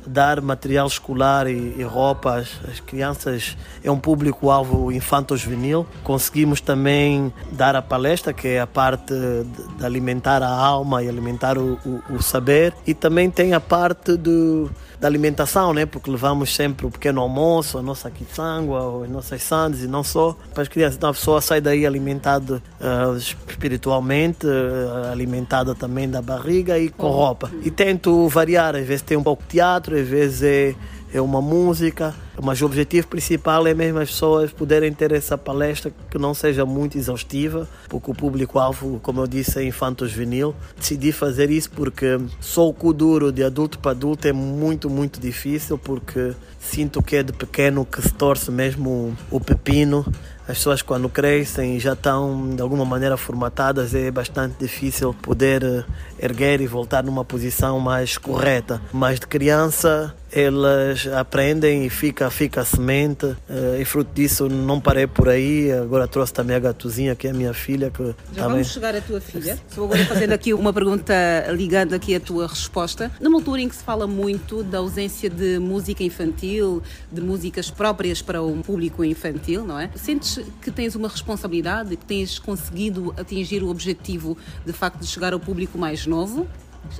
dar 0.07 0.41
material 0.41 0.87
escolar 0.87 1.47
e, 1.47 1.75
e 1.77 1.83
roupas. 1.83 2.59
As 2.69 2.79
crianças 2.79 3.57
é 3.83 3.91
um 3.91 3.99
público-alvo 3.99 4.91
infanto-juvenil. 4.91 5.85
Conseguimos 6.03 6.61
também 6.61 7.31
dar 7.51 7.75
a 7.75 7.81
palestra, 7.81 8.33
que 8.33 8.47
é 8.47 8.61
a 8.61 8.67
parte 8.67 9.13
de, 9.13 9.77
de 9.77 9.85
alimentar 9.85 10.41
a 10.41 10.49
alma 10.49 11.03
e 11.03 11.09
alimentar 11.09 11.57
o, 11.57 11.77
o, 11.85 12.15
o 12.15 12.23
saber. 12.23 12.73
E 12.85 12.93
também 12.93 13.29
tem 13.29 13.53
a 13.53 13.59
parte 13.59 14.15
do, 14.15 14.71
da 14.99 15.07
alimentação, 15.07 15.73
né? 15.73 15.85
porque 15.85 16.09
levamos 16.09 16.55
sempre 16.55 16.85
o 16.85 16.91
pequeno 16.91 17.21
almoço, 17.21 17.77
a 17.77 17.81
nossa 17.81 18.09
quiçangua, 18.09 19.03
as 19.03 19.09
nossas 19.09 19.43
sandes 19.43 19.83
e 19.83 19.87
não 19.87 20.03
só 20.03 20.35
para 20.53 20.63
as 20.63 20.67
crianças. 20.67 20.97
Então 20.97 21.09
a 21.09 21.13
pessoa 21.13 21.41
sai 21.41 21.61
daí 21.61 21.85
alimentada 21.85 22.61
uh, 22.81 23.15
espiritualmente, 23.15 24.45
uh, 24.45 25.11
alimentada 25.11 25.75
também 25.75 26.09
da 26.09 26.21
barriga 26.21 26.79
e 26.79 26.89
com 26.89 27.09
roupa. 27.09 27.51
E 27.63 27.69
tento 27.69 28.27
variar, 28.27 28.75
às 28.75 28.85
vezes 28.85 29.01
tem 29.01 29.17
um 29.17 29.23
pouco 29.23 29.43
de 29.43 29.49
teatro, 29.49 29.95
às 29.95 30.07
vezes 30.07 30.41
é, 30.43 30.75
é 31.13 31.21
uma 31.21 31.41
música, 31.41 32.13
mas 32.41 32.61
o 32.61 32.65
objetivo 32.65 33.07
principal 33.07 33.65
é 33.65 33.73
mesmo 33.73 33.99
as 33.99 34.09
pessoas 34.09 34.51
poderem 34.51 34.93
ter 34.93 35.11
essa 35.11 35.37
palestra 35.37 35.91
que 36.09 36.17
não 36.17 36.33
seja 36.33 36.65
muito 36.65 36.97
exaustiva, 36.97 37.67
porque 37.87 38.11
o 38.11 38.13
público-alvo, 38.13 38.99
como 39.01 39.21
eu 39.21 39.27
disse, 39.27 39.59
é 39.59 39.63
infanto-juvenil. 39.63 40.53
Decidi 40.77 41.11
fazer 41.11 41.49
isso 41.49 41.71
porque 41.71 42.19
só 42.39 42.67
o 42.67 42.73
Kuduro 42.73 43.31
de 43.31 43.43
adulto 43.43 43.79
para 43.79 43.91
adulto 43.91 44.27
é 44.27 44.33
muito, 44.33 44.89
muito 44.89 45.19
difícil, 45.19 45.77
porque 45.77 46.33
sinto 46.59 47.01
que 47.01 47.15
é 47.15 47.23
de 47.23 47.33
pequeno 47.33 47.85
que 47.85 48.01
se 48.01 48.13
torce 48.13 48.51
mesmo 48.51 49.15
o 49.31 49.39
pepino. 49.39 50.05
As 50.47 50.59
pessoas 50.59 50.81
quando 50.81 51.09
crescem 51.09 51.77
já 51.77 51.91
estão 51.91 52.55
de 52.55 52.61
alguma 52.61 52.85
maneira 52.85 53.17
formatadas 53.17 53.93
é 53.93 54.09
bastante 54.09 54.55
difícil 54.57 55.13
poder 55.13 55.61
eh, 55.61 55.83
erguer 56.17 56.61
e 56.61 56.67
voltar 56.67 57.03
numa 57.03 57.25
posição 57.25 57.81
mais 57.81 58.17
correta. 58.17 58.81
Mas 58.93 59.19
de 59.19 59.27
criança 59.27 60.15
elas 60.31 61.07
aprendem 61.07 61.85
e 61.85 61.89
fica, 61.89 62.29
fica 62.29 62.61
a 62.61 62.65
semente 62.65 63.35
eh, 63.49 63.79
e 63.81 63.85
fruto 63.85 64.11
disso 64.13 64.49
não 64.49 64.79
parei 64.79 65.07
por 65.07 65.29
aí. 65.29 65.71
Agora 65.71 66.07
trouxe 66.07 66.33
também 66.33 66.55
a 66.55 66.59
gatuzinha 66.59 67.15
que 67.15 67.27
é 67.27 67.31
a 67.31 67.33
minha 67.33 67.53
filha 67.53 67.89
que 67.89 68.03
Já 68.03 68.43
também... 68.43 68.49
vamos 68.49 68.67
chegar 68.67 68.95
à 68.95 69.01
tua 69.01 69.21
filha. 69.21 69.57
Estou 69.67 69.85
agora 69.85 70.05
fazendo 70.05 70.33
aqui 70.33 70.53
uma 70.53 70.73
pergunta 70.73 71.13
ligando 71.51 71.93
aqui 71.93 72.15
à 72.15 72.19
tua 72.19 72.47
resposta. 72.47 73.11
Numa 73.19 73.37
altura 73.37 73.61
em 73.61 73.69
que 73.69 73.75
se 73.75 73.83
fala 73.83 74.05
muito 74.05 74.63
da 74.63 74.79
ausência 74.79 75.29
de 75.29 75.59
música 75.59 76.03
infantil, 76.03 76.81
de 77.11 77.21
músicas 77.21 77.71
próprias 77.71 78.21
para 78.21 78.41
o 78.41 78.57
público 78.63 79.03
infantil, 79.03 79.65
não 79.65 79.79
é? 79.79 79.89
Sentes 79.95 80.39
que 80.61 80.71
tens 80.71 80.95
uma 80.95 81.07
responsabilidade, 81.07 81.95
que 81.95 82.05
tens 82.05 82.39
conseguido 82.39 83.13
atingir 83.17 83.63
o 83.63 83.69
objetivo 83.69 84.37
de 84.65 84.73
facto 84.73 84.99
de 84.99 85.07
chegar 85.07 85.33
ao 85.33 85.39
público 85.39 85.77
mais 85.77 86.05
novo? 86.05 86.47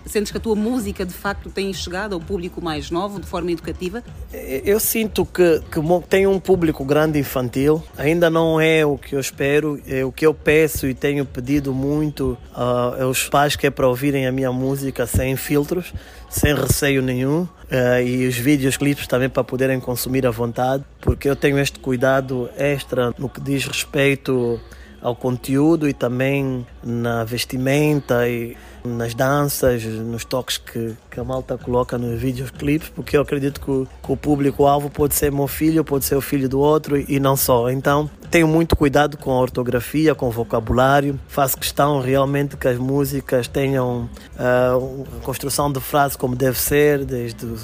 Sentes 0.05 0.31
que 0.31 0.37
a 0.37 0.41
tua 0.41 0.55
música 0.55 1.05
de 1.05 1.13
facto 1.13 1.49
tem 1.49 1.73
chegado 1.73 2.13
ao 2.13 2.19
público 2.19 2.61
mais 2.61 2.91
novo 2.91 3.19
de 3.19 3.25
forma 3.25 3.51
educativa? 3.51 4.03
Eu 4.33 4.79
sinto 4.79 5.25
que, 5.25 5.61
que 5.71 5.79
tem 6.09 6.27
um 6.27 6.39
público 6.39 6.83
grande 6.83 7.19
infantil, 7.19 7.83
ainda 7.97 8.29
não 8.29 8.59
é 8.59 8.85
o 8.85 8.97
que 8.97 9.15
eu 9.15 9.19
espero, 9.19 9.79
é 9.87 10.03
o 10.03 10.11
que 10.11 10.25
eu 10.25 10.33
peço 10.33 10.87
e 10.87 10.93
tenho 10.93 11.25
pedido 11.25 11.73
muito 11.73 12.37
ah, 12.53 12.97
aos 13.01 13.27
pais 13.29 13.55
que 13.55 13.67
é 13.67 13.69
para 13.69 13.87
ouvirem 13.87 14.27
a 14.27 14.31
minha 14.31 14.51
música 14.51 15.05
sem 15.05 15.35
filtros, 15.35 15.93
sem 16.29 16.53
receio 16.55 17.01
nenhum. 17.01 17.47
ah, 17.71 18.01
e 18.01 18.27
os 18.27 18.37
vídeos, 18.37 18.77
clipes 18.77 19.07
também 19.07 19.29
para 19.29 19.43
poderem 19.43 19.79
consumir 19.79 20.25
à 20.25 20.31
vontade, 20.31 20.83
porque 21.01 21.29
eu 21.29 21.35
tenho 21.35 21.59
este 21.59 21.79
cuidado 21.79 22.49
extra 22.57 23.13
no 23.17 23.29
que 23.29 23.41
diz 23.41 23.65
respeito 23.65 24.59
ao 25.01 25.15
conteúdo 25.15 25.87
e 25.87 25.93
também 25.93 26.65
na 26.83 27.23
vestimenta 27.23 28.27
e 28.27 28.57
nas 28.95 29.13
danças, 29.13 29.83
nos 29.83 30.23
toques 30.23 30.57
que, 30.57 30.95
que 31.09 31.19
a 31.19 31.23
malta 31.23 31.57
coloca 31.57 31.97
nos 31.97 32.19
videoclipes, 32.19 32.89
porque 32.89 33.17
eu 33.17 33.21
acredito 33.21 33.59
que 33.59 33.69
o, 33.69 33.87
que 34.03 34.11
o 34.11 34.17
público-alvo 34.17 34.89
pode 34.89 35.15
ser 35.15 35.31
meu 35.31 35.47
filho, 35.47 35.83
pode 35.83 36.05
ser 36.05 36.15
o 36.15 36.21
filho 36.21 36.47
do 36.47 36.59
outro 36.59 36.97
e 36.97 37.19
não 37.19 37.35
só. 37.35 37.69
Então, 37.69 38.09
tenho 38.29 38.47
muito 38.47 38.75
cuidado 38.75 39.17
com 39.17 39.31
a 39.31 39.39
ortografia, 39.39 40.13
com 40.13 40.27
o 40.27 40.31
vocabulário. 40.31 41.19
Faço 41.27 41.57
questão 41.57 42.01
realmente 42.01 42.57
que 42.57 42.67
as 42.67 42.77
músicas 42.77 43.47
tenham 43.47 44.09
uh, 44.35 45.05
a 45.17 45.23
construção 45.23 45.71
de 45.71 45.79
frase 45.79 46.17
como 46.17 46.35
deve 46.35 46.59
ser, 46.59 47.05
desde 47.05 47.45
o 47.45 47.57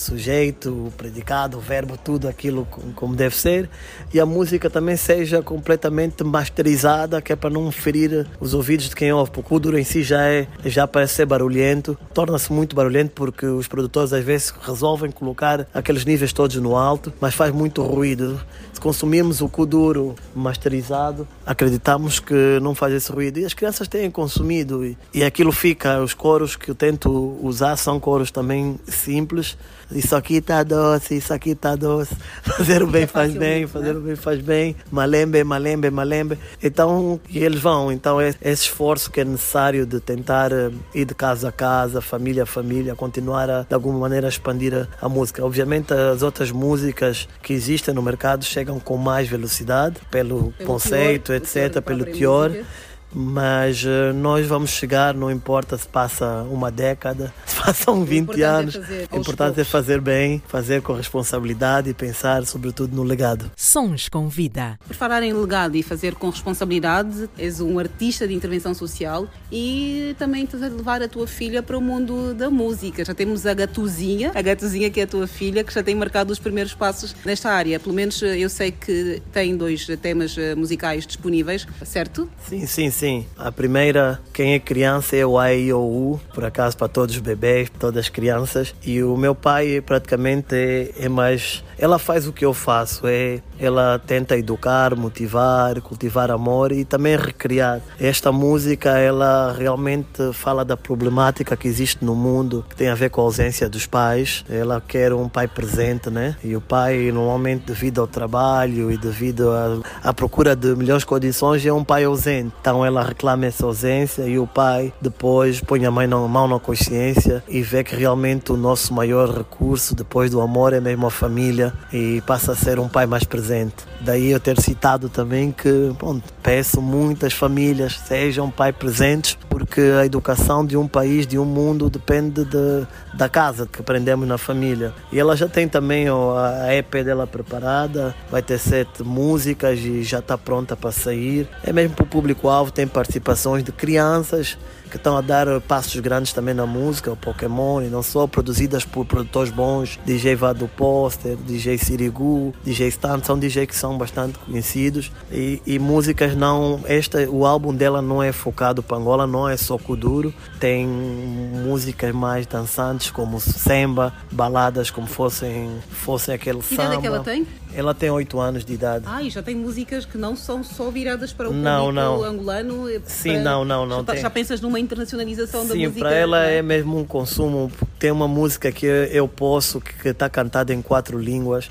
sujeito, 0.00 0.70
o 0.70 0.92
predicado, 0.96 1.58
o 1.58 1.60
verbo, 1.60 1.96
tudo 1.96 2.28
aquilo 2.28 2.66
como 2.94 3.14
deve 3.14 3.36
ser. 3.36 3.68
E 4.12 4.20
a 4.20 4.26
música 4.26 4.70
também 4.70 4.96
seja 4.96 5.42
completamente 5.42 6.24
masterizada, 6.24 7.20
que 7.20 7.32
é 7.32 7.36
para 7.36 7.50
não 7.50 7.70
ferir 7.70 8.26
os 8.40 8.54
ouvidos 8.54 8.88
de 8.88 8.96
quem 8.96 9.12
ouve, 9.12 9.30
porque 9.30 9.54
o 9.54 9.58
duro 9.58 9.78
em 9.78 9.84
si 9.84 10.02
já 10.02 10.26
é 10.26 10.46
já 10.64 10.86
parece 10.86 11.14
ser 11.14 11.26
barulhento, 11.26 11.98
torna-se 12.14 12.52
muito 12.52 12.74
barulhento 12.74 13.12
porque 13.14 13.46
os 13.46 13.68
produtores 13.68 14.12
às 14.12 14.24
vezes 14.24 14.52
resolvem 14.62 15.10
colocar 15.10 15.66
aqueles 15.72 16.04
níveis 16.04 16.32
todos 16.32 16.56
no 16.56 16.76
alto, 16.76 17.12
mas 17.20 17.34
faz 17.34 17.52
muito 17.52 17.82
ruído. 17.82 18.40
Se 18.72 18.80
consumirmos 18.80 19.40
o 19.40 19.48
Kuduro 19.48 20.14
masterizado, 20.34 21.26
acreditamos 21.44 22.18
que 22.18 22.58
não 22.62 22.74
faz 22.74 22.94
esse 22.94 23.12
ruído. 23.12 23.38
E 23.38 23.44
as 23.44 23.52
crianças 23.52 23.88
têm 23.88 24.10
consumido 24.10 24.84
e, 24.84 24.96
e 25.12 25.22
aquilo 25.22 25.52
fica. 25.52 26.00
Os 26.00 26.14
coros 26.14 26.56
que 26.56 26.70
eu 26.70 26.74
tento 26.74 27.38
usar 27.42 27.76
são 27.76 28.00
coros 28.00 28.30
também 28.30 28.78
simples. 28.86 29.56
Isso 29.92 30.14
aqui 30.14 30.36
está 30.36 30.62
doce, 30.62 31.16
isso 31.16 31.32
aqui 31.32 31.50
está 31.50 31.74
doce. 31.74 32.14
Fazer 32.44 32.82
o 32.82 32.86
bem 32.86 33.06
faz 33.06 33.32
bem, 33.34 33.66
fazer 33.66 33.96
o 33.96 34.00
bem 34.00 34.16
faz 34.16 34.40
bem. 34.40 34.76
Malembe, 34.90 35.42
malembe, 35.44 35.90
malembe. 35.90 36.38
Então, 36.62 37.20
e 37.28 37.38
eles 37.38 37.60
vão. 37.60 37.90
Então, 37.90 38.20
é 38.20 38.28
esse 38.28 38.64
esforço 38.64 39.10
que 39.10 39.20
é 39.20 39.24
necessário 39.24 39.86
de 39.86 40.00
tentar 40.00 40.52
eh, 40.52 40.70
ir 40.94 41.04
de 41.04 41.14
casa 41.14 41.48
a 41.48 41.52
casa, 41.52 42.00
família 42.00 42.44
a 42.44 42.46
família, 42.46 42.94
continuar 42.94 43.50
a, 43.50 43.62
de 43.62 43.74
alguma 43.74 43.98
maneira, 43.98 44.26
a 44.26 44.30
expandir 44.30 44.74
a, 44.74 44.86
a 45.04 45.08
música. 45.08 45.44
Obviamente, 45.44 45.92
as 45.92 46.22
outras 46.22 46.50
músicas 46.50 47.28
que 47.42 47.52
existem 47.52 47.94
no 47.94 48.02
mercado 48.02 48.44
chegam 48.44 48.78
com 48.78 48.96
mais 48.96 49.28
velocidade, 49.28 49.96
pelo, 50.10 50.52
Pelo 50.52 50.66
conceito, 50.66 51.26
teor, 51.26 51.36
etc., 51.42 51.82
pelo 51.82 52.04
teor. 52.04 52.50
música. 52.50 52.89
Mas 53.12 53.84
eh, 53.84 54.12
nós 54.12 54.46
vamos 54.46 54.70
chegar, 54.70 55.14
não 55.14 55.30
importa 55.30 55.76
se 55.76 55.86
passa 55.86 56.42
uma 56.50 56.70
década, 56.70 57.32
se 57.44 57.56
passam 57.56 58.04
20 58.04 58.20
importante 58.20 58.42
é 58.42 58.46
anos. 58.46 58.74
fazer 58.74 59.08
O 59.10 59.16
importante 59.16 59.60
é 59.60 59.64
fazer 59.64 60.00
bem, 60.00 60.42
fazer 60.46 60.82
com 60.82 60.92
responsabilidade 60.92 61.90
e 61.90 61.94
pensar, 61.94 62.44
sobretudo, 62.46 62.94
no 62.94 63.02
legado. 63.02 63.50
Sons 63.56 64.08
com 64.08 64.28
vida. 64.28 64.78
Por 64.86 64.94
falar 64.94 65.22
em 65.22 65.32
legado 65.32 65.76
e 65.76 65.82
fazer 65.82 66.14
com 66.14 66.30
responsabilidade, 66.30 67.28
és 67.36 67.60
um 67.60 67.78
artista 67.78 68.26
de 68.28 68.34
intervenção 68.34 68.74
social 68.74 69.26
e 69.50 70.14
também 70.18 70.44
estás 70.44 70.62
a 70.62 70.68
levar 70.68 71.02
a 71.02 71.08
tua 71.08 71.26
filha 71.26 71.62
para 71.62 71.76
o 71.76 71.80
mundo 71.80 72.32
da 72.34 72.48
música. 72.48 73.04
Já 73.04 73.14
temos 73.14 73.44
a 73.44 73.54
Gatuzinha, 73.54 74.30
a 74.34 74.42
Gatuzinha 74.42 74.88
que 74.90 75.00
é 75.00 75.04
a 75.04 75.06
tua 75.06 75.26
filha, 75.26 75.64
que 75.64 75.72
já 75.72 75.82
tem 75.82 75.94
marcado 75.94 76.32
os 76.32 76.38
primeiros 76.38 76.74
passos 76.74 77.14
nesta 77.24 77.50
área. 77.50 77.80
Pelo 77.80 77.94
menos 77.94 78.22
eh, 78.22 78.38
eu 78.38 78.48
sei 78.48 78.70
que 78.70 79.20
tem 79.32 79.56
dois 79.56 79.86
temas 80.00 80.36
eh, 80.38 80.54
musicais 80.54 81.06
disponíveis, 81.06 81.66
certo? 81.84 82.30
Sim, 82.48 82.66
sim, 82.66 82.90
sim. 82.90 82.99
A 83.38 83.50
primeira, 83.50 84.20
quem 84.32 84.54
é 84.54 84.58
criança, 84.58 85.16
é 85.16 85.24
o 85.24 85.38
A, 85.38 85.52
I, 85.54 85.72
O, 85.72 85.78
U, 85.78 86.20
por 86.34 86.44
acaso 86.44 86.76
para 86.76 86.88
todos 86.88 87.14
os 87.14 87.20
bebês, 87.20 87.70
todas 87.78 88.04
as 88.04 88.08
crianças. 88.08 88.74
E 88.84 89.02
o 89.02 89.16
meu 89.16 89.34
pai 89.34 89.80
praticamente 89.80 90.54
é, 90.54 90.90
é 90.98 91.08
mais. 91.08 91.64
Ela 91.78 91.98
faz 91.98 92.26
o 92.26 92.32
que 92.32 92.44
eu 92.44 92.52
faço, 92.52 93.06
é 93.06 93.40
ela 93.60 93.98
tenta 93.98 94.38
educar, 94.38 94.96
motivar, 94.96 95.80
cultivar 95.82 96.30
amor 96.30 96.72
e 96.72 96.84
também 96.84 97.16
recriar. 97.16 97.80
Esta 98.00 98.32
música, 98.32 98.98
ela 98.98 99.52
realmente 99.52 100.32
fala 100.32 100.64
da 100.64 100.76
problemática 100.76 101.56
que 101.56 101.68
existe 101.68 102.02
no 102.02 102.14
mundo, 102.14 102.64
que 102.68 102.74
tem 102.74 102.88
a 102.88 102.94
ver 102.94 103.10
com 103.10 103.20
a 103.20 103.24
ausência 103.24 103.68
dos 103.68 103.86
pais. 103.86 104.44
Ela 104.48 104.80
quer 104.80 105.12
um 105.12 105.28
pai 105.28 105.46
presente, 105.46 106.08
né? 106.08 106.36
E 106.42 106.56
o 106.56 106.60
pai, 106.60 107.12
normalmente, 107.12 107.66
devido 107.66 108.00
ao 108.00 108.06
trabalho 108.06 108.90
e 108.90 108.96
devido 108.96 109.50
à, 109.50 110.08
à 110.08 110.14
procura 110.14 110.56
de 110.56 110.74
melhores 110.74 111.04
condições, 111.04 111.64
é 111.66 111.72
um 111.72 111.84
pai 111.84 112.04
ausente. 112.04 112.52
Então 112.60 112.84
ela 112.90 113.02
reclama 113.02 113.46
essa 113.46 113.64
ausência 113.64 114.22
e 114.24 114.38
o 114.38 114.46
pai 114.46 114.92
depois 115.00 115.60
põe 115.60 115.86
a 115.86 115.90
mãe 115.90 116.06
na 116.06 116.16
mão 116.16 116.46
na 116.46 116.58
consciência 116.58 117.42
e 117.48 117.62
vê 117.62 117.82
que 117.82 117.96
realmente 117.96 118.52
o 118.52 118.56
nosso 118.56 118.92
maior 118.92 119.30
recurso 119.30 119.94
depois 119.94 120.30
do 120.30 120.40
amor 120.40 120.72
é 120.72 120.80
mesmo 120.80 121.06
a 121.06 121.10
família 121.10 121.72
e 121.92 122.20
passa 122.26 122.52
a 122.52 122.56
ser 122.56 122.78
um 122.78 122.88
pai 122.88 123.06
mais 123.06 123.24
presente. 123.24 123.76
Daí 124.00 124.30
eu 124.30 124.40
ter 124.40 124.60
citado 124.60 125.08
também 125.08 125.52
que 125.52 125.94
bom, 125.98 126.20
peço 126.42 126.82
muitas 126.82 127.32
famílias 127.32 127.98
sejam 128.06 128.50
pai 128.50 128.72
presentes 128.72 129.38
porque 129.48 129.80
a 130.00 130.06
educação 130.06 130.64
de 130.64 130.76
um 130.76 130.88
país, 130.88 131.26
de 131.26 131.38
um 131.38 131.44
mundo 131.44 131.90
depende 131.90 132.44
de, 132.44 132.86
da 133.14 133.28
casa 133.28 133.66
que 133.66 133.80
aprendemos 133.80 134.26
na 134.26 134.38
família. 134.38 134.92
E 135.12 135.18
ela 135.18 135.36
já 135.36 135.48
tem 135.48 135.68
também 135.68 136.06
a 136.08 136.74
EP 136.74 137.04
dela 137.04 137.26
preparada, 137.26 138.14
vai 138.30 138.42
ter 138.42 138.58
sete 138.58 139.02
músicas 139.02 139.78
e 139.80 140.02
já 140.02 140.20
está 140.20 140.38
pronta 140.38 140.74
para 140.76 140.90
sair. 140.90 141.48
É 141.62 141.72
mesmo 141.72 141.94
para 141.94 142.04
o 142.04 142.06
público-alvo, 142.06 142.70
tem 142.80 142.88
participações 142.88 143.62
de 143.62 143.72
crianças 143.72 144.56
que 144.90 144.96
estão 144.96 145.16
a 145.16 145.20
dar 145.20 145.60
passos 145.60 145.94
grandes 146.00 146.32
também 146.32 146.52
na 146.52 146.66
música, 146.66 147.12
o 147.12 147.16
Pokémon, 147.16 147.80
e 147.80 147.88
não 147.88 148.02
só, 148.02 148.26
produzidas 148.26 148.84
por 148.84 149.06
produtores 149.06 149.52
bons, 149.52 150.00
DJ 150.04 150.34
Vado 150.34 150.66
Poster, 150.76 151.36
DJ 151.36 151.78
Sirigu, 151.78 152.52
DJ 152.64 152.88
Stan, 152.88 153.22
são 153.22 153.38
DJs 153.38 153.66
que 153.66 153.76
são 153.76 153.96
bastante 153.96 154.38
conhecidos 154.38 155.12
e, 155.30 155.62
e 155.64 155.78
músicas 155.78 156.34
não, 156.34 156.80
esta, 156.86 157.20
o 157.30 157.46
álbum 157.46 157.72
dela 157.72 158.02
não 158.02 158.20
é 158.20 158.32
focado 158.32 158.82
para 158.82 158.96
Angola, 158.96 159.26
não 159.26 159.48
é 159.48 159.56
só 159.56 159.78
Kuduro, 159.78 160.34
tem 160.58 160.86
músicas 160.86 162.12
mais 162.12 162.46
dançantes 162.46 163.10
como 163.12 163.38
samba, 163.38 164.12
baladas 164.32 164.90
como 164.90 165.06
fossem, 165.06 165.70
fossem 165.90 166.34
aquele 166.34 166.58
Que 166.58 166.74
samba. 166.74 166.82
idade 166.82 166.96
é 166.96 167.00
que 167.00 167.06
ela 167.06 167.20
tem? 167.20 167.46
Ela 167.74 167.94
tem 167.94 168.10
8 168.10 168.38
anos 168.40 168.64
de 168.64 168.72
idade. 168.74 169.04
Ah, 169.06 169.22
e 169.22 169.30
já 169.30 169.42
tem 169.42 169.54
músicas 169.54 170.04
que 170.04 170.18
não 170.18 170.34
são 170.34 170.62
só 170.64 170.90
viradas 170.90 171.32
para 171.32 171.48
o 171.48 171.52
Não, 171.52 171.86
público 171.86 171.92
não. 171.94 172.24
angolano. 172.24 172.88
eh, 172.90 173.00
Sim, 173.06 173.34
para- 173.34 173.42
não, 173.42 173.64
não, 173.64 173.86
não 173.86 173.98
Já, 173.98 174.02
tá- 174.04 174.12
tem. 174.14 174.22
já 174.22 174.30
pensas 174.30 174.60
numa 174.60 174.80
internacionalização 174.80 175.66
da 175.66 175.74
Sim, 175.74 175.86
música? 175.86 176.00
para 176.00 176.14
ela 176.16 176.40
né? 176.40 176.56
é 176.58 176.62
mesmo 176.62 176.98
um 176.98 177.04
consumo. 177.04 177.70
Tem 177.98 178.10
uma 178.10 178.26
música 178.26 178.72
que 178.72 178.86
eu 178.86 179.28
posso, 179.28 179.80
que 179.80 180.08
está 180.08 180.28
cantada 180.28 180.74
em 180.74 180.82
quatro 180.82 181.16
línguas, 181.18 181.70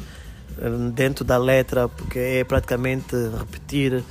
eh, 0.57 0.69
dentro 0.93 1.25
da 1.25 1.37
letra, 1.37 1.89
porque 1.89 2.17
é 2.17 2.43
praticamente 2.45 3.13
repetir 3.37 4.01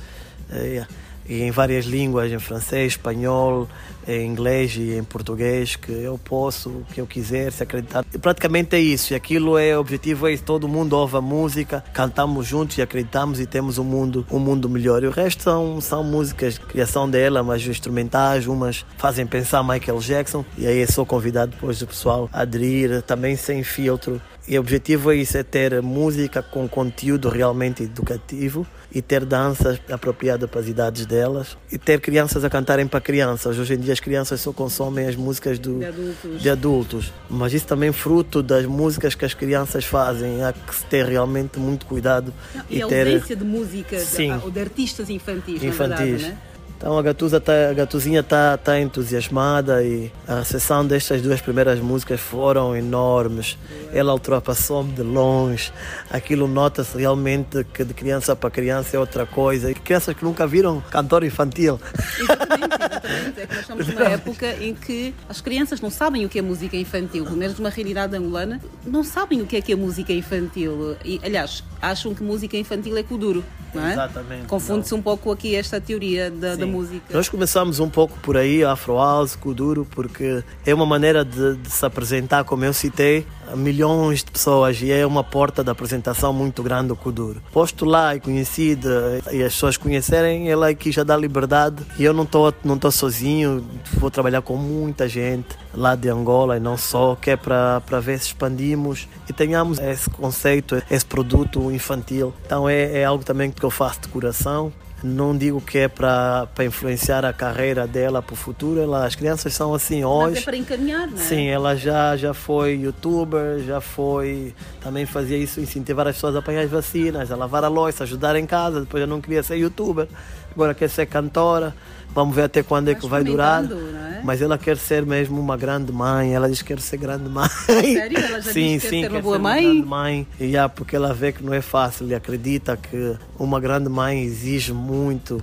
eh, 0.51 0.85
e 1.29 1.43
em 1.43 1.51
várias 1.51 1.85
línguas, 1.85 2.31
em 2.31 2.39
francês, 2.39 2.93
espanhol, 2.93 3.69
em 4.07 4.25
inglês 4.25 4.75
e 4.75 4.97
em 4.97 5.03
português, 5.03 5.75
que 5.75 5.91
eu 5.91 6.17
posso, 6.17 6.83
que 6.91 6.99
eu 6.99 7.05
quiser, 7.05 7.51
se 7.51 7.61
acreditar. 7.61 8.03
E 8.11 8.17
praticamente 8.17 8.75
é 8.75 8.79
isso, 8.79 9.13
e 9.13 9.15
aquilo 9.15 9.57
é 9.57 9.77
o 9.77 9.79
objetivo, 9.79 10.27
é 10.27 10.33
isso, 10.33 10.43
todo 10.43 10.67
mundo 10.67 10.93
ouve 10.93 11.17
a 11.17 11.21
música, 11.21 11.83
cantamos 11.93 12.47
juntos 12.47 12.77
e 12.79 12.81
acreditamos 12.81 13.39
e 13.39 13.45
temos 13.45 13.77
um 13.77 13.83
mundo, 13.83 14.25
um 14.31 14.39
mundo 14.39 14.67
melhor. 14.67 15.03
E 15.03 15.07
o 15.07 15.11
resto 15.11 15.43
são, 15.43 15.79
são 15.79 16.03
músicas, 16.03 16.57
criação 16.57 17.07
dela, 17.07 17.43
mas 17.43 17.65
instrumentais, 17.65 18.47
umas 18.47 18.83
fazem 18.97 19.27
pensar 19.27 19.63
Michael 19.63 19.99
Jackson, 19.99 20.43
e 20.57 20.65
aí 20.65 20.85
sou 20.91 21.05
convidado 21.05 21.51
depois 21.51 21.77
do 21.77 21.85
pessoal 21.85 22.27
a 22.33 22.41
aderir, 22.41 23.03
também 23.03 23.35
sem 23.35 23.63
filtro. 23.63 24.19
E 24.47 24.57
o 24.57 24.61
objetivo 24.61 25.11
é 25.11 25.17
isso, 25.17 25.37
é 25.37 25.43
ter 25.43 25.79
música 25.79 26.41
com 26.41 26.67
conteúdo 26.67 27.29
realmente 27.29 27.83
educativo 27.83 28.65
e 28.91 29.01
ter 29.01 29.23
danças 29.23 29.79
apropriadas 29.89 30.49
para 30.49 30.59
as 30.61 30.67
idades 30.67 31.05
delas 31.05 31.55
e 31.71 31.77
ter 31.77 31.99
crianças 32.01 32.43
a 32.43 32.49
cantarem 32.49 32.87
para 32.87 32.99
crianças. 32.99 33.57
Hoje 33.59 33.75
em 33.75 33.77
dia 33.79 33.93
as 33.93 33.99
crianças 33.99 34.41
só 34.41 34.51
consomem 34.51 35.07
as 35.07 35.15
músicas 35.15 35.59
do, 35.59 35.79
De 35.79 35.85
adultos. 35.85 36.41
de 36.41 36.49
adultos, 36.49 37.13
mas 37.29 37.53
isso 37.53 37.67
também 37.67 37.89
é 37.89 37.93
fruto 37.93 38.41
das 38.41 38.65
músicas 38.65 39.13
que 39.15 39.25
as 39.25 39.33
crianças 39.33 39.85
fazem. 39.85 40.43
Há 40.43 40.53
que 40.53 40.73
se 40.75 40.85
ter 40.85 41.05
realmente 41.05 41.59
muito 41.59 41.85
cuidado 41.85 42.33
E 42.69 42.81
a 42.81 42.87
ter 42.87 43.07
ausência 43.07 43.35
de 43.35 43.43
música, 43.43 43.99
Sim. 43.99 44.37
de, 44.37 44.43
ou 44.45 44.51
de 44.51 44.59
artistas 44.59 45.09
infantis, 45.09 45.61
infantis. 45.63 45.77
verdade, 45.77 46.23
né? 46.23 46.37
Então 46.79 46.97
a, 46.97 47.01
Gatuza 47.01 47.41
tá, 47.41 47.51
a 47.69 47.73
Gatuzinha 47.73 48.21
está 48.21 48.57
tá 48.57 48.79
entusiasmada 48.79 49.83
e 49.83 50.09
a 50.25 50.39
recepção 50.39 50.87
destas 50.87 51.21
duas 51.21 51.41
primeiras 51.41 51.77
músicas 51.81 52.21
foram 52.21 52.73
enormes. 52.73 53.57
Ela 53.91 54.13
ultrapassou-me 54.13 54.93
de 54.93 55.01
longe. 55.01 55.73
Aquilo 56.09 56.47
nota-se 56.47 56.97
realmente 56.97 57.65
que 57.65 57.83
de 57.83 57.93
criança 57.93 58.33
para 58.33 58.49
criança 58.49 58.95
é 58.95 58.99
outra 58.99 59.25
coisa. 59.25 59.69
E 59.69 59.75
crianças 59.75 60.15
que 60.15 60.23
nunca 60.23 60.47
viram 60.47 60.81
cantor 60.89 61.25
infantil. 61.25 61.81
Exatamente, 62.17 63.41
é 63.41 63.45
que 63.45 63.53
nós 63.53 63.61
estamos 63.61 63.87
numa 63.87 64.05
época 64.05 64.47
em 64.61 64.73
que 64.73 65.13
as 65.27 65.41
crianças 65.41 65.81
não 65.81 65.89
sabem 65.89 66.25
o 66.25 66.29
que 66.29 66.39
é 66.39 66.41
música 66.41 66.77
infantil, 66.77 67.25
pelo 67.25 67.35
menos 67.35 67.59
numa 67.59 67.69
realidade 67.69 68.15
angolana, 68.15 68.61
não 68.85 69.03
sabem 69.03 69.41
o 69.41 69.45
que 69.45 69.57
é 69.57 69.61
que 69.61 69.73
é 69.73 69.75
música 69.75 70.13
infantil. 70.13 70.95
E, 71.03 71.19
aliás, 71.21 71.61
acham 71.81 72.15
que 72.15 72.23
música 72.23 72.55
infantil 72.55 72.95
é 72.97 73.03
kuduro, 73.03 73.43
não 73.73 73.85
é? 73.85 73.91
Exatamente, 73.91 74.47
Confunde-se 74.47 74.95
um 74.95 75.01
pouco 75.01 75.29
aqui 75.29 75.55
esta 75.55 75.81
teoria 75.81 76.31
da, 76.31 76.55
da. 76.55 76.68
Música. 76.69 77.05
Nós 77.11 77.29
começamos 77.29 77.79
um 77.79 77.89
pouco 77.89 78.17
por 78.19 78.37
aí, 78.37 78.63
Afro 78.63 78.95
House, 78.95 79.35
Kuduro, 79.35 79.85
porque 79.89 80.43
é 80.65 80.73
uma 80.73 80.85
maneira 80.85 81.23
de, 81.25 81.55
de 81.55 81.69
se 81.69 81.85
apresentar, 81.85 82.43
como 82.43 82.65
eu 82.65 82.73
citei, 82.73 83.25
milhões 83.55 84.23
de 84.23 84.31
pessoas 84.31 84.81
e 84.81 84.91
é 84.91 85.05
uma 85.05 85.23
porta 85.23 85.63
de 85.63 85.69
apresentação 85.69 86.33
muito 86.33 86.61
grande 86.61 86.91
o 86.91 86.95
Kuduro. 86.95 87.41
Posto 87.51 87.85
lá 87.85 88.15
e 88.15 88.19
conhecido 88.19 88.89
e 89.31 89.43
as 89.43 89.53
pessoas 89.53 89.77
conhecerem, 89.77 90.49
ela 90.49 90.69
aqui 90.69 90.91
já 90.91 91.03
dá 91.03 91.15
liberdade 91.15 91.83
e 91.97 92.03
eu 92.03 92.13
não 92.13 92.23
estou 92.23 92.53
não 92.63 92.77
tô 92.77 92.91
sozinho, 92.91 93.65
vou 93.93 94.11
trabalhar 94.11 94.41
com 94.41 94.55
muita 94.55 95.07
gente 95.07 95.47
lá 95.73 95.95
de 95.95 96.09
Angola 96.09 96.57
e 96.57 96.59
não 96.59 96.77
só, 96.77 97.15
que 97.15 97.31
é 97.31 97.35
para 97.37 97.99
ver 98.01 98.19
se 98.19 98.27
expandimos 98.27 99.07
e 99.27 99.33
tenhamos 99.33 99.79
esse 99.79 100.09
conceito, 100.09 100.81
esse 100.89 101.05
produto 101.05 101.71
infantil. 101.71 102.33
Então 102.45 102.67
é, 102.67 102.99
é 102.99 103.05
algo 103.05 103.23
também 103.23 103.51
que 103.51 103.63
eu 103.63 103.69
faço 103.69 104.01
de 104.01 104.07
coração 104.09 104.71
não 105.03 105.37
digo 105.37 105.61
que 105.61 105.77
é 105.77 105.87
para 105.87 106.47
influenciar 106.65 107.23
a 107.23 107.31
carreira 107.31 107.87
dela 107.87 108.21
para 108.21 108.33
o 108.33 108.35
futuro. 108.35 108.79
Ela, 108.79 109.05
as 109.05 109.15
crianças 109.15 109.53
são 109.53 109.73
assim 109.73 110.03
hoje. 110.03 110.31
Mas 110.31 110.41
é 110.41 110.45
para 110.45 110.57
encaminhar, 110.57 111.07
não 111.07 111.17
é? 111.17 111.21
Sim, 111.21 111.47
ela 111.47 111.75
já, 111.75 112.17
já 112.17 112.33
foi 112.33 112.75
youtuber, 112.75 113.59
já 113.59 113.79
foi. 113.79 114.53
Também 114.81 115.05
fazia 115.05 115.37
isso, 115.37 115.59
incentivar 115.59 116.07
as 116.07 116.15
pessoas 116.15 116.35
a 116.35 116.39
apanhar 116.39 116.63
as 116.63 116.69
vacinas, 116.69 117.31
a 117.31 117.35
lavar 117.35 117.63
a 117.63 117.67
louça, 117.67 118.03
ajudar 118.03 118.35
em 118.35 118.45
casa. 118.45 118.81
Depois 118.81 119.01
eu 119.01 119.07
não 119.07 119.21
queria 119.21 119.41
ser 119.43 119.55
youtuber, 119.55 120.07
agora 120.51 120.73
quer 120.73 120.89
ser 120.89 121.05
cantora. 121.05 121.73
Vamos 122.13 122.35
ver 122.35 122.43
até 122.43 122.63
quando 122.63 122.89
é 122.89 122.95
que 122.95 123.07
vai 123.07 123.23
durar. 123.23 123.63
é? 123.63 124.21
Mas 124.23 124.41
ela 124.41 124.57
quer 124.57 124.77
ser 124.77 125.05
mesmo 125.05 125.39
uma 125.39 125.55
grande 125.55 125.91
mãe. 125.93 126.33
Ela 126.33 126.49
diz 126.49 126.61
que 126.61 126.73
quer 126.73 126.81
ser 126.81 126.97
grande 126.97 127.29
mãe. 127.29 127.47
Sério? 127.47 128.17
Ela 128.17 128.41
já 128.41 128.51
sim, 128.51 128.73
disse 128.75 128.87
que 128.87 128.89
sim, 128.89 129.01
quer 129.01 129.07
ser 129.07 129.07
uma 129.07 129.15
quer 129.17 129.21
boa 129.21 129.35
ser 129.37 129.41
mãe? 129.41 129.63
grande 129.63 129.87
mãe. 129.87 130.27
E 130.39 130.43
yeah, 130.45 130.67
porque 130.67 130.95
ela 130.95 131.13
vê 131.13 131.31
que 131.31 131.43
não 131.43 131.53
é 131.53 131.61
fácil 131.61 132.07
e 132.07 132.15
acredita 132.15 132.75
que 132.75 133.15
uma 133.37 133.59
grande 133.59 133.89
mãe 133.89 134.23
exige 134.23 134.73
muito. 134.73 135.41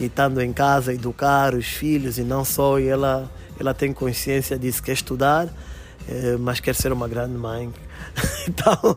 E 0.00 0.06
estando 0.06 0.40
em 0.40 0.52
casa, 0.52 0.92
educar 0.92 1.54
os 1.54 1.66
filhos 1.66 2.16
e 2.18 2.22
não 2.22 2.44
só. 2.44 2.78
E 2.78 2.88
ela, 2.88 3.30
ela 3.60 3.74
tem 3.74 3.92
consciência 3.92 4.58
disso, 4.58 4.82
quer 4.82 4.92
estudar, 4.92 5.48
eh, 6.08 6.36
mas 6.38 6.58
quer 6.60 6.74
ser 6.74 6.92
uma 6.92 7.06
grande 7.06 7.36
mãe. 7.36 7.70
então. 8.48 8.96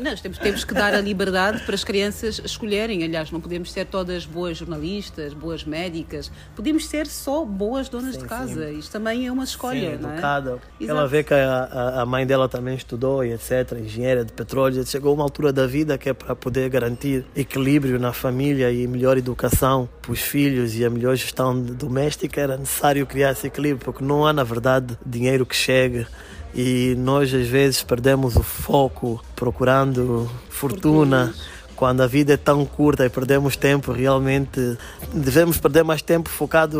Nós 0.00 0.20
temos, 0.20 0.38
temos 0.38 0.64
que 0.64 0.72
dar 0.74 0.94
a 0.94 1.00
liberdade 1.00 1.60
para 1.64 1.74
as 1.74 1.84
crianças 1.84 2.40
escolherem. 2.44 3.02
Aliás, 3.04 3.30
não 3.30 3.40
podemos 3.40 3.70
ser 3.72 3.84
todas 3.86 4.24
boas 4.24 4.56
jornalistas, 4.58 5.32
boas 5.34 5.64
médicas. 5.64 6.30
Podemos 6.56 6.86
ser 6.86 7.06
só 7.06 7.44
boas 7.44 7.88
donas 7.88 8.16
de 8.16 8.24
casa. 8.24 8.70
Isto 8.70 8.92
também 8.92 9.26
é 9.26 9.32
uma 9.32 9.44
escolha, 9.44 9.92
Sim, 9.92 9.98
não 10.02 10.10
é? 10.10 10.12
educada. 10.14 10.50
Exato. 10.80 10.98
Ela 10.98 11.06
vê 11.08 11.22
que 11.22 11.34
a, 11.34 11.64
a- 11.64 12.02
a 12.02 12.06
mãe 12.06 12.26
dela 12.26 12.48
também 12.48 12.74
estudou 12.74 13.24
e 13.24 13.32
etc, 13.32 13.72
engenheira 13.80 14.24
de 14.24 14.32
petróleo. 14.32 14.84
Chegou 14.86 15.14
uma 15.14 15.22
altura 15.24 15.52
da 15.52 15.66
vida 15.66 15.98
que 15.98 16.08
é 16.08 16.14
para 16.14 16.34
poder 16.34 16.68
garantir 16.70 17.24
equilíbrio 17.36 17.98
na 17.98 18.12
família 18.12 18.70
e 18.72 18.86
melhor 18.86 19.18
educação 19.18 19.88
para 20.00 20.12
os 20.12 20.20
filhos 20.20 20.74
e 20.76 20.84
a 20.84 20.90
melhor 20.90 21.14
gestão 21.16 21.60
doméstica. 21.60 22.40
Era 22.40 22.56
necessário 22.56 23.06
criar 23.06 23.32
esse 23.32 23.46
equilíbrio, 23.46 23.84
porque 23.84 24.02
não 24.04 24.26
há, 24.26 24.32
na 24.32 24.44
verdade, 24.44 24.98
dinheiro 25.04 25.44
que 25.44 25.54
chegue. 25.54 26.06
E 26.54 26.94
nós, 26.98 27.32
às 27.32 27.46
vezes, 27.46 27.82
perdemos 27.82 28.36
o 28.36 28.42
foco 28.42 29.22
procurando 29.36 30.30
fortuna. 30.48 31.32
Quando 31.76 32.02
a 32.02 32.06
vida 32.06 32.34
é 32.34 32.36
tão 32.36 32.66
curta 32.66 33.06
e 33.06 33.08
perdemos 33.08 33.56
tempo, 33.56 33.90
realmente 33.90 34.76
devemos 35.14 35.56
perder 35.56 35.82
mais 35.82 36.02
tempo 36.02 36.28
focado 36.28 36.78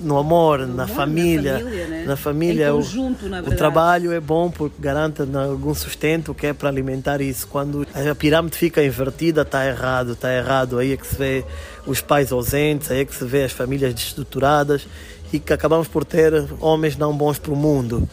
no 0.00 0.16
amor, 0.16 0.66
na 0.66 0.86
família. 0.86 1.58
família, 1.58 1.86
né? 1.86 2.04
Na 2.06 2.16
família. 2.16 2.72
Conjunto, 2.72 3.28
na 3.28 3.40
o 3.40 3.54
trabalho 3.54 4.10
é 4.10 4.20
bom 4.20 4.50
porque 4.50 4.76
garante 4.80 5.20
né, 5.24 5.44
algum 5.44 5.74
sustento 5.74 6.32
que 6.32 6.46
é 6.46 6.54
para 6.54 6.70
alimentar 6.70 7.20
isso. 7.20 7.46
Quando 7.46 7.86
a 7.94 8.14
pirâmide 8.14 8.56
fica 8.56 8.82
invertida, 8.82 9.42
está 9.42 9.66
errado, 9.66 10.12
está 10.12 10.32
errado. 10.32 10.78
Aí 10.78 10.92
é 10.92 10.96
que 10.96 11.06
se 11.06 11.16
vê 11.16 11.44
os 11.86 12.00
pais 12.00 12.32
ausentes, 12.32 12.90
aí 12.90 13.00
é 13.00 13.04
que 13.04 13.14
se 13.14 13.26
vê 13.26 13.44
as 13.44 13.52
famílias 13.52 13.92
destruturadas 13.92 14.86
e 15.30 15.38
que 15.38 15.52
acabamos 15.52 15.88
por 15.88 16.06
ter 16.06 16.32
homens 16.58 16.96
não 16.96 17.14
bons 17.14 17.38
para 17.38 17.52
o 17.52 17.56
mundo. 17.56 18.08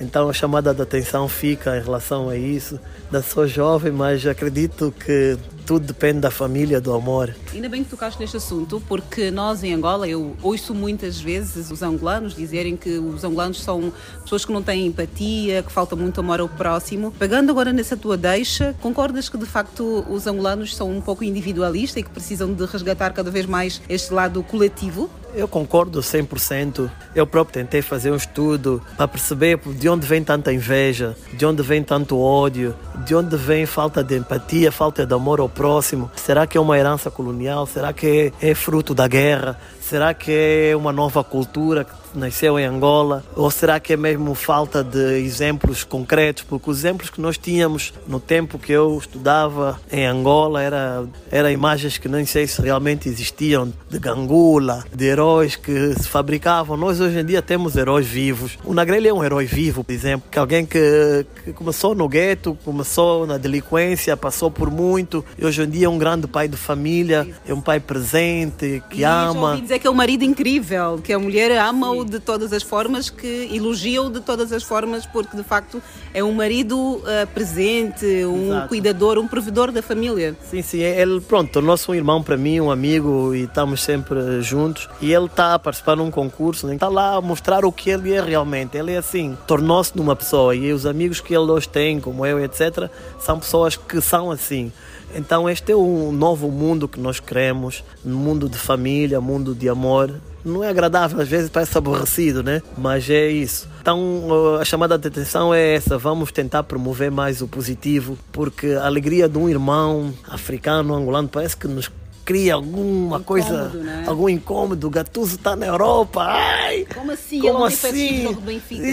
Então 0.00 0.28
a 0.28 0.32
chamada 0.32 0.74
de 0.74 0.82
atenção 0.82 1.28
fica 1.28 1.76
em 1.76 1.82
relação 1.82 2.28
a 2.28 2.36
isso. 2.36 2.80
Ainda 3.14 3.24
sou 3.28 3.46
jovem, 3.46 3.92
mas 3.92 4.26
acredito 4.26 4.92
que 4.98 5.38
tudo 5.64 5.86
depende 5.86 6.18
da 6.18 6.32
família, 6.32 6.80
do 6.80 6.92
amor. 6.92 7.32
Ainda 7.52 7.68
bem 7.68 7.84
que 7.84 7.90
tocaste 7.90 8.18
neste 8.18 8.36
assunto, 8.36 8.82
porque 8.88 9.30
nós 9.30 9.62
em 9.62 9.72
Angola, 9.72 10.08
eu 10.08 10.36
ouço 10.42 10.74
muitas 10.74 11.20
vezes 11.20 11.70
os 11.70 11.80
angolanos 11.80 12.34
dizerem 12.34 12.76
que 12.76 12.98
os 12.98 13.22
angolanos 13.22 13.62
são 13.62 13.92
pessoas 14.22 14.44
que 14.44 14.52
não 14.52 14.62
têm 14.62 14.86
empatia, 14.86 15.62
que 15.62 15.70
falta 15.70 15.94
muito 15.94 16.18
amor 16.18 16.40
ao 16.40 16.48
próximo. 16.48 17.12
Pegando 17.12 17.50
agora 17.50 17.72
nessa 17.72 17.96
tua 17.96 18.16
deixa, 18.16 18.74
concordas 18.82 19.28
que 19.28 19.38
de 19.38 19.46
facto 19.46 20.04
os 20.10 20.26
angolanos 20.26 20.74
são 20.74 20.90
um 20.90 21.00
pouco 21.00 21.22
individualistas 21.22 22.00
e 22.00 22.02
que 22.02 22.10
precisam 22.10 22.52
de 22.52 22.64
resgatar 22.66 23.12
cada 23.12 23.30
vez 23.30 23.46
mais 23.46 23.80
este 23.88 24.12
lado 24.12 24.42
coletivo? 24.42 25.08
Eu 25.34 25.48
concordo 25.48 25.98
100%. 25.98 26.88
Eu 27.12 27.26
próprio 27.26 27.54
tentei 27.54 27.82
fazer 27.82 28.12
um 28.12 28.16
estudo 28.16 28.80
para 28.96 29.08
perceber 29.08 29.58
de 29.58 29.88
onde 29.88 30.06
vem 30.06 30.22
tanta 30.22 30.52
inveja, 30.52 31.16
de 31.32 31.44
onde 31.44 31.60
vem 31.60 31.82
tanto 31.82 32.16
ódio, 32.16 32.74
de 33.04 33.14
onde 33.14 33.36
vem 33.36 33.66
falta 33.66 34.02
de 34.02 34.16
empatia, 34.16 34.72
falta 34.72 35.04
de 35.04 35.12
amor 35.12 35.38
ao 35.38 35.48
próximo. 35.48 36.10
Será 36.16 36.46
que 36.46 36.56
é 36.56 36.60
uma 36.60 36.78
herança 36.78 37.10
colonial? 37.10 37.66
Será 37.66 37.92
que 37.92 38.32
é, 38.40 38.50
é 38.50 38.54
fruto 38.54 38.94
da 38.94 39.06
guerra? 39.06 39.58
Será 39.88 40.14
que 40.14 40.32
é 40.32 40.74
uma 40.74 40.92
nova 40.92 41.22
cultura 41.22 41.84
que 41.84 41.92
nasceu 42.14 42.58
em 42.58 42.64
Angola? 42.64 43.22
Ou 43.36 43.50
será 43.50 43.78
que 43.78 43.92
é 43.92 43.96
mesmo 43.98 44.34
falta 44.34 44.82
de 44.82 45.18
exemplos 45.18 45.84
concretos? 45.84 46.42
Porque 46.42 46.70
os 46.70 46.78
exemplos 46.78 47.10
que 47.10 47.20
nós 47.20 47.36
tínhamos 47.36 47.92
no 48.06 48.18
tempo 48.18 48.58
que 48.58 48.72
eu 48.72 48.96
estudava 48.98 49.78
em 49.92 50.06
Angola 50.06 50.62
era, 50.62 51.04
era 51.30 51.52
imagens 51.52 51.98
que 51.98 52.08
nem 52.08 52.24
sei 52.24 52.46
se 52.46 52.62
realmente 52.62 53.10
existiam, 53.10 53.74
de 53.90 53.98
gangula, 53.98 54.84
de 54.90 55.04
heróis 55.04 55.54
que 55.54 55.92
se 56.00 56.08
fabricavam. 56.08 56.78
Nós 56.78 56.98
hoje 56.98 57.18
em 57.18 57.24
dia 57.24 57.42
temos 57.42 57.76
heróis 57.76 58.06
vivos. 58.06 58.56
O 58.64 58.72
Nagrelli 58.72 59.08
é 59.08 59.12
um 59.12 59.22
herói 59.22 59.44
vivo, 59.44 59.84
por 59.84 59.92
exemplo, 59.92 60.30
que 60.30 60.38
alguém 60.38 60.64
que, 60.64 61.26
que 61.44 61.52
começou 61.52 61.94
no 61.94 62.08
gueto, 62.08 62.56
começou 62.64 63.26
na 63.26 63.36
delinquência, 63.36 64.16
passou 64.16 64.50
por 64.50 64.70
muito, 64.70 65.22
e 65.36 65.44
hoje 65.44 65.62
em 65.62 65.68
dia 65.68 65.86
é 65.86 65.88
um 65.90 65.98
grande 65.98 66.26
pai 66.26 66.48
de 66.48 66.56
família, 66.56 67.28
é 67.46 67.52
um 67.52 67.60
pai 67.60 67.80
presente, 67.80 68.82
que 68.88 69.04
ama. 69.04 69.56
Que 69.78 69.86
é 69.86 69.90
um 69.90 69.94
marido 69.94 70.24
incrível, 70.24 71.00
que 71.02 71.12
a 71.12 71.18
mulher 71.18 71.50
ama-o 71.58 72.04
de 72.04 72.18
todas 72.18 72.52
as 72.52 72.62
formas, 72.62 73.10
que 73.10 73.48
elogia-o 73.52 74.10
de 74.10 74.20
todas 74.20 74.52
as 74.52 74.62
formas, 74.62 75.06
porque 75.06 75.36
de 75.36 75.42
facto 75.42 75.82
é 76.12 76.22
um 76.22 76.32
marido 76.32 77.02
ah, 77.06 77.26
presente, 77.26 78.04
um 78.24 78.46
Exato. 78.46 78.68
cuidador, 78.68 79.18
um 79.18 79.26
provedor 79.26 79.72
da 79.72 79.82
família. 79.82 80.36
Sim, 80.50 80.62
sim, 80.62 80.80
ele, 80.80 81.20
pronto, 81.20 81.50
tornou-se 81.50 81.90
um 81.90 81.94
irmão 81.94 82.22
para 82.22 82.36
mim, 82.36 82.60
um 82.60 82.70
amigo, 82.70 83.34
e 83.34 83.42
estamos 83.42 83.82
sempre 83.82 84.42
juntos. 84.42 84.88
E 85.00 85.12
ele 85.12 85.26
está 85.26 85.54
a 85.54 85.58
participar 85.58 85.96
num 85.96 86.10
concurso, 86.10 86.70
está 86.72 86.88
lá 86.88 87.16
a 87.16 87.20
mostrar 87.20 87.64
o 87.64 87.72
que 87.72 87.90
ele 87.90 88.12
é 88.12 88.20
realmente. 88.20 88.76
Ele 88.76 88.92
é 88.92 88.98
assim, 88.98 89.36
tornou-se 89.46 89.96
numa 89.96 90.14
pessoa. 90.14 90.54
E 90.54 90.72
os 90.72 90.86
amigos 90.86 91.20
que 91.20 91.34
ele 91.34 91.50
hoje 91.50 91.68
tem, 91.68 92.00
como 92.00 92.24
eu, 92.24 92.42
etc., 92.42 92.90
são 93.18 93.38
pessoas 93.38 93.76
que 93.76 94.00
são 94.00 94.30
assim. 94.30 94.72
Então, 95.14 95.48
este 95.48 95.72
é 95.72 95.76
um 95.76 96.10
novo 96.10 96.50
mundo 96.50 96.88
que 96.88 96.98
nós 96.98 97.20
queremos 97.20 97.84
um 98.04 98.14
mundo 98.14 98.48
de 98.48 98.58
família, 98.58 99.20
mundo 99.20 99.54
de 99.54 99.68
amor. 99.68 100.20
Não 100.44 100.62
é 100.62 100.68
agradável, 100.68 101.20
às 101.20 101.28
vezes 101.28 101.48
parece 101.48 101.76
aborrecido, 101.78 102.42
né? 102.42 102.60
Mas 102.76 103.08
é 103.08 103.28
isso. 103.28 103.68
Então, 103.80 104.58
a 104.60 104.64
chamada 104.64 104.98
de 104.98 105.08
atenção 105.08 105.54
é 105.54 105.74
essa: 105.74 105.96
vamos 105.96 106.32
tentar 106.32 106.64
promover 106.64 107.10
mais 107.10 107.40
o 107.40 107.48
positivo, 107.48 108.18
porque 108.30 108.68
a 108.72 108.84
alegria 108.84 109.28
de 109.28 109.38
um 109.38 109.48
irmão 109.48 110.12
africano, 110.28 110.94
angolano, 110.94 111.28
parece 111.28 111.56
que 111.56 111.66
nos 111.66 111.90
cria 112.24 112.54
alguma 112.54 113.20
coisa, 113.20 113.68
né? 113.68 114.04
algum 114.06 114.28
incômodo. 114.28 114.86
O 114.86 114.90
Gatuso 114.90 115.36
está 115.36 115.54
na 115.54 115.66
Europa, 115.66 116.24
ai! 116.26 116.86
Como 116.94 117.12
assim? 117.12 117.40
Como 117.40 117.64
assim? 117.64 118.26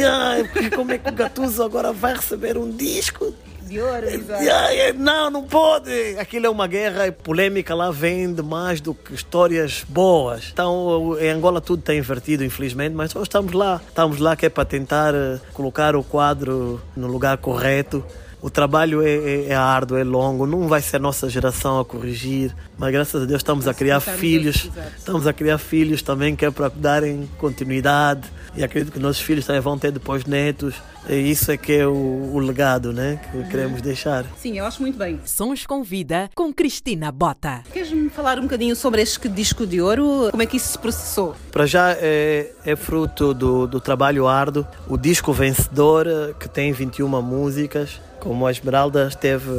Ai, 0.04 0.70
como 0.76 0.92
é 0.92 0.98
que 0.98 1.10
o 1.10 1.14
Gatuso 1.14 1.64
agora 1.64 1.92
vai 1.94 2.16
receber 2.16 2.58
um 2.58 2.70
disco? 2.70 3.34
De 3.72 3.80
ouro, 3.80 4.06
Não, 5.00 5.30
não 5.30 5.44
pode. 5.44 6.18
Aquilo 6.20 6.46
é 6.46 6.50
uma 6.50 6.68
guerra 6.68 7.08
e 7.08 7.12
polêmica 7.12 7.74
lá 7.74 7.90
vende 7.90 8.42
mais 8.42 8.82
do 8.82 8.94
que 8.94 9.14
histórias 9.14 9.86
boas. 9.88 10.50
Então, 10.52 11.18
em 11.18 11.30
Angola 11.30 11.62
tudo 11.62 11.80
está 11.80 11.96
invertido, 11.96 12.44
infelizmente, 12.44 12.94
mas 12.94 13.14
nós 13.14 13.24
estamos 13.24 13.54
lá. 13.54 13.80
Estamos 13.88 14.20
lá 14.20 14.36
que 14.36 14.46
é 14.46 14.50
para 14.50 14.66
tentar 14.66 15.16
eh, 15.16 15.40
colocar 15.54 15.96
o 15.96 16.04
quadro 16.04 16.82
no 16.98 17.08
lugar 17.08 17.38
correto. 17.38 18.04
O 18.42 18.50
trabalho 18.50 19.04
é, 19.04 19.12
é, 19.12 19.46
é 19.50 19.56
árduo, 19.56 19.98
é 19.98 20.04
longo, 20.04 20.48
não 20.48 20.68
vai 20.68 20.82
ser 20.82 20.96
a 20.96 21.00
nossa 21.00 21.30
geração 21.30 21.80
a 21.80 21.86
corrigir, 21.86 22.56
mas 22.78 22.92
graças 22.92 23.22
a 23.22 23.26
Deus 23.26 23.40
estamos 23.40 23.68
a 23.68 23.74
criar 23.74 24.00
filhos, 24.00 24.70
estamos 24.98 25.28
a 25.28 25.34
criar 25.34 25.60
filhos 25.60 26.02
também 26.02 26.36
que 26.36 26.44
é 26.44 26.50
para 26.50 26.70
darem 26.70 27.30
continuidade 27.38 28.28
e 28.56 28.64
acredito 28.64 28.92
que 28.92 29.00
nossos 29.00 29.22
filhos 29.22 29.46
também 29.46 29.62
vão 29.62 29.78
ter 29.78 29.92
depois 29.92 30.26
netos. 30.26 30.76
E 31.10 31.32
isso 31.32 31.52
é 31.52 31.58
que 31.58 31.74
é 31.74 31.88
o, 31.88 31.92
o 31.92 32.40
legado 32.40 32.94
né, 32.94 33.20
que 33.32 33.44
queremos 33.50 33.82
deixar. 33.82 34.24
Sim, 34.38 34.58
eu 34.60 34.66
acho 34.66 34.82
muito 34.82 34.98
bem. 34.98 35.20
Sons 35.26 35.66
com 35.66 35.84
Vida 35.84 36.30
com 36.36 36.54
Cristina 36.54 37.12
Bota. 37.12 37.64
Queres-me 37.74 38.10
falar 38.10 38.38
um 38.38 38.44
bocadinho 38.44 38.76
sobre 38.76 39.02
este 39.02 39.28
disco 39.28 39.66
de 39.66 39.82
ouro? 39.82 40.30
Como 40.30 40.44
é 40.44 40.46
que 40.46 40.58
isso 40.58 40.74
se 40.74 40.78
processou? 40.78 41.36
Para 41.52 41.66
já 41.66 41.92
é, 42.00 42.52
é 42.64 42.76
fruto 42.76 43.34
do, 43.34 43.68
do 43.68 43.80
trabalho 43.80 44.28
árduo. 44.28 44.66
O 44.88 44.98
disco 44.98 45.34
vencedor, 45.34 46.06
eh, 46.08 46.34
que 46.40 46.48
tem 46.48 46.72
21 46.72 47.22
músicas, 47.22 48.00
como 48.22 48.46
a 48.46 48.52
Esmeralda 48.52 49.08
esteve 49.08 49.50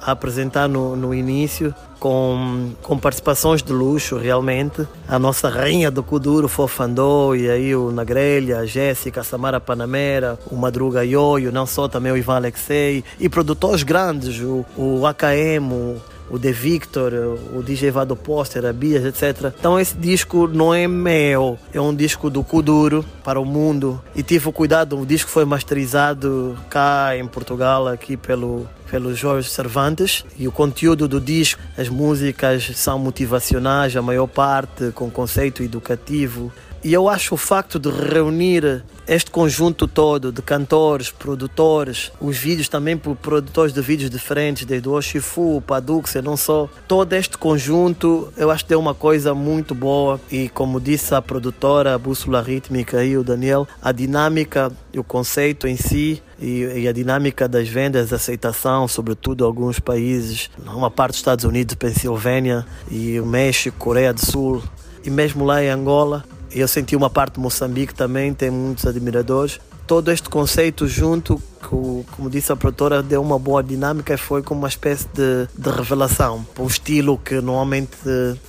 a 0.00 0.12
apresentar 0.12 0.68
no, 0.68 0.96
no 0.96 1.14
início, 1.14 1.74
com, 2.00 2.72
com 2.82 2.98
participações 2.98 3.62
de 3.62 3.72
luxo 3.72 4.16
realmente. 4.16 4.86
A 5.06 5.18
nossa 5.18 5.48
rainha 5.48 5.90
do 5.90 6.02
Kuduro, 6.02 6.48
Fofandô, 6.48 7.34
e 7.34 7.50
aí 7.50 7.76
o 7.76 7.92
Nagrelha, 7.92 8.60
a 8.60 8.66
Jéssica, 8.66 9.20
a 9.20 9.24
Samara 9.24 9.60
Panamera, 9.60 10.38
o 10.50 10.56
Madruga 10.56 11.04
Yoyo, 11.04 11.52
não 11.52 11.66
só 11.66 11.86
também 11.86 12.10
o 12.10 12.16
Ivan 12.16 12.36
Alexei, 12.36 13.04
e 13.20 13.28
produtores 13.28 13.82
grandes, 13.82 14.40
o, 14.40 14.64
o 14.76 15.06
AKM, 15.06 15.98
o, 16.30 16.38
The 16.38 16.52
Victor, 16.52 17.12
o 17.54 17.62
DJ 17.62 17.90
Vado 17.90 18.16
Poster, 18.16 18.64
a 18.64 18.72
Bias, 18.72 19.04
etc. 19.04 19.52
Então 19.58 19.78
esse 19.78 19.96
disco 19.96 20.46
não 20.46 20.74
é 20.74 20.86
meu, 20.86 21.58
é 21.72 21.80
um 21.80 21.94
disco 21.94 22.30
do 22.30 22.42
Kuduro 22.42 23.04
para 23.24 23.40
o 23.40 23.44
mundo. 23.44 24.02
E 24.14 24.22
tive 24.22 24.48
o 24.48 24.52
cuidado, 24.52 24.98
o 24.98 25.06
disco 25.06 25.30
foi 25.30 25.44
masterizado 25.44 26.56
cá 26.70 27.16
em 27.16 27.26
Portugal, 27.26 27.88
aqui 27.88 28.16
pelo 28.16 28.66
pelo 28.90 29.14
Jorge 29.14 29.48
Cervantes 29.48 30.24
e 30.38 30.48
o 30.48 30.52
conteúdo 30.52 31.06
do 31.06 31.20
disco, 31.20 31.60
as 31.76 31.88
músicas 31.88 32.72
são 32.74 32.98
motivacionais, 32.98 33.94
a 33.96 34.02
maior 34.02 34.26
parte 34.26 34.90
com 34.92 35.10
conceito 35.10 35.62
educativo. 35.62 36.52
E 36.82 36.92
eu 36.92 37.08
acho 37.08 37.34
o 37.34 37.38
facto 37.38 37.78
de 37.78 37.90
reunir 37.90 38.84
este 39.06 39.30
conjunto 39.30 39.88
todo 39.88 40.30
de 40.30 40.42
cantores, 40.42 41.10
produtores, 41.10 42.12
os 42.20 42.36
vídeos 42.36 42.68
também 42.68 42.96
por 42.96 43.16
produtores 43.16 43.72
de 43.72 43.80
vídeos 43.80 44.10
diferentes, 44.10 44.64
desde 44.64 44.88
o 44.88 44.92
Oshifu, 44.92 45.62
Paduxia, 45.66 46.22
não 46.22 46.36
só. 46.36 46.68
Todo 46.86 47.12
este 47.14 47.36
conjunto 47.38 48.32
eu 48.36 48.50
acho 48.50 48.64
que 48.64 48.70
deu 48.70 48.78
uma 48.78 48.94
coisa 48.94 49.34
muito 49.34 49.74
boa 49.74 50.20
e 50.30 50.48
como 50.50 50.80
disse 50.80 51.14
a 51.14 51.22
produtora, 51.22 51.94
a 51.94 51.98
Bússola 51.98 52.42
Rítmica 52.42 53.02
e 53.02 53.16
o 53.16 53.24
Daniel, 53.24 53.66
a 53.82 53.92
dinâmica 53.92 54.70
o 54.98 55.04
conceito 55.04 55.66
em 55.66 55.76
si 55.76 56.22
e, 56.40 56.62
e, 56.62 56.88
a 56.88 56.92
dinâmica 56.92 57.48
das 57.48 57.68
vendas, 57.68 58.12
aceitação, 58.12 58.86
sobretudo 58.88 59.44
em 59.44 59.46
alguns 59.46 59.78
países, 59.78 60.50
uma 60.66 60.90
parte 60.90 61.12
dos 61.12 61.20
Estados 61.20 61.44
Unidos, 61.44 61.74
Pensilvânia 61.74 62.66
e 62.90 63.18
o 63.20 63.26
México, 63.26 63.76
Coreia 63.78 64.12
do 64.12 64.24
Sul 64.24 64.62
e 65.04 65.10
mesmo 65.10 65.44
lá 65.44 65.62
em 65.62 65.68
Angola. 65.68 66.24
Eu 66.50 66.66
senti 66.66 66.96
uma 66.96 67.10
parte 67.10 67.34
de 67.34 67.40
Moçambique 67.40 67.94
também, 67.94 68.32
tem 68.32 68.50
muitos 68.50 68.86
admiradores. 68.86 69.60
Todo 69.86 70.10
este 70.10 70.28
conceito 70.28 70.86
junto, 70.86 71.42
que, 71.60 72.04
como 72.12 72.28
disse 72.28 72.52
a 72.52 72.56
produtora, 72.56 73.02
deu 73.02 73.22
uma 73.22 73.38
boa 73.38 73.62
dinâmica 73.62 74.12
e 74.14 74.18
foi 74.18 74.42
como 74.42 74.60
uma 74.60 74.68
espécie 74.68 75.08
de, 75.14 75.48
de 75.56 75.70
revelação. 75.70 76.46
Um 76.58 76.66
estilo 76.66 77.16
que 77.16 77.40
normalmente 77.40 77.96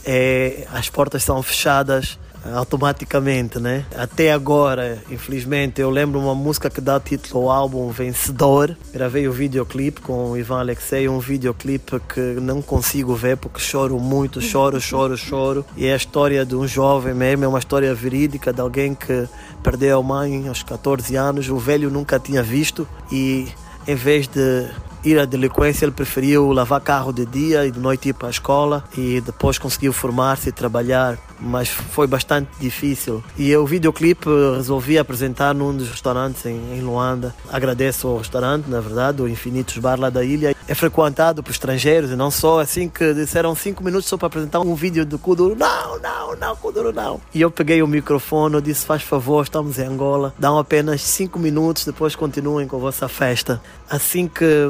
é, 0.05 0.67
as 0.73 0.89
portas 0.89 1.23
são 1.23 1.41
fechadas 1.41 2.19
automaticamente, 2.53 3.60
né? 3.60 3.86
Até 3.95 4.32
agora, 4.32 5.02
infelizmente, 5.10 5.82
eu 5.82 5.90
lembro 5.90 6.20
uma 6.20 6.36
música 6.36 6.70
que 6.70 6.82
dá 6.82 6.99
título 6.99 7.49
ao 7.49 7.52
álbum 7.52 7.90
Vencedor. 7.90 8.76
Gravei 8.94 9.28
o 9.28 9.32
videoclipe 9.32 10.02
com 10.02 10.32
o 10.32 10.38
Ivan 10.38 10.60
Alexei, 10.60 11.07
um 11.07 11.20
videoclipe 11.20 11.99
que 12.14 12.20
não 12.41 12.61
consigo 12.61 13.16
ver 13.16 13.38
porque 13.38 13.60
choro 13.60 13.99
muito, 13.99 14.41
choro, 14.41 14.80
choro, 14.80 15.18
choro. 15.18 15.66
E 15.76 15.86
é 15.86 15.94
a 15.94 15.98
história 15.98 16.45
de 16.45 16.56
um 16.56 16.68
jovem 16.68 17.14
mesmo, 17.14 17.45
é 17.45 17.48
uma 17.48 17.60
história 17.60 17.94
verídica 17.94 18.53
de 18.53 18.61
alguém 18.61 18.94
que 18.95 19.28
perdeu 19.64 19.99
a 19.99 20.03
mãe 20.03 20.48
aos 20.48 20.64
14 20.64 21.16
anos, 21.16 21.49
o 21.49 21.57
velho 21.57 21.90
nunca 21.90 22.20
tinha 22.20 22.41
visto 22.41 22.88
e 23.11 23.48
em 23.88 23.95
vez 23.95 24.28
de 24.28 24.68
ir 25.03 25.18
à 25.20 25.26
delinquência, 25.26 25.86
ele 25.86 25.91
preferiu 25.91 26.52
lavar 26.52 26.82
carro 26.82 27.11
de 27.11 27.26
dia 27.26 27.66
e 27.66 27.72
de 27.72 27.80
noite 27.80 28.10
ir 28.10 28.14
para 28.14 28.28
a 28.28 28.32
escola 28.32 28.84
e 28.98 29.22
depois 29.22 29.57
conseguiu 29.57 29.94
formar-se 29.94 30.49
e 30.49 30.52
trabalhar, 30.52 31.18
mas 31.40 31.70
foi 31.70 32.07
bastante 32.07 32.49
difícil. 32.60 33.24
E 33.38 33.56
o 33.56 33.66
videoclipe 33.66 34.30
resolvi 34.56 34.98
apresentar 34.98 35.53
num 35.53 35.76
dos 35.76 35.90
restaurantes 35.90 36.45
em, 36.45 36.82
Luanda. 36.82 37.36
Agradeço 37.52 38.07
ao 38.07 38.18
restaurante, 38.18 38.68
na 38.68 38.80
verdade, 38.80 39.22
o 39.22 39.28
Infinitos 39.28 39.78
Bar 39.78 39.99
lá 39.99 40.10
da 40.10 40.24
ilha. 40.24 40.56
É 40.68 40.76
frequentado 40.76 41.41
por 41.41 41.52
estrangeiros 41.52 42.11
e 42.11 42.16
não 42.16 42.30
só, 42.30 42.60
assim 42.60 42.88
que 42.88 43.14
disseram 43.14 43.56
cinco 43.56 43.84
minutos 43.84 44.07
só 44.07 44.18
para 44.18 44.28
apresentar 44.28 44.60
um 44.60 44.76
vídeo 44.76 45.06
do 45.06 45.18
Kuduro. 45.18 45.56
Não, 45.56 45.99
não, 45.99 46.36
não, 46.36 46.56
Kuduro 46.56 46.94
não. 46.94 47.20
E 47.34 47.41
eu 47.41 47.49
peguei 47.52 47.82
o 47.82 47.88
microfone, 47.88 48.61
disse, 48.61 48.86
faz 48.86 49.02
favor, 49.02 49.44
estamos 49.44 49.80
em 49.80 49.86
Angola, 49.86 50.34
dão 50.38 50.57
apenas 50.57 51.02
cinco 51.02 51.40
minutos, 51.40 51.86
depois 51.86 52.16
continuem 52.16 52.68
com 52.68 52.76
a 52.76 52.80
vossa 52.80 53.07
festa. 53.07 53.61
Assim 53.90 54.28
que 54.28 54.70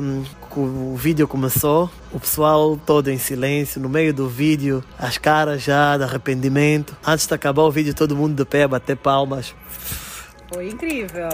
que 0.50 0.60
o 0.60 0.96
vídeo 0.96 1.28
começou, 1.28 1.90
o 2.12 2.20
pessoal 2.20 2.80
todo 2.86 3.10
em 3.10 3.18
silêncio, 3.18 3.80
no 3.80 3.90
meio 3.90 4.14
do 4.14 4.28
vídeo, 4.28 4.84
as 4.98 5.18
caras 5.18 5.62
já 5.62 5.98
de 5.98 6.04
arrependimento. 6.04 6.96
Antes 7.06 7.28
de 7.28 7.34
acabar 7.34 7.64
o 7.64 7.72
vídeo, 7.72 7.94
todo 7.94 8.16
mundo 8.16 8.36
de 8.36 8.46
pé, 8.46 8.68
bater 8.68 8.98
palmas. 8.98 9.54
Foi 10.54 10.70
incrível. 10.70 11.30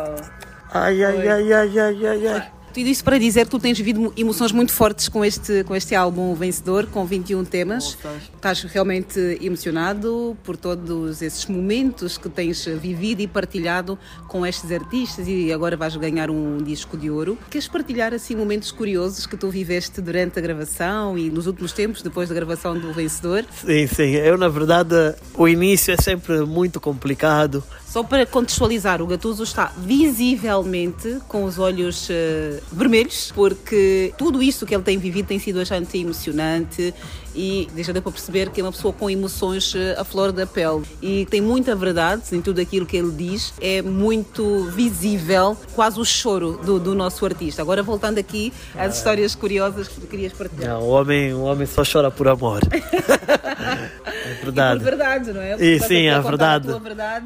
Ai, 0.72 1.03
ai, 1.03 1.27
ai, 1.27 1.53
ai, 1.53 1.80
ai, 1.80 2.06
ai, 2.07 2.27
ai. 2.27 2.52
Tudo 2.76 2.88
isso 2.89 3.06
para 3.06 3.18
dizer 3.18 3.45
que 3.45 3.52
tu 3.52 3.57
tens 3.57 3.77
vivido 3.77 4.14
emoções 4.18 4.52
muito 4.52 4.73
fortes 4.73 5.07
com 5.07 5.23
este, 5.23 5.64
com 5.64 5.73
este 5.73 5.95
álbum 5.95 6.35
vencedor, 6.35 6.88
com 6.88 7.06
21 7.06 7.45
temas. 7.45 7.97
Estás 8.35 8.64
realmente 8.64 9.18
emocionado 9.41 10.35
por 10.43 10.57
todos 10.57 11.22
esses 11.22 11.45
momentos 11.45 12.18
que 12.18 12.27
tens 12.27 12.65
vivido 12.65 13.22
e 13.22 13.27
partilhado 13.27 13.97
com 14.27 14.45
estes 14.45 14.69
artistas 14.73 15.26
e 15.26 15.53
agora 15.53 15.77
vais 15.77 15.95
ganhar 15.95 16.30
um 16.30 16.57
disco 16.57 16.97
de 16.97 17.10
ouro. 17.10 17.38
Queres 17.49 17.69
partilhar 17.69 18.14
assim 18.14 18.35
momentos 18.35 18.73
curiosos 18.73 19.26
que 19.26 19.38
tu 19.38 19.49
viveste 19.49 20.02
durante 20.02 20.38
a 20.38 20.41
gravação 20.41 21.18
e 21.18 21.30
nos 21.30 21.47
últimos 21.47 21.72
tempos, 21.72 22.02
depois 22.02 22.27
da 22.27 22.35
gravação 22.35 22.77
do 22.77 22.91
vencedor? 22.91 23.45
Sim, 23.65 23.88
sim. 23.88 24.15
Eu, 24.15 24.38
na 24.38 24.49
verdade, 24.49 25.15
o 25.34 25.47
início 25.47 25.93
é 25.93 25.97
sempre 25.97 26.41
muito 26.41 26.81
complicado. 26.81 27.64
Só 27.95 28.03
para 28.03 28.26
contextualizar, 28.26 29.01
o 29.01 29.07
Gatuso 29.07 29.41
está 29.43 29.72
visivelmente 29.77 31.19
com 31.30 31.45
os 31.45 31.57
olhos 31.57 32.09
uh, 32.09 32.61
vermelhos, 32.69 33.31
porque 33.34 34.13
tudo 34.17 34.43
isso 34.43 34.65
que 34.65 34.76
ele 34.76 34.84
tem 34.84 34.97
vivido 34.97 35.27
tem 35.27 35.39
sido 35.39 35.59
bastante 35.59 35.97
emocionante 35.97 36.93
e 37.36 37.68
já 37.84 37.91
deu 37.94 38.02
para 38.02 38.12
perceber 38.12 38.49
que 38.49 38.62
é 38.62 38.64
uma 38.64 38.72
pessoa 38.72 38.94
com 38.94 39.10
emoções 39.10 39.74
uh, 39.74 39.78
à 39.98 40.03
flor 40.03 40.32
da 40.32 40.45
pele 40.48 40.84
e 41.02 41.26
tem 41.26 41.41
muita 41.41 41.76
verdade 41.76 42.24
em 42.34 42.41
tudo 42.41 42.60
aquilo 42.62 42.86
que 42.86 42.95
ele 42.98 43.12
diz. 43.12 43.53
É 43.62 43.82
muito 43.82 44.64
visível, 44.66 45.57
quase 45.74 45.99
o 45.99 46.06
choro 46.06 46.60
do, 46.66 46.80
do 46.80 46.95
nosso 46.95 47.26
artista. 47.26 47.62
Agora, 47.62 47.84
voltando 47.84 48.18
aqui 48.18 48.52
às 48.74 48.80
Ah. 48.94 48.98
histórias 48.98 49.36
curiosas 49.36 49.88
que 49.88 49.99
tu 50.02 50.07
querias 50.07 50.34
partilhar. 50.34 50.76
Não, 50.76 50.82
o 50.84 50.90
homem, 50.90 51.34
o 51.34 51.41
homem 51.44 51.66
só 51.68 51.84
chora 51.84 52.10
por 52.10 52.28
amor. 52.28 52.62
é 52.72 54.34
verdade. 54.41 54.76
E 54.76 54.80
por 54.80 54.90
verdade, 54.90 55.34
não 55.34 55.41
é? 55.41 55.56
E 55.60 55.80
sim, 55.80 56.07
a 56.10 56.20
verdade. 56.20 56.68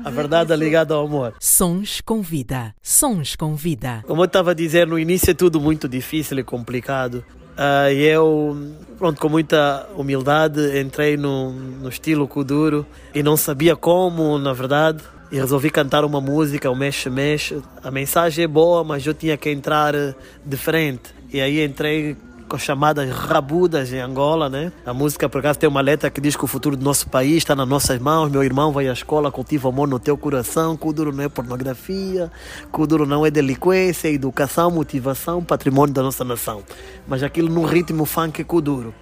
A 0.03 0.09
verdade 0.09 0.53
é 0.53 0.55
ligada 0.55 0.93
ao 0.93 1.05
amor. 1.05 1.33
Sons 1.39 2.01
com 2.01 2.21
vida. 2.21 2.73
Sons 2.81 3.35
com 3.35 3.55
vida. 3.55 4.03
Como 4.07 4.21
eu 4.21 4.25
estava 4.25 4.51
a 4.51 4.53
dizer, 4.53 4.87
no 4.87 4.97
início 4.97 5.31
é 5.31 5.33
tudo 5.33 5.59
muito 5.59 5.87
difícil 5.87 6.39
e 6.39 6.43
complicado. 6.43 7.23
E 7.93 8.03
eu, 8.05 8.55
pronto, 8.99 9.19
com 9.19 9.29
muita 9.29 9.87
humildade, 9.95 10.77
entrei 10.77 11.15
no, 11.15 11.51
no 11.53 11.87
estilo 11.87 12.27
Kuduro 12.27 12.85
e 13.15 13.23
não 13.23 13.37
sabia 13.37 13.75
como, 13.75 14.37
na 14.37 14.51
verdade. 14.51 15.01
E 15.31 15.37
resolvi 15.37 15.69
cantar 15.69 16.03
uma 16.03 16.19
música, 16.19 16.69
o 16.69 16.75
Mexe 16.75 17.09
Mexe. 17.09 17.61
A 17.83 17.89
mensagem 17.89 18.43
é 18.43 18.47
boa, 18.47 18.83
mas 18.83 19.05
eu 19.05 19.13
tinha 19.13 19.37
que 19.37 19.49
entrar 19.49 19.95
eh, 19.95 20.13
diferente. 20.45 21.13
E 21.31 21.39
aí 21.39 21.63
entrei 21.63 22.17
chamadas 22.57 23.09
rabudas 23.09 23.93
em 23.93 23.99
Angola, 23.99 24.49
né? 24.49 24.71
A 24.85 24.93
música, 24.93 25.29
por 25.29 25.39
acaso, 25.39 25.59
tem 25.59 25.69
uma 25.69 25.81
letra 25.81 26.09
que 26.09 26.19
diz 26.19 26.35
que 26.35 26.43
o 26.43 26.47
futuro 26.47 26.75
do 26.75 26.83
nosso 26.83 27.07
país 27.09 27.37
está 27.37 27.55
nas 27.55 27.67
nossas 27.67 27.99
mãos. 27.99 28.31
Meu 28.31 28.43
irmão 28.43 28.71
vai 28.71 28.87
à 28.87 28.93
escola, 28.93 29.31
cultiva 29.31 29.69
amor 29.69 29.87
no 29.87 29.99
teu 29.99 30.17
coração. 30.17 30.75
Kuduro 30.75 31.11
não 31.11 31.23
é 31.23 31.29
pornografia, 31.29 32.31
Kuduro 32.71 33.05
não 33.05 33.25
é 33.25 33.31
delinquência, 33.31 34.07
é 34.07 34.13
educação, 34.13 34.71
motivação, 34.71 35.43
patrimônio 35.43 35.93
da 35.93 36.01
nossa 36.01 36.23
nação. 36.23 36.63
Mas 37.07 37.21
aquilo 37.21 37.49
num 37.49 37.65
ritmo 37.65 38.05
funk 38.05 38.43
Kuduro. 38.43 38.93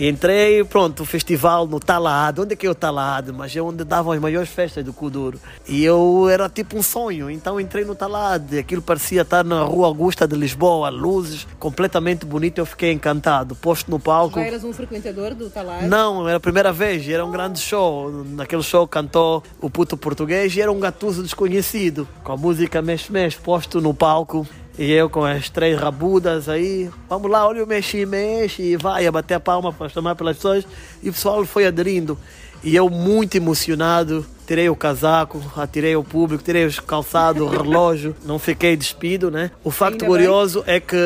Entrei, 0.00 0.62
pronto, 0.62 1.02
o 1.02 1.06
festival 1.06 1.66
no 1.66 1.80
Talado. 1.80 2.42
Onde 2.42 2.52
é 2.52 2.56
que 2.56 2.64
é 2.64 2.70
o 2.70 2.74
Talado? 2.74 3.34
Mas 3.34 3.56
é 3.56 3.60
onde 3.60 3.82
davam 3.82 4.12
as 4.12 4.20
maiores 4.20 4.48
festas 4.48 4.84
do 4.84 4.92
Kuduro. 4.92 5.40
E 5.66 5.84
eu 5.84 6.28
era 6.28 6.48
tipo 6.48 6.78
um 6.78 6.82
sonho. 6.84 7.28
Então 7.28 7.60
entrei 7.60 7.84
no 7.84 7.96
Talado. 7.96 8.56
Aquilo 8.56 8.80
parecia 8.80 9.22
estar 9.22 9.44
na 9.44 9.64
Rua 9.64 9.88
Augusta 9.88 10.28
de 10.28 10.36
Lisboa. 10.36 10.88
Luzes, 10.88 11.48
completamente 11.58 12.24
bonito. 12.24 12.58
Eu 12.58 12.66
fiquei 12.66 12.92
encantado. 12.92 13.56
Posto 13.56 13.90
no 13.90 13.98
palco. 13.98 14.38
Já 14.38 14.46
eras 14.46 14.62
um 14.62 14.72
frequentador 14.72 15.34
do 15.34 15.50
Talar? 15.50 15.88
Não, 15.88 16.28
era 16.28 16.36
a 16.36 16.40
primeira 16.40 16.72
vez, 16.72 17.08
era 17.08 17.24
um 17.24 17.32
grande 17.32 17.58
show. 17.58 18.24
Naquele 18.24 18.62
show 18.62 18.86
cantou 18.86 19.42
o 19.60 19.68
puto 19.68 19.96
português 19.96 20.54
e 20.54 20.60
era 20.60 20.70
um 20.70 20.78
gatuso 20.78 21.24
desconhecido, 21.24 22.06
com 22.22 22.32
a 22.32 22.36
música 22.36 22.80
Mexe 22.80 23.10
Mexe 23.10 23.36
posto 23.36 23.80
no 23.80 23.92
palco. 23.92 24.46
E 24.78 24.92
eu 24.92 25.10
com 25.10 25.24
as 25.24 25.50
três 25.50 25.76
rabudas 25.78 26.48
aí, 26.48 26.88
vamos 27.08 27.28
lá, 27.28 27.46
olha 27.46 27.64
o 27.64 27.66
mexe, 27.66 28.06
mexe, 28.06 28.62
e 28.62 28.76
vai 28.76 29.06
a 29.06 29.12
bater 29.12 29.34
a 29.34 29.40
palma 29.40 29.72
para 29.72 29.88
chamar 29.88 30.14
pelas 30.14 30.36
pessoas. 30.36 30.64
E 31.02 31.08
o 31.08 31.12
pessoal 31.12 31.44
foi 31.44 31.66
aderindo. 31.66 32.16
E 32.62 32.76
eu 32.76 32.88
muito 32.88 33.36
emocionado, 33.36 34.24
tirei 34.46 34.68
o 34.68 34.76
casaco, 34.76 35.40
atirei 35.56 35.94
o 35.94 36.02
público, 36.02 36.42
tirei 36.42 36.64
os 36.64 36.78
calçados, 36.80 37.42
o 37.42 37.46
relógio, 37.46 38.16
não 38.24 38.38
fiquei 38.38 38.76
despido, 38.76 39.30
né? 39.30 39.50
O 39.62 39.70
facto 39.70 40.02
Ainda 40.02 40.06
curioso 40.06 40.64
é 40.66 40.80
que 40.80 40.96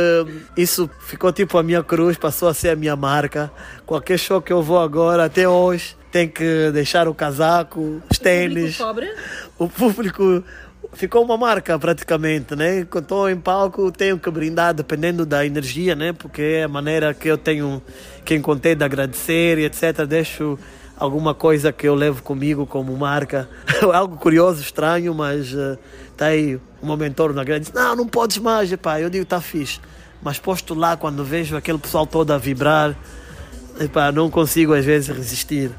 isso 0.57 0.89
ficou 1.01 1.32
tipo 1.32 1.59
a 1.59 1.62
minha 1.62 1.82
cruz, 1.82 2.16
passou 2.16 2.49
a 2.49 2.55
ser 2.55 2.70
a 2.70 2.77
minha 2.77 2.97
marca. 2.97 3.51
Qualquer 3.85 4.19
show 4.19 4.40
que 4.40 4.53
eu 4.53 4.62
vou 4.62 4.78
agora, 4.78 5.24
até 5.24 5.49
hoje, 5.49 5.97
tem 6.11 6.28
que 6.28 6.70
deixar 6.73 7.09
o 7.09 7.15
casaco, 7.15 8.03
os 8.11 8.19
tênis. 8.19 8.77
cobra? 8.77 9.15
O 9.59 9.69
público, 9.69 10.44
ficou 10.93 11.24
uma 11.24 11.36
marca 11.36 11.78
praticamente, 11.78 12.55
né? 12.55 12.85
Quando 12.85 13.05
estou 13.05 13.31
em 13.31 13.39
palco 13.39 13.90
tenho 13.90 14.19
que 14.19 14.31
brindar 14.31 14.74
dependendo 14.74 15.24
da 15.24 15.44
energia, 15.44 15.94
né? 15.94 16.12
Porque 16.12 16.43
é 16.43 16.64
a 16.64 16.69
maneira 16.69 17.14
que 17.14 17.28
eu 17.28 17.39
tenho, 17.39 17.82
que 18.24 18.35
encontrei 18.35 18.74
de 18.74 18.85
agradecer 18.85 19.59
e 19.59 19.64
etc. 19.64 20.05
Deixo 20.06 20.59
alguma 20.97 21.35
coisa 21.35 21.73
que 21.73 21.89
eu 21.89 21.94
levo 21.94 22.23
comigo 22.23 22.66
como 22.66 22.97
marca. 22.97 23.48
Algo 23.93 24.16
curioso, 24.16 24.60
estranho, 24.60 25.14
mas 25.14 25.52
uh, 25.52 25.78
aí 26.20 26.60
o 26.81 26.86
meu 26.86 26.97
mentor 26.97 27.32
na 27.32 27.43
grande 27.43 27.73
não, 27.74 27.97
não 27.97 28.06
podes 28.06 28.39
mais, 28.39 28.74
pá. 28.77 29.01
Eu 29.01 29.10
digo, 29.10 29.24
tá 29.24 29.40
fixe. 29.40 29.81
Mas 30.23 30.39
posto 30.39 30.74
lá, 30.74 30.97
quando 30.97 31.24
vejo 31.24 31.56
aquele 31.56 31.78
pessoal 31.78 32.06
todo 32.06 32.31
a 32.31 32.39
vibrar, 32.39 32.97
epá, 33.81 34.12
não 34.12 34.31
consigo 34.31 34.73
às 34.73 34.85
vezes 34.85 35.09
resistir. 35.09 35.73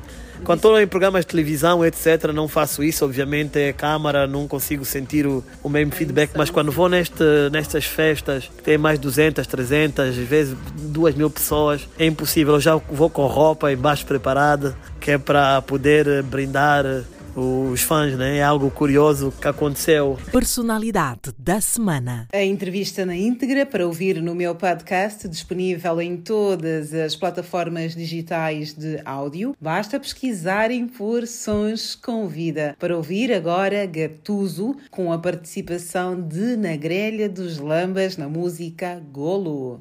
Quando 0.44 0.58
estou 0.58 0.80
em 0.80 0.86
programas 0.86 1.22
de 1.22 1.28
televisão, 1.28 1.86
etc., 1.86 2.32
não 2.34 2.48
faço 2.48 2.84
isso, 2.84 3.06
obviamente, 3.06 3.58
é 3.58 3.72
câmara, 3.72 4.28
não 4.28 4.48
consigo 4.48 4.84
sentir 4.84 5.26
o, 5.26 5.44
o 5.64 5.70
mesmo 5.70 5.94
feedback, 5.94 6.32
mas 6.36 6.50
quando 6.50 6.72
vou 6.72 6.90
neste, 6.90 7.24
nestas 7.52 7.86
festas, 7.86 8.52
que 8.58 8.62
tem 8.62 8.78
mais 8.78 9.00
200, 9.00 9.48
300, 9.48 10.10
às 10.10 10.16
vezes 10.16 10.58
2 10.76 11.16
mil 11.16 11.30
pessoas, 11.30 11.88
é 11.98 12.06
impossível. 12.06 12.56
Eu 12.56 12.60
já 12.60 12.76
vou 12.76 13.10
com 13.10 13.26
roupa 13.26 13.72
embaixo 13.72 14.06
preparada, 14.06 14.76
que 15.00 15.12
é 15.12 15.18
para 15.18 15.62
poder 15.62 16.24
brindar 16.24 16.86
os 17.36 17.82
fãs, 17.82 18.18
né? 18.18 18.38
É 18.38 18.44
algo 18.44 18.70
curioso 18.70 19.34
que 19.40 19.48
aconteceu. 19.48 20.18
Personalidade 20.32 21.32
da 21.38 21.60
semana. 21.60 22.28
A 22.34 22.44
entrevista 22.44 23.06
na 23.06 23.16
íntegra 23.16 23.66
para 23.66 23.86
ouvir 23.86 24.22
no 24.22 24.36
meu 24.36 24.56
podcast, 24.56 25.28
disponível 25.28 26.02
em 26.02 26.18
todas 26.18 26.94
as 26.94 27.16
plataformas 27.16 27.96
digitais 27.96 28.74
de 28.74 29.02
áudio. 29.06 29.56
Basta 29.60 30.00
pesquisarem 30.00 30.88
por 30.88 31.28
Sons 31.28 31.96
com 31.96 32.28
Vida. 32.28 32.76
Para 32.80 32.96
ouvir 32.96 33.32
agora 33.32 33.86
Gatuso, 33.86 34.76
com 34.90 35.12
a 35.12 35.18
participação 35.18 36.20
de 36.22 36.56
Na 36.56 36.76
Grelha 36.76 37.30
dos 37.30 37.58
Lambas 37.58 38.18
na 38.18 38.28
música 38.28 39.02
Golo. 39.12 39.80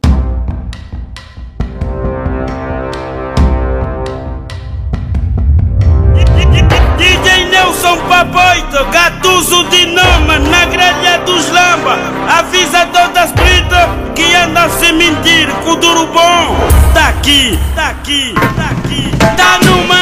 Nelson 7.72 7.96
Papoito, 8.06 8.84
Gatuso 8.90 9.64
de 9.70 9.86
Noma, 9.86 10.38
na 10.38 10.66
grelha 10.66 11.18
dos 11.24 11.48
Lamba. 11.48 11.96
Avisa 12.38 12.84
todas 12.92 13.24
as 13.24 13.32
pretas 13.32 13.88
que 14.14 14.34
andam 14.34 14.68
sem 14.78 14.92
mentir, 14.92 15.48
que 15.48 15.70
o 15.70 15.76
duro 15.76 16.06
bom 16.08 16.56
tá 16.92 17.08
aqui, 17.08 17.58
tá 17.74 17.88
aqui, 17.88 18.34
tá 18.56 18.64
aqui. 18.72 19.10
Tá 19.38 19.58
numa, 19.64 20.00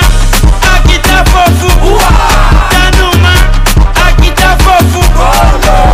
aqui 0.75 0.99
tá 0.99 1.25
fofo. 1.31 1.69
Tá 2.71 2.91
numa, 2.99 3.35
aqui 4.09 4.33
tá 4.33 4.57
fofo. 4.65 5.09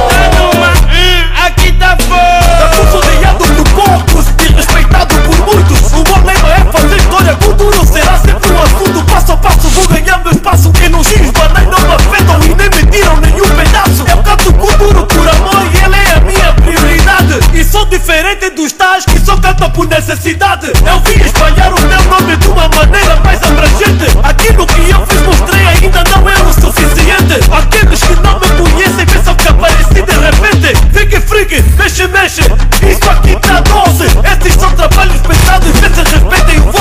Tá 0.09 0.31
numa, 0.39 0.69
hum, 0.69 1.47
aqui 1.47 1.73
tá 1.73 1.95
fofo. 1.99 2.59
Gatuso 2.59 2.99
odiado 3.07 3.45
por 3.45 3.69
poucos 3.75 4.27
e 4.43 4.53
respeitado 4.55 5.15
por 5.15 5.55
muitos. 5.55 5.93
O 5.93 6.03
bom 6.05 6.25
lema 6.25 6.53
é 6.55 6.73
fazer 6.73 6.97
história, 6.97 7.37
o 7.47 7.53
duro 7.53 7.87
será 7.87 8.17
sempre 8.17 8.46
um 8.67 8.77
assunto. 8.77 9.05
Passo 9.05 9.33
a 9.33 9.37
passo 9.37 9.69
vou 9.69 9.87
ganhando 9.89 10.31
espaço 10.31 10.71
que 10.73 10.89
não 10.89 11.03
cisbanei, 11.03 11.67
não 11.67 11.81
me 11.81 11.95
afetam 11.95 12.41
e 12.43 12.55
nem 12.55 12.71
me 12.71 12.91
tiram 12.91 13.17
nenhum 13.17 13.49
pedaço. 13.57 14.05
Eu 14.09 14.23
canto 14.23 14.53
com 14.55 14.73
duro 14.79 15.07
por 15.07 15.29
amor 15.29 15.63
e 15.73 15.85
ele 15.85 15.97
é 15.97 16.13
a 16.15 16.21
minha 16.21 16.53
prioridade. 16.53 17.41
E 17.55 17.65
sou 17.65 17.85
diferente 17.87 18.51
dos 18.51 18.73
tais 18.73 19.05
que 19.05 19.19
só 19.21 19.37
cantam 19.37 19.71
por 19.71 19.87
necessidade. 19.89 20.67
Eu 20.87 21.01
vim 21.01 21.23
espalhar 21.25 21.73
o 21.73 21.81
meu 21.81 22.03
nome 22.05 22.37
de 22.37 22.49
uma 22.49 22.69
maneira 22.69 23.17
mais 23.25 23.43
abrangente. 23.43 24.19
Aquilo 24.23 24.67
que 24.67 24.91
eu 24.91 25.07
fiz 25.07 25.23
mostrei 25.23 25.67
ainda 25.67 26.05
não 26.15 26.29
é 26.29 26.35
o 26.35 26.53
suficiente. 26.53 27.41
Aqueles 27.51 28.01
que 28.01 28.15
não 28.17 28.39
me 28.39 28.49
conhecem 28.71 29.07
pensam 29.07 29.35
que 29.35 29.49
apareci 29.49 29.95
de 29.95 30.01
repente. 30.01 30.77
Fique 30.93 31.21
freak, 31.21 31.63
mexe, 31.79 32.07
mexe. 32.09 32.43
Isso 32.43 33.11
aqui 33.11 33.37
tá 33.41 33.61
doce. 33.61 34.05
Esses 34.05 34.61
são 34.61 34.71
trabalhos 34.73 35.21
pesados. 35.23 35.67
Se 35.77 36.03
respeitem 36.03 36.61
o 36.61 36.73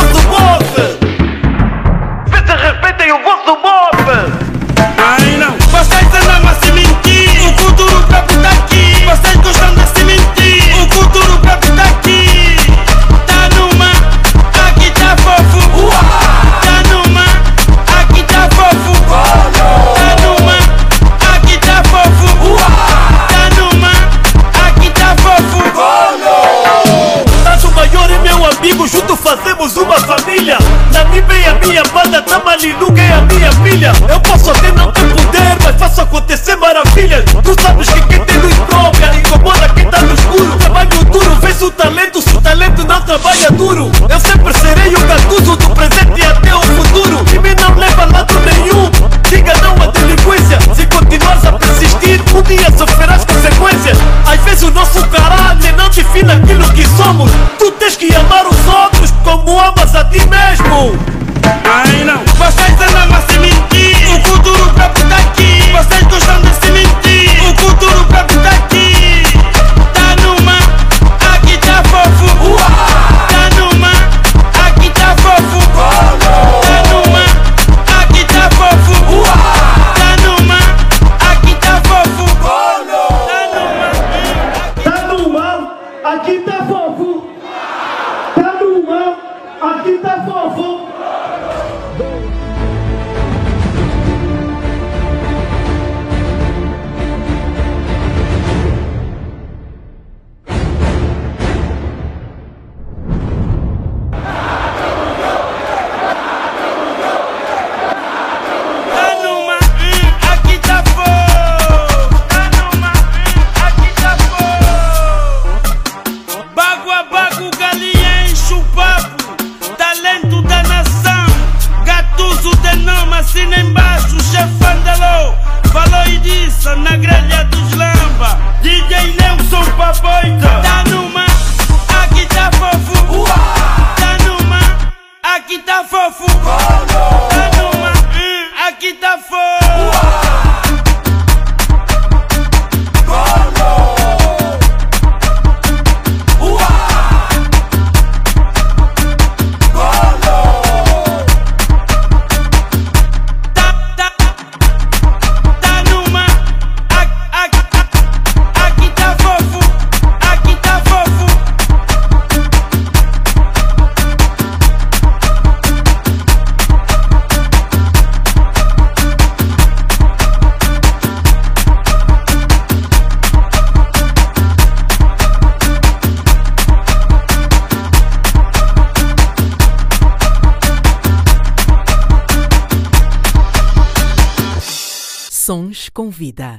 Tamaliluga 32.65 33.01
é 33.01 33.13
a 33.13 33.21
minha 33.21 33.51
filha. 33.51 33.93
Eu 34.09 34.19
posso 34.21 34.49
até 34.49 34.71
não 34.71 34.91
ter 34.91 35.07
poder, 35.13 35.57
mas 35.63 35.75
faço 35.77 36.01
acontecer 36.01 36.55
maravilhas. 36.55 37.23
Tu 37.43 37.61
sabes 37.61 37.89
que 37.89 38.01
quem 38.01 38.19
tem 38.21 38.37
luz 38.39 38.55
própria 38.67 39.15
incomoda 39.15 39.69
quem 39.69 39.85
tá 39.87 40.01
no 40.01 40.13
escuro. 40.15 40.57
Trabalho 40.57 41.05
duro, 41.05 41.35
vês 41.35 41.61
o 41.61 41.69
talento, 41.69 42.21
se 42.21 42.35
o 42.35 42.41
talento 42.41 42.83
não 42.87 43.01
trabalha 43.01 43.51
duro. 43.51 43.91
Eu 44.09 44.19
sempre 44.19 44.57
serei 44.57 44.95
o 44.95 44.99
gatuso 45.07 45.55
do 45.55 45.69
presente 45.75 46.25
até 46.25 46.55
o 46.55 46.61
futuro. 46.61 47.23
E 47.35 47.39
me 47.39 47.53
não 47.53 47.75
leva 47.75 48.01
a 48.01 48.05
lado 48.05 48.33
nenhum. 48.39 48.89
Diga 49.29 49.53
não 49.61 49.73
à 49.83 49.91
delinquência. 49.91 50.57
Se 50.73 50.87
continuares 50.87 51.45
a 51.45 51.53
persistir, 51.53 52.19
um 52.33 52.41
dia 52.41 52.71
sofrerás 52.75 53.25
consequências. 53.25 53.97
Às 54.25 54.39
vezes 54.41 54.63
o 54.63 54.71
nosso 54.71 55.05
caráter 55.09 55.71
não 55.73 55.89
define 55.89 56.31
aquilo 56.31 56.67
que 56.73 56.87
somos. 56.97 57.29
Tu 57.59 57.71
tens 57.73 57.95
que 57.95 58.15
amar 58.15 58.47
os 58.47 58.67
outros 58.67 59.13
como 59.23 59.59
amas 59.59 59.95
a 59.95 60.03
ti 60.05 60.19
mesmo. 60.27 61.14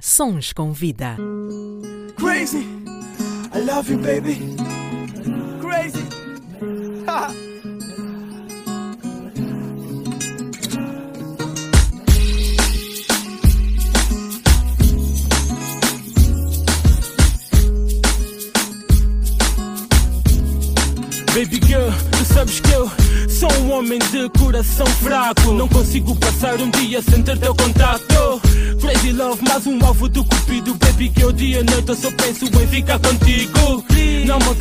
Sons 0.02 0.52
com 0.52 0.73
vida. 0.73 1.16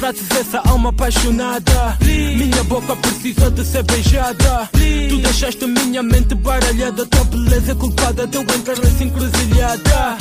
Maltrates 0.06 0.38
essa 0.38 0.62
alma 0.70 0.90
apaixonada. 0.90 1.98
Minha 2.02 2.64
boca 2.66 2.96
precisa 2.96 3.50
de 3.50 3.66
ser 3.66 3.82
beijada. 3.84 4.70
Tu 4.72 5.18
deixaste 5.18 5.66
minha 5.66 6.04
mente 6.04 6.36
baralhada. 6.36 7.08
Tua 7.08 7.24
beleza 7.24 7.72
é 7.72 7.76
culpada 7.76 8.28
de 8.28 8.38
eu 8.38 8.42
entrar 8.44 8.78
nessa 8.78 9.04
encruzilhada. 9.04 10.18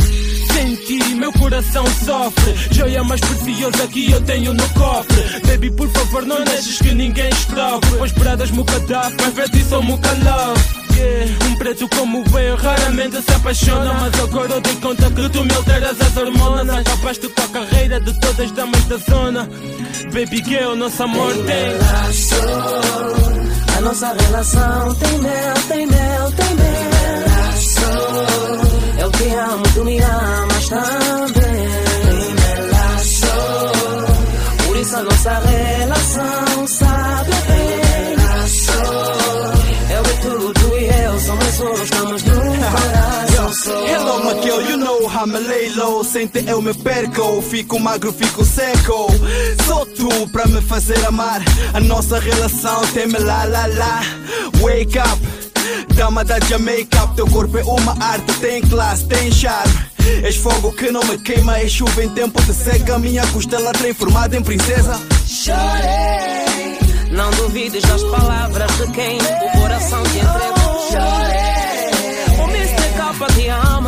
Sem 0.54 0.76
ti, 0.76 1.14
meu 1.14 1.30
coração 1.32 1.84
sofre. 2.02 2.54
Joia 2.70 3.04
mais 3.04 3.20
preciosa 3.20 3.86
que 3.88 4.10
eu 4.10 4.20
tenho 4.22 4.54
no 4.54 4.68
cofre. 4.70 5.40
Baby, 5.46 5.70
por 5.72 5.88
favor, 5.90 6.24
não 6.24 6.42
deixes 6.44 6.78
que 6.78 6.94
ninguém 6.94 7.28
escrove. 7.28 7.86
Pois 7.98 8.12
paradas 8.12 8.50
mucadaf, 8.52 9.14
mas 9.20 9.34
ver 9.34 9.50
ti 9.50 9.62
sou 9.64 9.82
mucalove. 9.82 10.84
Yeah. 10.96 11.26
Um 11.50 11.56
preto 11.56 11.88
como 11.88 12.24
eu 12.38 12.56
raramente 12.56 13.20
se 13.20 13.32
apaixona 13.32 13.92
Mas 13.94 14.20
agora 14.20 14.54
eu 14.54 14.60
dei 14.60 14.76
conta 14.76 15.10
que 15.10 15.28
tu 15.28 15.44
me 15.44 15.52
alteras 15.52 16.00
as 16.00 16.16
hormonas 16.16 16.68
Acabaste 16.68 17.28
com 17.28 17.42
a 17.42 17.48
carreira 17.48 18.00
de 18.00 18.12
todas 18.20 18.40
as 18.40 18.52
damas 18.52 18.84
da 18.84 18.96
zona 18.98 19.48
Baby 20.12 20.42
girl, 20.44 20.74
nosso 20.76 21.02
amor 21.02 21.32
tem 21.32 21.76
A 23.76 23.80
nossa 23.80 24.12
relação 24.12 24.94
tem 24.94 25.18
mel, 25.18 25.54
tem 25.68 25.86
mel, 25.86 26.32
tem 26.32 26.54
melaço. 26.54 27.80
Eu 28.98 29.10
te 29.10 29.28
amo, 29.34 29.62
tu 29.74 29.84
me 29.84 29.98
amas 29.98 30.68
também. 30.68 31.68
Tem 32.04 32.34
melaço. 32.34 33.26
Por 34.66 34.76
isso 34.76 34.96
a 34.96 35.02
nossa 35.02 35.38
relação 35.40 36.66
sabe 36.66 37.30
bem. 37.48 38.16
Melaço. 38.16 38.72
Eu 39.90 40.02
e 40.02 40.14
tu, 40.22 40.52
tu 40.54 40.76
e 40.76 41.04
eu 41.04 41.20
somos 41.20 41.60
um, 41.60 41.82
estamos 41.82 42.22
no 42.22 42.34
coração. 42.34 43.86
Hello, 43.86 44.24
my 44.24 44.40
girl, 44.42 44.60
you 44.60 44.73
how 45.06 45.26
me 45.26 45.38
low. 45.76 46.04
Sem 46.04 46.26
te 46.26 46.44
eu 46.46 46.60
me 46.60 46.74
perco, 46.74 47.42
fico 47.42 47.78
magro, 47.80 48.12
fico 48.12 48.44
seco. 48.44 49.08
Só 49.66 49.84
tu 49.84 50.28
pra 50.28 50.46
me 50.46 50.60
fazer 50.60 51.04
amar. 51.06 51.42
A 51.72 51.80
nossa 51.80 52.18
relação 52.18 52.80
tem-me 52.92 53.18
lá, 53.18 53.44
lá, 53.44 53.66
lá. 53.66 54.02
Wake 54.60 54.98
up. 54.98 55.34
Dama 55.94 56.24
da 56.24 56.38
Jamaica, 56.40 57.06
teu 57.14 57.26
corpo 57.26 57.56
é 57.56 57.62
uma 57.64 57.96
arte, 58.04 58.32
tem 58.40 58.60
classe, 58.62 59.06
tem 59.06 59.30
charme. 59.30 59.72
És 60.22 60.36
fogo 60.36 60.72
que 60.72 60.90
não 60.90 61.02
me 61.04 61.16
queima, 61.18 61.58
és 61.58 61.72
chuva 61.72 62.04
em 62.04 62.08
tempo 62.10 62.40
de 62.42 62.52
seca. 62.52 62.98
Minha 62.98 63.26
costela 63.28 63.72
transformada 63.72 64.36
em 64.36 64.42
princesa. 64.42 65.00
Chorei. 65.26 66.78
Não 67.10 67.30
duvides 67.30 67.82
das 67.82 68.02
palavras 68.04 68.70
de 68.76 68.90
quem 68.92 69.18
o 69.18 69.60
coração 69.60 70.02
te 70.04 70.18
entregou. 70.18 70.90
Chorei. 70.90 71.44
O 72.40 72.48
Mr. 72.48 72.96
Capa 72.96 73.26
te 73.34 73.48
ama, 73.48 73.83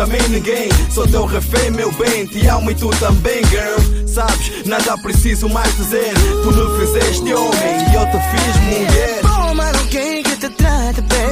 amei 0.00 0.20
ninguém. 0.28 0.68
Sou 0.90 1.06
teu 1.06 1.24
refém, 1.26 1.70
meu 1.70 1.90
bem. 1.92 2.26
Te 2.26 2.46
amo 2.46 2.70
e 2.70 2.74
tu 2.74 2.90
também, 2.98 3.44
girl. 3.46 4.06
Sabes, 4.06 4.66
nada 4.66 4.96
preciso 4.98 5.48
mais 5.48 5.74
dizer. 5.76 6.12
Tu 6.42 6.52
me 6.52 6.80
fizeste 6.80 7.32
homem 7.32 7.92
e 7.92 7.94
eu 7.94 8.06
te 8.06 8.18
fiz 8.30 8.56
mulher. 8.64 9.20
Toma 9.22 9.66
alguém 9.68 10.22
que 10.22 10.36
te 10.36 10.48
trate 10.48 11.00
bem. 11.02 11.29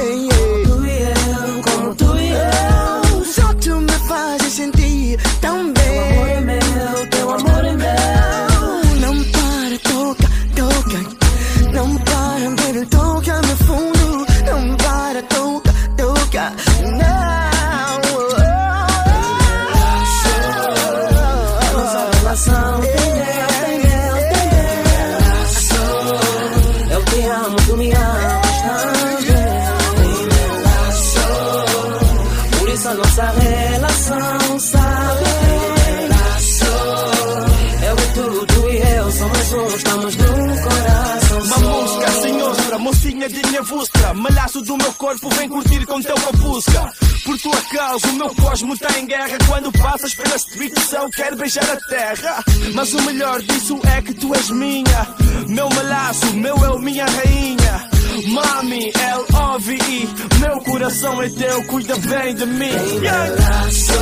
Do 44.69 44.77
meu 44.77 44.93
corpo, 44.93 45.29
vem 45.31 45.49
curtir 45.49 45.83
com 45.87 45.99
teu 45.99 46.13
capusca. 46.13 46.93
Por 47.25 47.39
tua 47.39 47.59
causa, 47.73 48.05
o 48.05 48.13
meu 48.13 48.29
cosmo 48.35 48.75
está 48.75 48.99
em 48.99 49.07
guerra. 49.07 49.35
Quando 49.47 49.71
passas 49.71 50.13
pela 50.13 50.35
street, 50.35 50.77
o 50.77 50.81
céu 50.81 51.09
quer 51.09 51.35
beijar 51.35 51.67
a 51.67 51.75
terra. 51.89 52.43
Mas 52.75 52.93
o 52.93 53.01
melhor 53.01 53.41
disso 53.41 53.79
é 53.83 53.99
que 54.03 54.13
tu 54.13 54.31
és 54.35 54.51
minha. 54.51 55.07
Meu 55.47 55.67
malaço, 55.71 56.35
meu 56.35 56.55
eu, 56.57 56.77
minha 56.77 57.03
rainha. 57.03 57.89
Mami, 58.27 58.91
L-O-V-E. 58.93 60.07
Meu 60.39 60.59
coração 60.59 61.19
é 61.19 61.29
teu, 61.29 61.63
cuida 61.63 61.95
bem 61.95 62.35
de 62.35 62.45
mim. 62.45 62.65
Yeah. 63.01 63.25
melaço. 63.25 63.93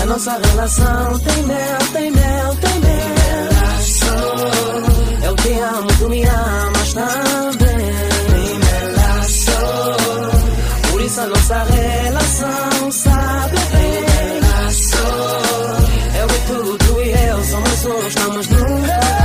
A 0.00 0.06
nossa 0.06 0.38
relação 0.38 1.18
tem 1.18 1.42
mel, 1.42 1.78
tem 1.92 2.10
mel, 2.10 2.56
tem 2.56 2.80
melaço. 2.80 4.06
Eu 5.26 5.36
te 5.36 5.52
amo, 5.52 5.88
tu 5.98 6.08
me 6.08 6.24
amas 6.24 6.92
também. 6.94 7.85
Isso 11.06 11.20
a 11.20 11.26
nossa 11.26 11.62
relação 11.62 12.90
sabe 12.90 13.56
bem. 13.70 14.40
Melaço. 14.40 14.96
Eu 16.18 16.26
e 16.26 16.38
tu, 16.46 16.78
tu 16.78 17.02
e 17.02 17.28
eu 17.28 17.44
somos 17.44 17.84
um, 17.84 18.06
estamos 18.08 18.48
no 18.48 19.15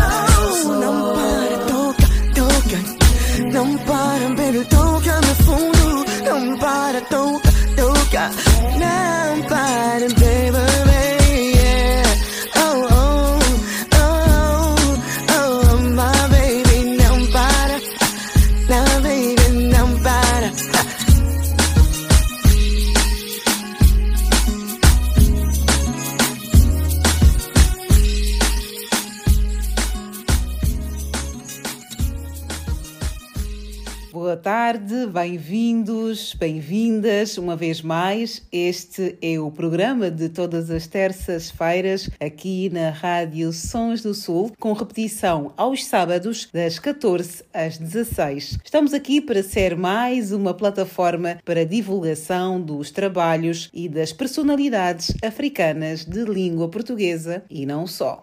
tarde, 34.42 35.06
bem-vindos, 35.06 36.34
bem-vindas 36.34 37.38
uma 37.38 37.56
vez 37.56 37.80
mais. 37.80 38.42
Este 38.52 39.16
é 39.22 39.40
o 39.40 39.52
programa 39.52 40.10
de 40.10 40.30
todas 40.30 40.72
as 40.72 40.88
terças-feiras 40.88 42.10
aqui 42.20 42.68
na 42.72 42.90
Rádio 42.90 43.54
Sons 43.54 44.02
do 44.02 44.16
Sul, 44.16 44.52
com 44.60 44.74
repetição 44.74 45.54
aos 45.56 45.86
sábados 45.86 46.50
das 46.52 46.80
14 46.80 47.44
às 47.54 47.78
16. 47.78 48.58
Estamos 48.66 48.96
aqui 48.96 49.22
para 49.22 49.44
ser 49.44 49.78
mais 49.78 50.32
uma 50.32 50.56
plataforma 50.56 51.38
para 51.46 51.64
divulgação 51.64 52.60
dos 52.60 52.90
trabalhos 52.90 53.70
e 53.72 53.88
das 53.88 54.12
personalidades 54.12 55.16
africanas 55.24 56.04
de 56.04 56.26
língua 56.26 56.68
portuguesa 56.68 57.44
e 57.48 57.64
não 57.64 57.86
só. 57.86 58.20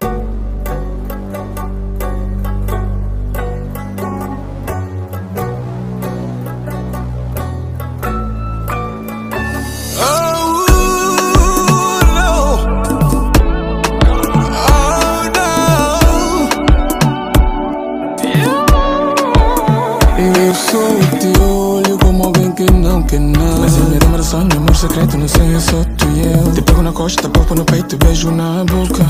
secreto, 24.78 25.18
não 25.18 25.26
sei, 25.26 25.56
é 25.56 25.58
só 25.58 25.82
tu 25.96 26.06
e 26.14 26.32
eu. 26.32 26.52
Te 26.52 26.62
pego 26.62 26.82
na 26.82 26.92
costa, 26.92 27.28
popo 27.28 27.52
no 27.52 27.64
peito, 27.64 27.96
beijo 27.96 28.30
na 28.30 28.64
boca. 28.64 29.02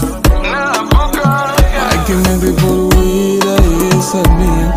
Na 0.43 0.82
boca 0.85 1.55
I 1.90 2.05
can 2.07 2.23
make 2.23 2.40
people 2.40 2.89
weird, 2.97 3.45
I 3.45 4.01
sabia 4.01 4.73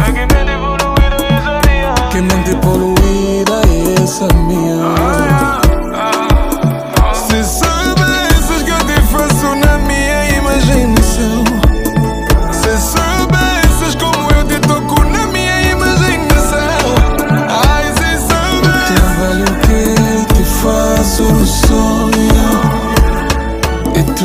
I 0.00 0.12
can 0.12 0.26
make 0.28 0.46
people 0.46 0.94
minha. 1.28 1.92
I 1.92 2.10
Que 2.10 2.20
mente 2.22 2.56
poluída, 2.56 3.60
essa 4.02 4.24
é 4.24 4.32
minha. 4.32 5.19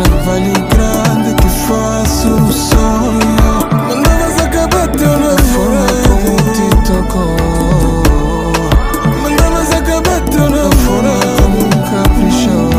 trabalho 0.03 0.51
grande 0.69 1.34
que 1.35 1.47
faço 1.67 2.27
um 2.27 2.51
sonho. 2.51 3.19
Mandavas 3.88 4.38
acabar 4.41 4.88
teu 4.89 5.07
namorado. 5.07 5.95
É 5.95 6.07
como 6.09 6.35
te 6.51 6.67
tocou. 6.85 7.38
Mandavas 9.23 9.72
acabar 9.72 10.19
teu 10.30 10.49
namorado. 10.49 11.26
É 11.31 11.41
como 11.41 11.69
caprichou. 11.89 12.72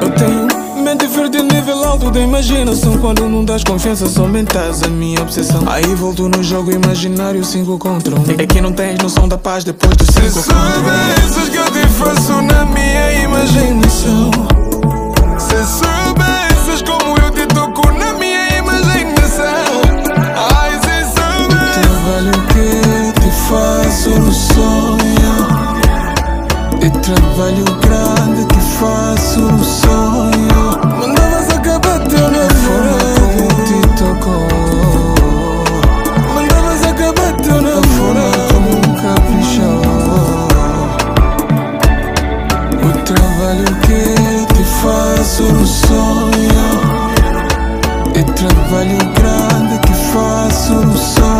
Eu 0.00 0.10
tenho 0.12 0.48
mente 0.82 1.06
verde 1.06 1.42
nível 1.42 1.84
alto 1.84 2.10
da 2.10 2.20
imaginação. 2.20 2.96
Quando 2.96 3.28
não 3.28 3.44
das 3.44 3.62
confiança, 3.62 4.06
só 4.06 4.26
mentas 4.26 4.82
a 4.82 4.88
minha 4.88 5.20
obsessão. 5.20 5.64
Aí 5.68 5.94
volto 5.94 6.30
no 6.30 6.42
jogo 6.42 6.72
imaginário 6.72 7.44
5 7.44 7.76
contra 7.76 8.14
1. 8.14 8.18
Um. 8.18 8.24
É 8.38 8.46
que 8.46 8.62
não 8.62 8.72
tens 8.72 8.98
noção 9.02 9.28
da 9.28 9.36
paz 9.36 9.64
depois 9.64 9.94
do 9.98 10.04
5 10.10 10.32
contra 10.32 10.54
1. 11.56 11.56
Um 11.56 11.59
faço 12.00 12.40
na 12.40 12.64
minha 12.64 13.12
imaginação. 13.24 14.30
Se 15.38 15.64
soubesses 15.66 16.82
como 16.82 17.18
eu 17.18 17.30
te 17.30 17.46
toco 17.48 17.92
na 17.92 18.14
minha 18.14 18.56
imaginação. 18.56 19.44
Ai, 20.56 20.72
se 20.80 21.04
soubesses. 21.14 21.82
Trabalho 21.82 22.32
que 22.48 23.20
te 23.20 23.30
faço 23.48 24.10
no 24.18 24.32
sonho. 24.32 25.34
E 26.80 26.90
trabalho 27.00 27.64
grande 27.82 28.46
que 28.46 28.60
faço 28.78 29.40
no 29.40 29.62
sonho. 29.64 30.89
Vale 48.70 48.94
o 48.94 49.20
grande 49.20 49.80
que 49.80 49.92
faço 49.92 50.74
no 50.74 50.96
sol 50.96 51.39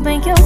bem 0.00 0.20
que 0.20 0.28
eu 0.28 0.43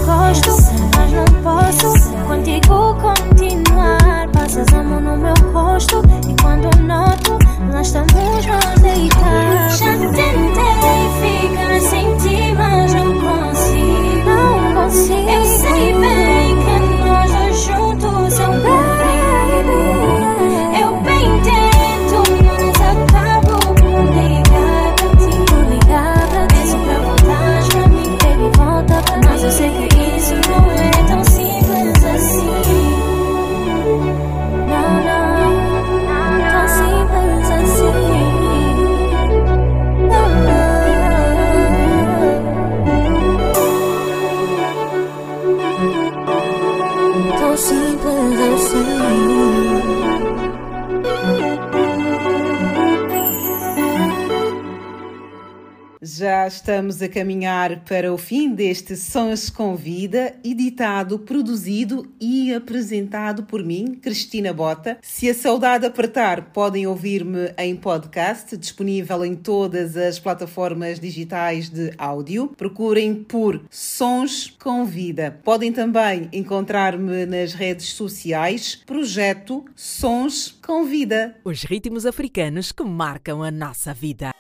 estamos 56.78 57.02
a 57.02 57.09
caminhar 57.09 57.80
para 57.80 58.12
o 58.12 58.16
fim 58.16 58.55
deste 58.55 58.94
Sons 58.94 59.50
com 59.50 59.74
Vida, 59.74 60.36
editado, 60.44 61.18
produzido 61.18 62.06
e 62.20 62.55
apresentado 62.55 63.42
por 63.42 63.64
mim, 63.64 63.98
Cristina 64.00 64.52
Bota. 64.52 64.96
Se 65.02 65.28
a 65.28 65.34
saudade 65.34 65.84
apertar, 65.84 66.52
podem 66.52 66.86
ouvir-me 66.86 67.52
em 67.59 67.74
podcast, 67.74 68.56
disponível 68.56 69.24
em 69.24 69.34
todas 69.34 69.96
as 69.96 70.20
plataformas 70.20 71.00
digitais 71.00 71.68
de 71.68 71.92
áudio. 71.98 72.46
Procurem 72.56 73.24
por 73.24 73.60
Sons 73.68 74.56
com 74.56 74.84
Vida. 74.84 75.36
Podem 75.42 75.72
também 75.72 76.28
encontrar-me 76.32 77.26
nas 77.26 77.55
redes 77.55 77.88
sociais, 77.88 78.76
Projeto 78.86 79.64
Sons 79.74 80.56
com 80.64 80.84
Vida. 80.84 81.34
Os 81.44 81.64
ritmos 81.64 82.06
africanos 82.06 82.70
que 82.70 82.84
marcam 82.84 83.42
a 83.42 83.50
nossa 83.50 83.92
vida. 83.92 84.32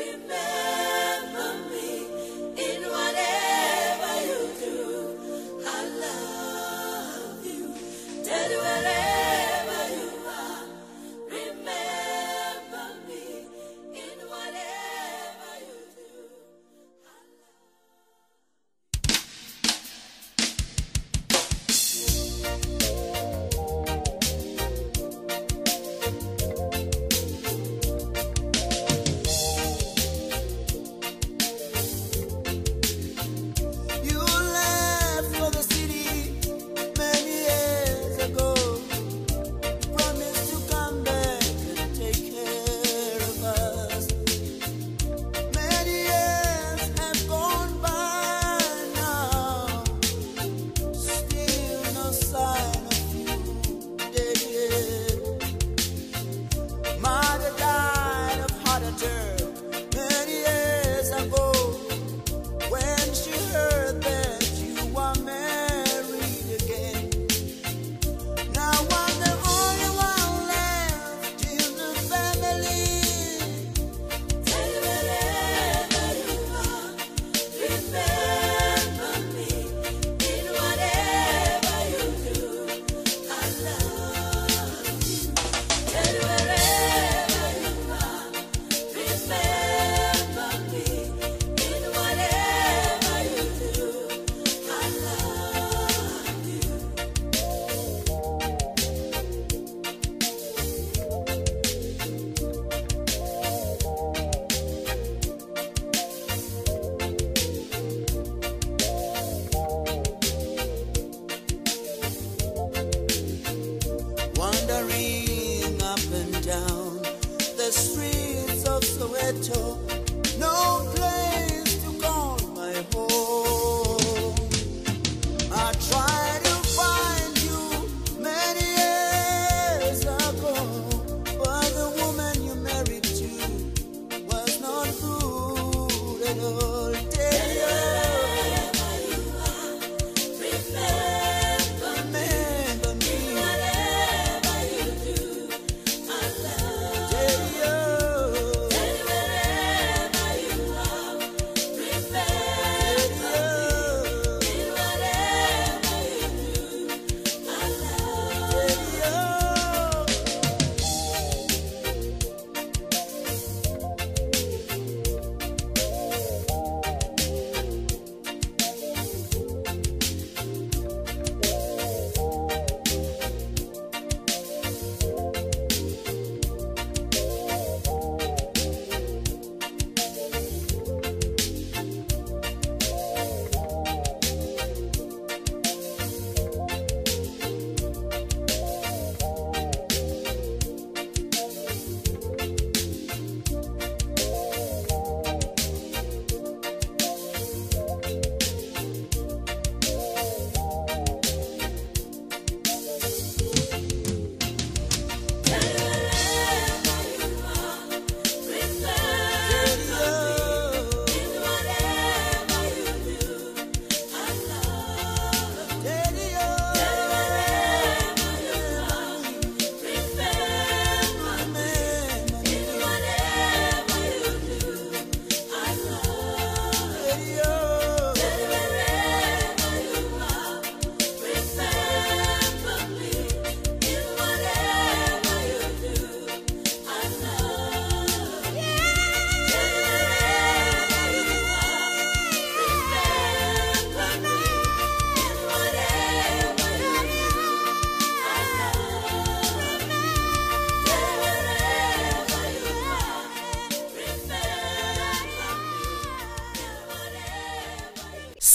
Amen. 0.00 0.67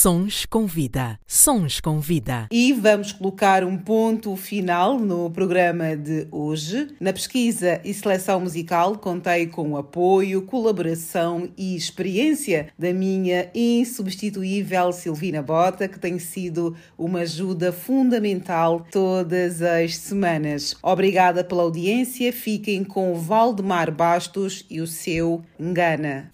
Sons 0.04 0.46
com 0.46 0.66
vida. 0.66 1.18
Sons 1.26 1.80
com 1.80 2.02
vida. 2.02 2.50
E 2.52 2.74
vamos 2.74 3.14
colocar 3.14 3.64
um 3.64 3.78
ponto 3.78 4.36
final 4.36 5.00
no 5.00 5.32
programa 5.32 5.96
de 5.96 6.28
hoje. 6.30 6.90
Na 7.00 7.14
pesquisa 7.14 7.80
e 7.86 7.94
seleção 7.94 8.42
musical, 8.42 8.98
contei 8.98 9.48
com 9.48 9.72
o 9.72 9.78
apoio, 9.78 10.42
colaboração 10.42 11.50
e 11.58 11.74
experiência 11.74 12.68
da 12.78 12.92
minha 12.92 13.50
insubstituível 13.56 14.92
Silvina 14.92 15.42
Bota, 15.42 15.88
que 15.88 15.98
tem 15.98 16.20
sido 16.20 16.76
uma 16.98 17.20
ajuda 17.20 17.72
fundamental 17.72 18.86
todas 18.92 19.62
as 19.62 19.96
semanas. 19.96 20.76
Obrigada 20.84 21.46
pela 21.46 21.64
audiência. 21.64 22.34
Fiquem 22.34 22.84
com 22.84 23.14
o 23.14 23.16
Valdemar 23.16 23.90
Bastos 23.90 24.66
e 24.70 24.82
o 24.82 24.86
seu 24.86 25.42
Engana. 25.58 26.30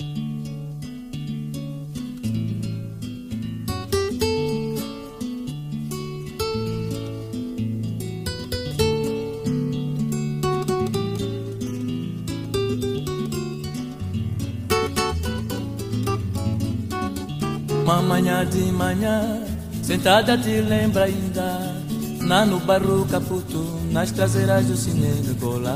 Uma 17.89 18.03
manhã 18.03 18.45
de 18.45 18.71
manhã, 18.71 19.41
sentada 19.81 20.37
te 20.37 20.61
lembra 20.61 21.05
ainda 21.05 21.75
Na 22.21 22.45
no 22.45 22.59
barro 22.59 23.03
caputo, 23.07 23.65
nas 23.91 24.11
traseiras 24.11 24.67
do 24.67 24.77
cinema 24.77 25.33
gola 25.39 25.75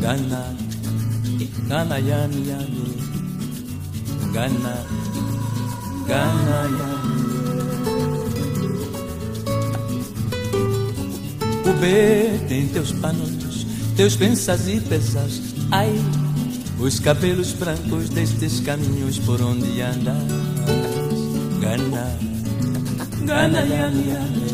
Gana, 0.00 0.54
gana 1.66 1.98
yami 1.98 2.46
yami 2.46 3.02
Gana, 4.32 4.86
gana 6.06 6.70
yami 6.78 7.22
O 11.68 11.72
B 11.80 12.46
tem 12.48 12.68
teus 12.68 12.92
panos, 12.92 13.66
teus 13.96 14.14
pensas 14.14 14.68
e 14.68 14.80
pesas. 14.82 15.40
Ai, 15.72 15.92
os 16.82 16.98
cabelos 16.98 17.52
brancos 17.52 18.08
destes 18.08 18.58
caminhos 18.60 19.18
por 19.20 19.40
onde 19.40 19.80
andas 19.80 20.16
Gana, 21.60 22.18
gana, 23.24 23.60
yami, 23.60 24.08
yami 24.08 24.48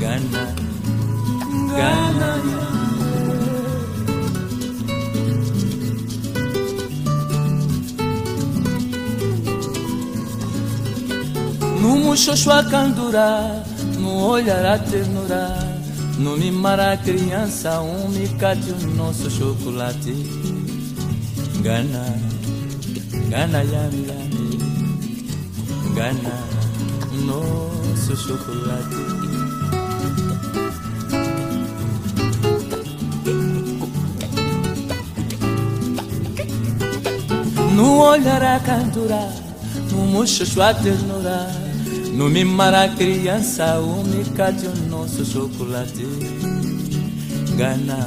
Gana, 0.00 0.54
gana, 1.76 2.30
yami 2.48 2.78
No 11.82 11.96
muxoxo 11.98 12.50
a 12.50 12.64
candura, 12.64 13.62
no 13.98 14.26
olhar 14.26 14.64
a 14.64 14.78
ternura 14.78 15.54
No 16.18 16.36
mimar 16.38 16.80
a 16.80 16.96
criança, 16.96 17.78
um 17.82 18.08
micate, 18.08 18.72
o 18.72 18.86
nosso 18.96 19.30
chocolate 19.30 20.48
Gana, 21.62 22.04
Gana, 23.30 23.62
yami, 23.64 24.06
yami. 24.08 24.58
Gana, 25.94 26.34
nosso 27.26 28.16
chocolate. 28.16 28.94
No 37.74 38.02
olhar 38.02 38.42
a 38.42 38.60
cantura, 38.60 39.28
no 39.90 40.06
muxoxo 40.06 40.62
a 40.62 40.74
ternura 40.74 41.48
No 42.12 42.28
mimar 42.28 42.74
a 42.74 42.88
criança, 42.88 43.78
o 43.80 44.04
micate, 44.04 44.66
o 44.66 44.88
nosso 44.88 45.24
chocolate. 45.24 46.06
Gana, 47.56 47.98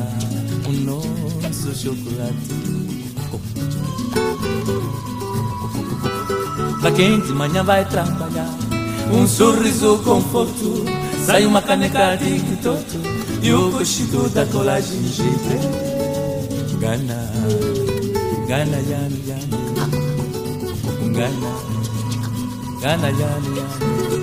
o 0.67 0.71
nosso 0.71 1.73
chocolate 1.75 2.80
Quem 7.01 7.19
de 7.19 7.33
manhã 7.33 7.63
vai 7.63 7.83
trabalhar 7.85 8.47
Um 9.11 9.25
sorriso 9.25 9.97
conforto 10.03 10.85
Sai 11.25 11.47
uma 11.47 11.59
caneca 11.59 12.15
de 12.15 12.39
quitoto 12.39 12.99
E 13.41 13.51
o 13.51 13.71
cochito 13.71 14.29
da 14.29 14.45
colagem 14.45 15.01
gengibre 15.01 15.57
Gana, 16.79 17.31
Gana, 18.47 18.77
yami, 18.77 19.23
yami 19.25 19.61
Gana, 21.15 21.51
Gana, 22.81 23.07
yami, 23.09 23.57
yami 23.57 24.20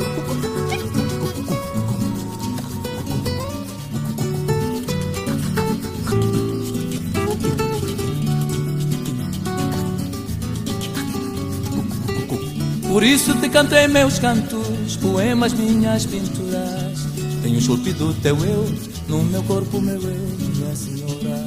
Por 12.99 13.07
isso 13.07 13.33
te 13.35 13.49
canto 13.49 13.77
em 13.77 13.87
meus 13.87 14.19
cantos, 14.19 14.97
poemas, 14.97 15.53
minhas 15.53 16.05
pinturas. 16.05 16.99
Tenho 17.41 17.57
esculpido 17.57 18.13
teu 18.15 18.37
eu, 18.45 18.69
no 19.07 19.23
meu 19.23 19.41
corpo, 19.45 19.81
meu 19.81 20.03
eu, 20.03 20.37
minha 20.37 20.75
senhora. 20.75 21.45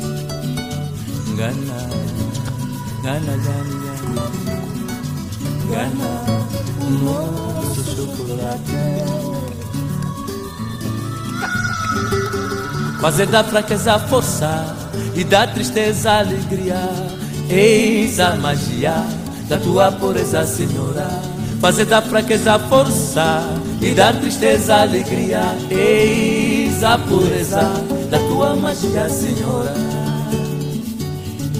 Gana, 1.35 1.89
gana, 3.03 3.35
gana, 3.35 3.75
gana. 4.13 4.31
Gana, 5.69 6.11
nosso 7.03 7.83
chocolate. 7.97 8.71
Fazer 13.01 13.25
da 13.25 13.43
fraqueza 13.43 13.99
força 13.99 14.73
e 15.13 15.25
da 15.25 15.45
tristeza 15.47 16.13
alegria. 16.13 16.79
Eis 17.49 18.21
a 18.21 18.37
magia 18.37 19.05
da 19.49 19.57
tua 19.57 19.91
pureza, 19.91 20.45
Senhora. 20.45 21.30
Fazer 21.61 21.85
da 21.85 22.01
fraqueza 22.01 22.57
força 22.57 23.43
e 23.79 23.93
da 23.93 24.11
tristeza 24.11 24.77
alegria. 24.77 25.43
Eis 25.69 26.83
a 26.83 26.97
pureza 26.97 27.61
da 28.09 28.17
tua 28.17 28.55
magia, 28.55 29.07
Senhora. 29.07 29.71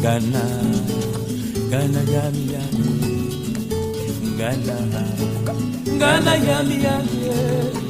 Gana, 0.02 0.42
gana, 1.70 2.00
yami, 2.12 2.52
yami. 2.52 2.92
Gana, 4.38 4.76
gana, 6.00 6.36
yami, 6.36 6.84
yami. 6.84 7.81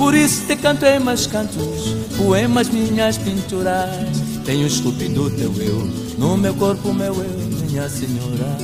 Por 0.00 0.14
isso 0.14 0.46
te 0.46 0.56
canto 0.56 0.86
em 0.86 0.98
meus 0.98 1.26
cantos, 1.26 1.94
poemas, 2.16 2.70
minhas 2.70 3.18
pinturas. 3.18 4.08
Tenho 4.46 4.66
esculpido 4.66 5.30
teu 5.30 5.52
eu, 5.60 5.86
no 6.16 6.38
meu 6.38 6.54
corpo, 6.54 6.90
meu 6.94 7.12
eu, 7.12 7.38
minha 7.68 7.86
senhora. 7.86 8.56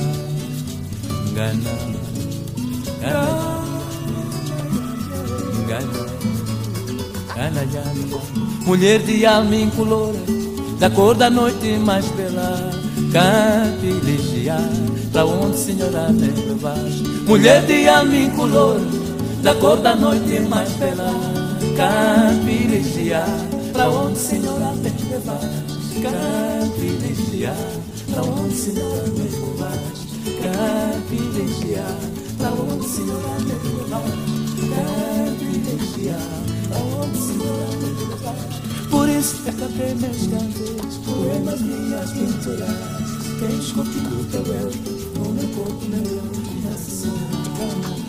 Gana, 1.35 1.69
gana, 5.67 6.07
gana, 7.35 7.65
gana. 7.65 8.21
Mulher 8.65 8.99
de 9.03 9.23
alma 9.27 9.55
incolor, 9.55 10.15
da 10.79 10.89
cor 10.89 11.13
da 11.13 11.29
noite 11.29 11.77
mais 11.77 12.07
bela. 12.13 12.71
Cante 13.13 13.85
e 13.85 14.01
legiar, 14.03 14.69
pra 15.11 15.23
onde 15.23 15.55
senhora 15.55 16.09
me 16.09 16.29
levas. 16.29 16.99
Mulher 17.27 17.63
de 17.67 17.87
alma 17.87 18.15
incolor, 18.15 18.81
da 19.41 19.55
cor 19.55 19.77
da 19.77 19.95
noite 19.95 20.39
mais 20.41 20.69
bela. 20.73 21.11
Cante 21.75 22.67
legiar, 22.67 23.27
pra 23.71 23.89
onde 23.89 24.17
senhora 24.17 24.73
me 24.73 24.89
levas. 25.09 25.41
Cante 26.01 26.81
e 26.81 26.89
legiar, 27.01 27.55
pra 28.11 28.23
onde 28.23 28.55
senhora 28.55 29.03
me 29.07 29.23
levas. 29.23 30.07
Cante 30.41 31.15
e 31.15 31.21
legiar, 31.37 31.97
pra 32.37 32.49
onde 32.51 32.87
senhora 32.87 33.39
me 33.39 33.53
levas. 33.53 34.03
Cante 34.69 35.45
e 35.45 35.57
legiar, 35.65 36.27
pra 36.69 36.79
onde 36.79 37.17
senhora 37.17 37.67
me 37.81 37.89
levas. 38.05 38.57
Por 38.89 39.09
isso 39.09 39.35
te 39.43 39.51
cantei 39.51 39.93
meus 39.95 40.27
cantos, 40.27 40.97
poemas, 41.05 41.61
minhas 41.61 42.11
pinturas. 42.11 43.17
Quem 43.39 43.59
esculpiu 43.59 44.25
teu 44.31 44.41
eu, 44.41 44.71
no 45.15 45.33
meu 45.33 45.47
corpo, 45.49 45.85
meu 45.85 45.99
eu. 45.99 46.37
Gana, 46.67 46.77
gana, 47.57 48.06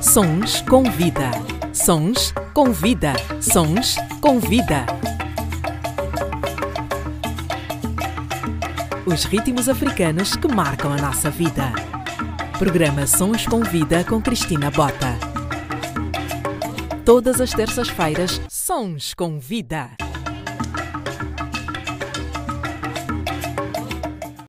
Sons 0.00 0.60
com 0.68 0.82
vida. 0.84 1.30
Sons 1.72 2.34
Convida. 2.52 3.14
Sons 3.40 3.96
com 4.20 4.38
vida. 4.38 4.84
Os 9.06 9.24
ritmos 9.24 9.70
africanos 9.70 10.36
que 10.36 10.48
marcam 10.48 10.92
a 10.92 10.96
nossa 10.98 11.30
vida. 11.30 11.91
Programa 12.62 13.08
Sons 13.08 13.44
com 13.44 13.60
Vida 13.60 14.04
com 14.04 14.22
Cristina 14.22 14.70
Bota. 14.70 15.18
Todas 17.04 17.40
as 17.40 17.50
terças-feiras, 17.50 18.40
Sons 18.48 19.14
com 19.14 19.40
Vida. 19.40 19.90